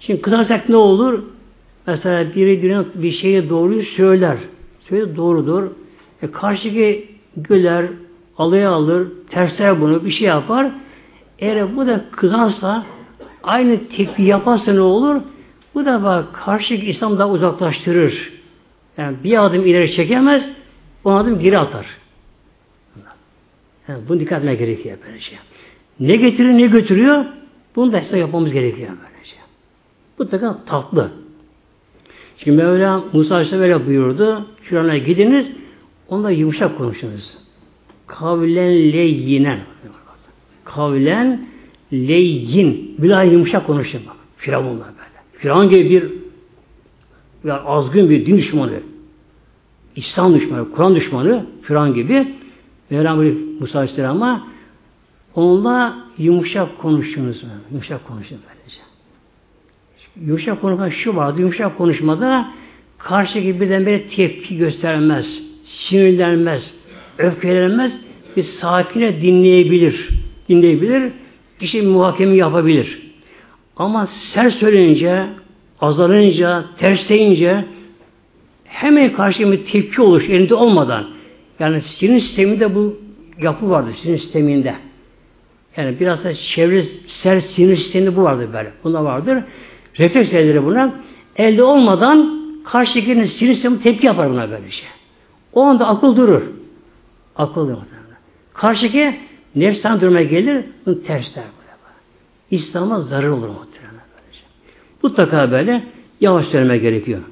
Şimdi 0.00 0.22
kızarsak 0.22 0.68
ne 0.68 0.76
olur? 0.76 1.22
Mesela 1.86 2.34
biri 2.34 2.62
birine 2.62 2.84
bir 2.94 3.10
şeyi 3.10 3.48
doğruyu 3.48 3.82
söyler. 3.82 4.38
Söyle 4.88 5.16
doğrudur. 5.16 5.70
E 6.22 6.30
karşıki 6.30 7.08
güler, 7.36 7.86
alaya 8.38 8.70
alır, 8.70 9.08
tersler 9.30 9.80
bunu, 9.80 10.04
bir 10.04 10.10
şey 10.10 10.28
yapar. 10.28 10.72
Eğer 11.38 11.76
bu 11.76 11.86
da 11.86 12.04
kızarsa, 12.10 12.86
aynı 13.42 13.88
tepki 13.88 14.22
yaparsa 14.22 14.72
ne 14.72 14.80
olur? 14.80 15.20
Bu 15.74 15.86
da 15.86 16.02
bak 16.02 16.34
karşıki 16.34 16.86
İslam 16.86 17.18
daha 17.18 17.28
uzaklaştırır. 17.30 18.32
Yani 18.96 19.16
bir 19.24 19.44
adım 19.44 19.66
ileri 19.66 19.92
çekemez, 19.92 20.50
on 21.04 21.16
adım 21.16 21.40
geri 21.40 21.58
atar. 21.58 21.86
Yani 23.88 24.02
bunu 24.08 24.20
dikkat 24.20 24.38
etmeye 24.38 24.54
gerekiyor 24.54 24.98
böylece. 25.06 25.36
Ne 26.00 26.16
getirir 26.16 26.48
ne 26.48 26.66
götürüyor? 26.66 27.24
Bunu 27.76 27.92
da 27.92 27.98
hesap 27.98 28.18
yapmamız 28.18 28.52
gerekiyor 28.52 28.88
böylece. 28.88 29.36
Bu 30.18 30.30
da 30.30 30.64
tatlı. 30.66 31.10
Şimdi 32.38 32.56
Mevla 32.56 33.04
Musa 33.12 33.34
Aleyhisselam 33.34 33.62
böyle 33.62 33.86
buyurdu. 33.86 34.46
Şurana 34.62 34.98
gidiniz, 34.98 35.46
onunla 36.08 36.30
yumuşak 36.30 36.78
konuşunuz. 36.78 37.38
Kavlen 38.06 38.92
leyyinen. 38.92 39.60
Kavlen 40.64 41.46
leyyin. 41.92 42.94
Bilal 42.98 43.32
yumuşak 43.32 43.66
konuşun 43.66 44.00
bak. 44.06 44.16
Firavunla 44.36 44.84
böyle. 44.84 44.91
Firavun 45.42 45.68
gibi 45.68 45.90
bir 45.90 46.12
yani 47.48 47.60
azgın 47.60 48.10
bir 48.10 48.26
din 48.26 48.36
düşmanı. 48.36 48.80
İslam 49.96 50.34
düşmanı, 50.34 50.72
Kur'an 50.72 50.94
düşmanı, 50.94 51.46
Firavun 51.62 51.94
gibi 51.94 52.28
Mevlam 52.90 53.24
Musa 53.60 53.78
Aleyhisselam'a 53.78 54.48
onunla 55.34 55.96
yumuşak 56.18 56.78
konuşunuz. 56.78 57.44
Yumuşak 57.70 58.08
konuşun 58.08 58.38
böylece. 58.48 58.80
Yumuşak 60.26 60.60
konuşma 60.60 60.90
şu 60.90 61.16
vardı. 61.16 61.40
Yumuşak 61.40 61.78
konuşmada 61.78 62.48
karşı 62.98 63.60
birdenbire 63.60 64.06
tepki 64.06 64.56
göstermez, 64.56 65.42
sinirlenmez, 65.64 66.74
öfkelenmez, 67.18 68.00
bir 68.36 68.42
sakine 68.42 69.22
dinleyebilir. 69.22 70.08
Dinleyebilir, 70.48 71.12
kişi 71.58 71.82
muhakeme 71.82 72.36
yapabilir. 72.36 73.11
Ama 73.76 74.06
ser 74.06 74.50
söyleyince, 74.50 75.26
azalınca, 75.80 76.64
tersleyince 76.78 77.64
hemen 78.64 79.12
karşı 79.12 79.52
bir 79.52 79.66
tepki 79.66 80.02
olur 80.02 80.22
elinde 80.22 80.54
olmadan. 80.54 81.06
Yani 81.58 81.80
sinir 81.80 82.20
sisteminde 82.20 82.74
bu 82.74 82.96
yapı 83.38 83.70
vardır 83.70 83.94
sinir 83.94 84.18
sisteminde. 84.18 84.74
Yani 85.76 86.00
biraz 86.00 86.24
da 86.24 86.34
çevre 86.34 86.82
ser 87.06 87.40
sinir 87.40 87.76
sisteminde 87.76 88.16
bu 88.16 88.22
vardır 88.22 88.48
böyle. 88.52 88.72
Bunda 88.84 89.04
vardır. 89.04 89.44
Refleks 89.98 90.34
elleri 90.34 90.64
buna. 90.64 90.94
Elde 91.36 91.62
olmadan 91.62 92.42
karşıdakinin 92.64 93.24
sinir 93.24 93.52
sistemi 93.52 93.80
tepki 93.80 94.06
yapar 94.06 94.30
buna 94.30 94.50
böyle 94.50 94.70
şey. 94.70 94.88
O 95.52 95.62
anda 95.62 95.88
akıl 95.88 96.16
durur. 96.16 96.42
Akıl 97.36 97.68
durur. 97.68 97.76
Karşıdaki 98.54 99.16
nefsan 99.56 100.00
duruma 100.00 100.22
gelir, 100.22 100.64
bunu 100.86 101.02
tersler 101.02 101.44
böyle. 101.44 101.61
İslam'a 102.52 103.00
zarar 103.00 103.28
olur 103.28 103.48
muhtemelen 103.48 104.04
böylece. 104.16 104.44
Mutlaka 105.02 105.50
böyle 105.50 105.84
yavaş 106.20 106.46
söyleme 106.46 106.78
gerekiyor. 106.78 107.22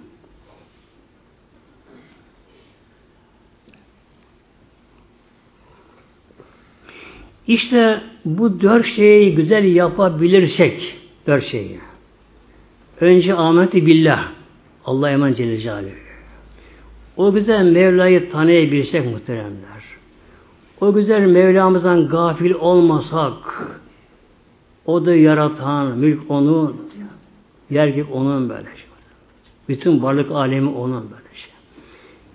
İşte 7.46 8.00
bu 8.24 8.60
dört 8.60 8.86
şeyi 8.86 9.34
güzel 9.34 9.64
yapabilirsek, 9.64 10.96
dört 11.26 11.44
şeyi. 11.44 11.80
Önce 13.00 13.34
ameti 13.34 13.86
billah. 13.86 14.28
Allah 14.84 15.10
eman 15.10 15.32
Celle. 15.34 15.94
O 17.16 17.32
güzel 17.32 17.64
Mevla'yı 17.64 18.30
tanıyabilirsek 18.30 19.06
muhteremler. 19.06 19.82
O 20.80 20.92
güzel 20.92 21.20
Mevlamızdan 21.20 22.08
gafil 22.08 22.54
olmasak, 22.54 23.34
o 24.91 25.07
da 25.07 25.14
yaratan, 25.14 25.99
mülk 25.99 26.30
onun, 26.30 26.76
yer 27.70 27.88
gibi 27.88 28.12
onun 28.12 28.49
böyle 28.49 28.64
şey. 28.64 28.86
Bütün 29.68 30.03
varlık 30.03 30.30
alemi 30.30 30.70
onun 30.70 31.03
böyle 31.03 31.34
şey. 31.34 31.53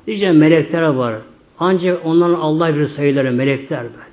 Diyeceğim 0.08 0.38
melekler 0.38 0.82
var. 0.82 1.16
Ancak 1.60 2.06
onların 2.06 2.34
Allah 2.34 2.76
bir 2.76 2.88
sayıları 2.88 3.32
melekler 3.32 3.84
böyle. 3.84 4.06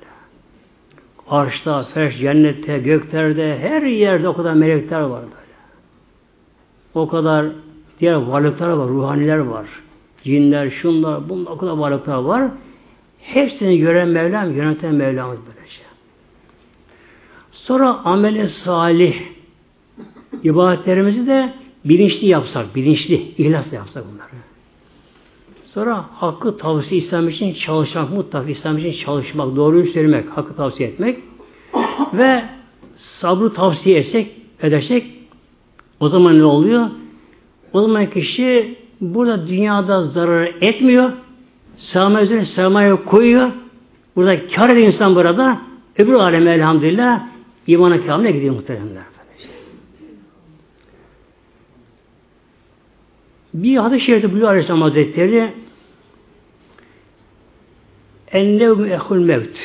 Arşta, 1.29 1.83
ferş, 1.83 2.17
cennette, 2.17 2.77
göklerde, 2.77 3.59
her 3.59 3.81
yerde 3.81 4.27
o 4.27 4.33
kadar 4.33 4.53
melekler 4.53 5.01
var 5.01 5.21
böyle. 5.21 5.53
O 6.93 7.07
kadar 7.07 7.45
diğer 7.99 8.13
varlıklar 8.13 8.69
var, 8.69 8.89
ruhaniler 8.89 9.37
var. 9.37 9.65
Cinler, 10.23 10.69
şunlar, 10.69 11.29
bunlar 11.29 11.51
o 11.51 11.57
kadar 11.57 11.71
varlıklar 11.71 12.17
var. 12.17 12.51
Hepsini 13.19 13.77
gören 13.77 14.07
Mevlam, 14.07 14.51
yöneten 14.51 14.95
Mevlamız 14.95 15.37
böylece. 15.47 15.82
Sonra 17.67 17.99
ameli 18.05 18.47
salih 18.47 19.15
ibadetlerimizi 20.43 21.27
de 21.27 21.53
bilinçli 21.85 22.27
yapsak, 22.27 22.75
bilinçli, 22.75 23.31
ihlasla 23.37 23.75
yapsak 23.75 24.03
bunları. 24.13 24.43
Sonra 25.65 26.05
hakkı 26.13 26.57
tavsiye 26.57 27.01
İslam 27.01 27.29
için 27.29 27.53
çalışmak, 27.53 28.11
mutlaka 28.11 28.49
İslam 28.49 28.77
için 28.77 29.05
çalışmak, 29.05 29.55
doğruyu 29.55 29.85
söylemek, 29.85 30.29
hakkı 30.29 30.55
tavsiye 30.55 30.89
etmek 30.89 31.19
ve 32.13 32.43
sabrı 32.95 33.53
tavsiye 33.53 33.99
etsek, 33.99 34.31
edersek 34.61 35.05
o 35.99 36.09
zaman 36.09 36.39
ne 36.39 36.45
oluyor? 36.45 36.89
O 37.73 37.81
zaman 37.81 38.09
kişi 38.09 38.77
burada 39.01 39.47
dünyada 39.47 40.01
zarar 40.01 40.55
etmiyor. 40.61 41.11
Sermaye 41.77 42.25
üzerine 42.25 42.45
sermaye 42.45 42.95
koyuyor. 42.95 43.51
Burada 44.15 44.47
kar 44.47 44.69
eden 44.69 44.81
insan 44.81 45.15
burada 45.15 45.61
öbür 45.97 46.13
aleme 46.13 46.51
elhamdülillah 46.51 47.32
imana 47.67 48.05
kâmine 48.05 48.31
gidiyor 48.31 48.55
muhteremler. 48.55 49.03
Bir 53.53 53.77
hadis-i 53.77 54.05
şerifte 54.05 54.31
buyuruyor 54.31 54.49
Aleyhisselam 54.49 54.81
Hazretleri 54.81 55.53
Ennevm 58.31 58.85
ehul 58.85 59.19
mevt 59.19 59.57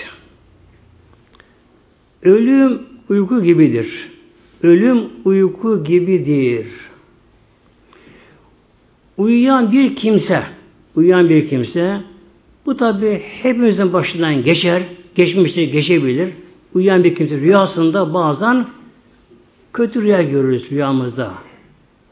Ölüm 2.23 2.83
uyku 3.09 3.43
gibidir. 3.43 4.09
Ölüm 4.63 5.05
uyku 5.25 5.85
gibidir. 5.85 6.67
Uyuyan 9.17 9.73
bir 9.73 9.97
kimse, 9.97 10.43
uyuyan 10.97 11.29
bir 11.29 11.49
kimse, 11.49 12.01
bu 12.67 12.77
tabi 12.77 13.23
hepimizin 13.43 13.93
başından 13.93 14.43
geçer, 14.43 14.83
geçmişte 15.15 15.65
geçebilir. 15.65 16.29
Uyuyan 16.75 17.05
bir 17.05 17.15
kimse 17.15 17.37
rüyasında 17.37 18.15
bazen 18.15 18.67
kötü 19.73 20.03
rüya 20.03 20.23
görürüz 20.23 20.71
rüyamızda. 20.71 21.33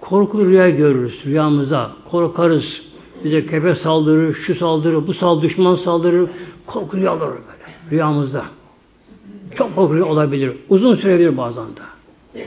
Korkulu 0.00 0.46
rüya 0.46 0.70
görürüz 0.70 1.24
rüyamızda. 1.26 1.90
Korkarız. 2.10 2.82
Bize 3.24 3.46
köpek 3.46 3.76
saldırır, 3.76 4.34
şu 4.34 4.54
saldırır, 4.54 5.06
bu 5.06 5.14
saldırır, 5.14 5.50
düşman 5.50 5.74
saldırır. 5.74 6.30
Korku 6.66 6.96
rüyalar 6.96 7.30
böyle 7.30 7.40
rüyamızda. 7.90 8.44
Çok 9.56 9.74
korku 9.74 10.04
olabilir. 10.04 10.56
Uzun 10.68 10.94
sürebilir 10.94 11.36
bazen 11.36 11.64
de. 11.64 12.42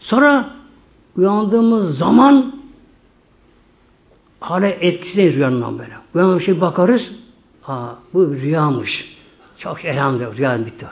Sonra 0.00 0.50
uyandığımız 1.16 1.98
zaman 1.98 2.52
hala 4.40 4.66
etkisindeyiz 4.66 5.34
rüyandan 5.34 5.78
böyle. 5.78 5.92
Uyanma 6.14 6.38
bir 6.38 6.44
şey 6.44 6.60
bakarız. 6.60 7.12
Aa, 7.66 7.88
bu 8.14 8.30
rüyamış. 8.30 9.16
Çok 9.58 9.84
elhamdülillah. 9.84 10.36
Rüya 10.36 10.66
bitti. 10.66 10.86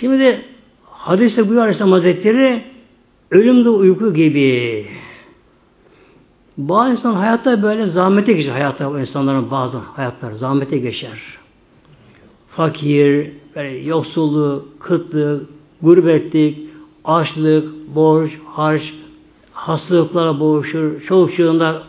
Şimdi 0.00 0.18
de 0.18 0.42
hadiste 0.84 1.40
buyuruyor 1.40 1.62
Aleyhisselam 1.62 1.92
Hazretleri 1.92 2.62
ölüm 3.30 3.64
de 3.64 3.68
uyku 3.68 4.14
gibi. 4.14 4.86
Bazı 6.58 6.92
insan 6.92 7.14
hayatta 7.14 7.62
böyle 7.62 7.86
zahmete 7.86 8.32
geçer. 8.32 8.52
Hayatta 8.52 9.00
insanların 9.00 9.50
bazı 9.50 9.76
hayatlar 9.78 10.32
zahmete 10.32 10.78
geçer. 10.78 11.18
Fakir, 12.48 13.30
böyle 13.56 13.78
yoksulluğu, 13.78 14.68
kıtlık, 14.80 15.48
gurbetlik, 15.82 16.58
açlık, 17.04 17.94
borç, 17.94 18.32
harç, 18.46 18.94
hastalıklara 19.52 20.40
boğuşur, 20.40 21.00
çoğu 21.00 21.32
çığında 21.32 21.82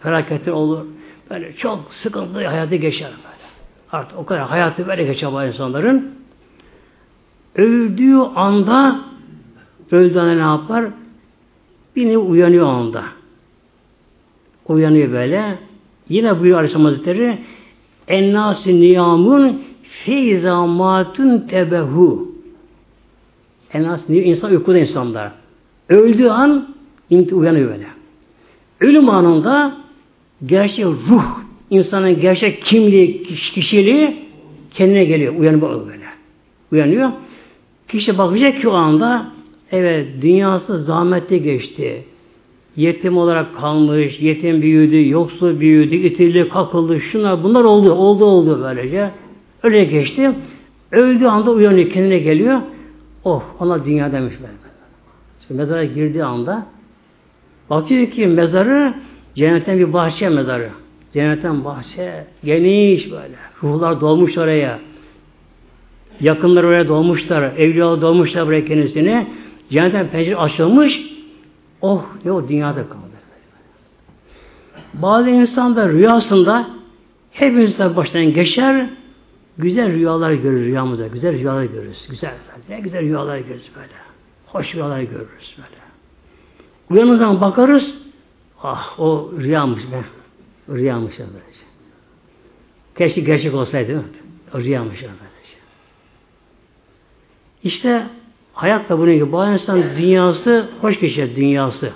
felaketler 0.00 0.52
olur. 0.52 0.84
Böyle 1.30 1.56
çok 1.56 1.94
sıkıntılı 1.94 2.44
hayatı 2.44 2.76
geçer 2.76 3.10
böyle. 3.16 3.50
Artık 3.92 4.18
o 4.18 4.26
kadar 4.26 4.42
hayatı 4.42 4.88
böyle 4.88 5.04
geçer 5.04 5.32
bu 5.32 5.42
insanların. 5.42 6.19
Öldüğü 7.60 8.16
anda 8.16 9.00
öldüğü 9.90 10.18
anda 10.18 10.34
ne 10.34 10.40
yapar? 10.40 10.84
Bir 11.96 12.16
uyanıyor 12.16 12.66
anda. 12.66 13.04
Uyanıyor 14.68 15.12
böyle. 15.12 15.58
Yine 16.08 16.30
buyuruyor 16.34 16.58
Aleyhisselam 16.58 16.84
Hazretleri 16.84 17.38
Ennâsi 18.08 18.80
niyamun 18.80 19.62
feyzâ 20.04 20.66
mâtun 20.66 21.38
tebehu 21.38 22.28
En 23.72 23.84
az 23.84 24.00
insan 24.08 24.50
uykuda 24.50 24.78
insanlar. 24.78 25.32
Öldüğü 25.88 26.28
an 26.28 26.68
uyanıyor 27.10 27.70
böyle. 27.70 27.86
Ölüm 28.80 29.08
anında 29.08 29.76
gerçek 30.46 30.84
ruh, 30.84 31.40
insanın 31.70 32.20
gerçek 32.20 32.62
kimliği, 32.62 33.22
kişiliği 33.54 34.18
kendine 34.70 35.04
geliyor. 35.04 35.34
Uyanıyor 35.34 35.86
böyle. 35.86 36.04
Uyanıyor. 36.72 37.10
Kişi 37.90 38.18
bakacak 38.18 38.60
ki 38.60 38.68
o 38.68 38.72
anda 38.72 39.26
evet 39.72 40.08
dünyası 40.22 40.78
zahmetli 40.78 41.42
geçti. 41.42 42.04
Yetim 42.76 43.16
olarak 43.16 43.56
kalmış, 43.56 44.20
yetim 44.20 44.62
büyüdü, 44.62 45.08
yoksul 45.08 45.60
büyüdü, 45.60 45.94
itildi, 45.94 46.48
kakıldı, 46.48 47.00
şunlar 47.00 47.42
bunlar 47.42 47.64
oldu, 47.64 47.92
oldu 47.92 48.24
oldu 48.24 48.60
böylece. 48.62 49.10
Öyle 49.62 49.84
geçti. 49.84 50.32
Öldüğü 50.92 51.26
anda 51.26 51.50
uyanıyor, 51.50 51.90
kendine 51.90 52.18
geliyor. 52.18 52.60
Oh, 53.24 53.42
ona 53.60 53.84
dünya 53.84 54.12
demiş 54.12 54.34
ben. 54.42 54.50
Şimdi 55.46 55.60
mezara 55.60 55.84
girdiği 55.84 56.24
anda 56.24 56.66
bakıyor 57.70 58.10
ki 58.10 58.26
mezarı 58.26 58.94
cennetten 59.34 59.78
bir 59.78 59.92
bahçe 59.92 60.28
mezarı. 60.28 60.70
Cennetten 61.12 61.64
bahçe 61.64 62.24
geniş 62.44 63.10
böyle. 63.10 63.34
Ruhlar 63.62 64.00
dolmuş 64.00 64.38
oraya. 64.38 64.78
Yakınlar 66.20 66.64
oraya 66.64 66.88
dolmuşlar. 66.88 67.42
Evliyalar 67.42 68.00
dolmuşlar 68.00 68.46
buraya 68.46 68.64
kendisini. 68.64 69.26
Cennetten 69.70 70.08
pencere 70.08 70.36
açılmış. 70.36 71.02
Oh 71.80 72.04
o 72.30 72.48
dünyada 72.48 72.88
kaldı. 72.88 73.10
Bazı 74.94 75.30
insanlar 75.30 75.92
rüyasında 75.92 76.66
hepimiz 77.30 77.78
de 77.78 77.96
baştan 77.96 78.32
geçer 78.32 78.86
güzel 79.58 79.92
rüyalar 79.92 80.32
görür 80.32 80.64
rüyamızda. 80.64 81.06
Güzel 81.06 81.32
rüyalar 81.32 81.64
görürüz. 81.64 82.06
Güzel. 82.10 82.34
Ne 82.68 82.80
güzel 82.80 83.00
rüyalar 83.00 83.38
görürüz 83.38 83.70
böyle. 83.76 83.92
Hoş 84.46 84.74
rüyalar 84.74 85.00
görürüz 85.00 85.56
böyle. 85.56 85.80
Uyanır 86.90 87.18
zaman 87.18 87.40
bakarız 87.40 87.94
ah 88.62 89.00
o 89.00 89.32
rüyamış 89.38 89.82
be. 89.92 90.04
Rüyamış. 90.74 91.14
Keşke 92.98 93.20
gerçek 93.20 93.54
olsaydı. 93.54 94.04
O 94.54 94.58
rüyamış 94.58 95.02
böylece. 95.02 95.39
İşte 97.64 98.06
hayat 98.52 98.88
da 98.88 98.98
bunun 98.98 99.14
gibi. 99.14 99.32
Bu 99.32 99.46
insan 99.46 99.82
dünyası 99.96 100.68
hoş 100.80 101.00
geçer 101.00 101.36
dünyası. 101.36 101.92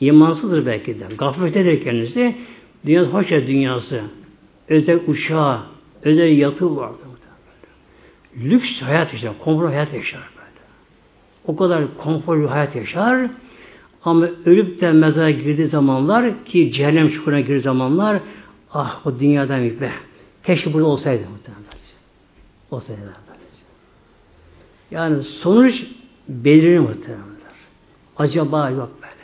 İmansızdır 0.00 0.66
belki 0.66 1.00
de. 1.00 1.04
Gafletedir 1.18 1.84
kendisi. 1.84 2.36
Dünyası 2.86 3.10
hoş 3.10 3.28
geçer 3.28 3.46
dünyası. 3.46 4.00
Özel 4.68 5.00
uçağı, 5.06 5.60
özel 6.02 6.38
yatı 6.38 6.76
vardı. 6.76 6.96
Lüks 8.36 8.82
hayat 8.82 9.12
yaşar, 9.12 9.38
konfor 9.38 9.68
hayat 9.68 9.94
yaşar 9.94 10.20
böyle. 10.36 10.46
O 11.44 11.56
kadar 11.56 11.96
konforlu 11.98 12.50
hayat 12.50 12.76
yaşar 12.76 13.30
ama 14.04 14.28
ölüp 14.44 14.80
de 14.80 14.92
mezara 14.92 15.30
girdiği 15.30 15.66
zamanlar 15.66 16.44
ki 16.44 16.72
cehennem 16.72 17.08
çukuruna 17.08 17.40
girdiği 17.40 17.60
zamanlar 17.60 18.20
ah 18.72 19.06
o 19.06 19.18
dünyadan 19.20 19.64
bir 19.64 19.80
be. 19.80 19.92
Keşke 20.44 20.72
burada 20.72 20.86
olsaydı 20.86 21.22
muhtemelen. 21.30 21.64
Olsaydı. 22.70 23.25
Yani 24.90 25.22
sonuç 25.22 25.84
belirir 26.28 26.78
muhtemelen. 26.78 27.36
Acaba 28.16 28.70
yok 28.70 28.90
böyle. 29.02 29.14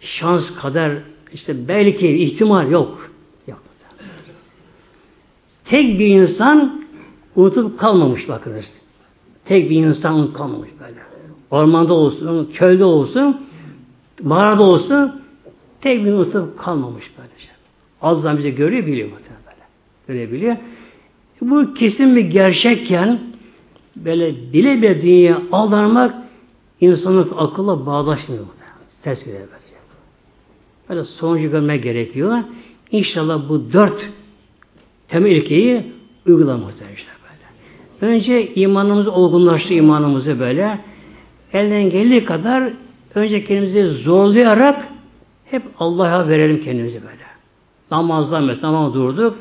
Şans 0.00 0.54
kadar 0.54 0.92
işte 1.32 1.68
belki 1.68 2.08
ihtimal 2.08 2.70
yok. 2.70 3.10
Yok. 3.48 3.62
Tek 5.64 5.98
bir 5.98 6.06
insan 6.06 6.82
unutup 7.36 7.78
kalmamış 7.78 8.28
bakınız. 8.28 8.72
Tek 9.44 9.70
bir 9.70 9.76
insan 9.76 10.14
unutup 10.14 10.36
kalmamış 10.36 10.68
böyle. 10.80 10.98
Ormanda 11.50 11.94
olsun, 11.94 12.50
köyde 12.54 12.84
olsun, 12.84 13.46
mağarada 14.22 14.62
olsun 14.62 15.22
tek 15.80 16.04
bir 16.04 16.12
unutup 16.12 16.58
kalmamış 16.58 17.12
böylece. 17.18 17.48
Azdan 18.02 18.38
bize 18.38 18.50
görüyor 18.50 18.86
biliyor 18.86 19.08
muhtemelen 19.08 19.44
böyle. 20.06 20.20
Görebiliyor. 20.20 20.56
Bu 21.40 21.74
kesin 21.74 22.16
bir 22.16 22.24
gerçekken 22.24 23.20
böyle 23.96 24.52
bile 24.52 24.82
bile 24.82 25.02
dünyaya 25.02 25.42
aldanmak 25.52 26.14
insanın 26.80 27.30
akılla 27.36 27.86
bağdaşmıyor. 27.86 28.44
Ters 29.02 29.24
gider 29.24 29.40
böylece. 29.40 29.76
Böyle 30.88 31.04
sonucu 31.04 31.50
görmek 31.50 31.82
gerekiyor. 31.82 32.38
İnşallah 32.90 33.48
bu 33.48 33.72
dört 33.72 34.10
temel 35.08 35.30
ilkeyi 35.30 35.82
uygulamak 36.26 36.72
işte 36.72 37.08
böyle. 38.00 38.12
Önce 38.12 38.54
imanımızı 38.54 39.12
olgunlaştı 39.12 39.74
imanımızı 39.74 40.40
böyle. 40.40 40.78
Elden 41.52 41.90
geldiği 41.90 42.24
kadar 42.24 42.72
önce 43.14 43.44
kendimizi 43.44 43.88
zorlayarak 43.88 44.88
hep 45.44 45.62
Allah'a 45.78 46.28
verelim 46.28 46.60
kendimizi 46.60 47.02
böyle. 47.02 47.26
Namazdan 47.90 48.44
mesela 48.44 48.72
namaz 48.72 48.94
durduk. 48.94 49.36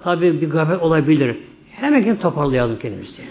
Tabi 0.00 0.40
bir 0.40 0.50
gafet 0.50 0.82
olabilir. 0.82 1.36
Hemen 1.70 2.00
kendimizi 2.00 2.22
toparlayalım 2.22 2.78
kendimizi. 2.78 3.22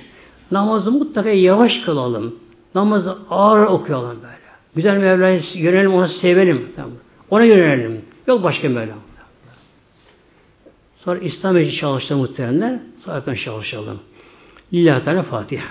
Namazı 0.52 0.92
mutlaka 0.92 1.30
yavaş 1.30 1.78
kılalım. 1.78 2.36
Namazı 2.76 3.18
ağır 3.30 3.66
okuyalım 3.68 4.18
böyle. 4.22 4.36
Güzel 4.76 4.98
Mevla'yı 4.98 5.42
yönelim, 5.54 5.94
onu 5.94 6.08
sevelim. 6.08 6.72
Ona 7.30 7.44
yönelelim. 7.44 8.02
Yok 8.28 8.44
başka 8.44 8.70
Mevla. 8.70 8.94
Sonra 10.98 11.20
İslam 11.20 11.58
için 11.58 11.80
çalıştı 11.80 12.16
muhteremler. 12.16 12.80
Sonra 13.06 13.36
çalışalım. 13.36 14.00
Lillahi 14.74 15.06
Teala 15.06 15.24
Fatiha. 15.24 15.66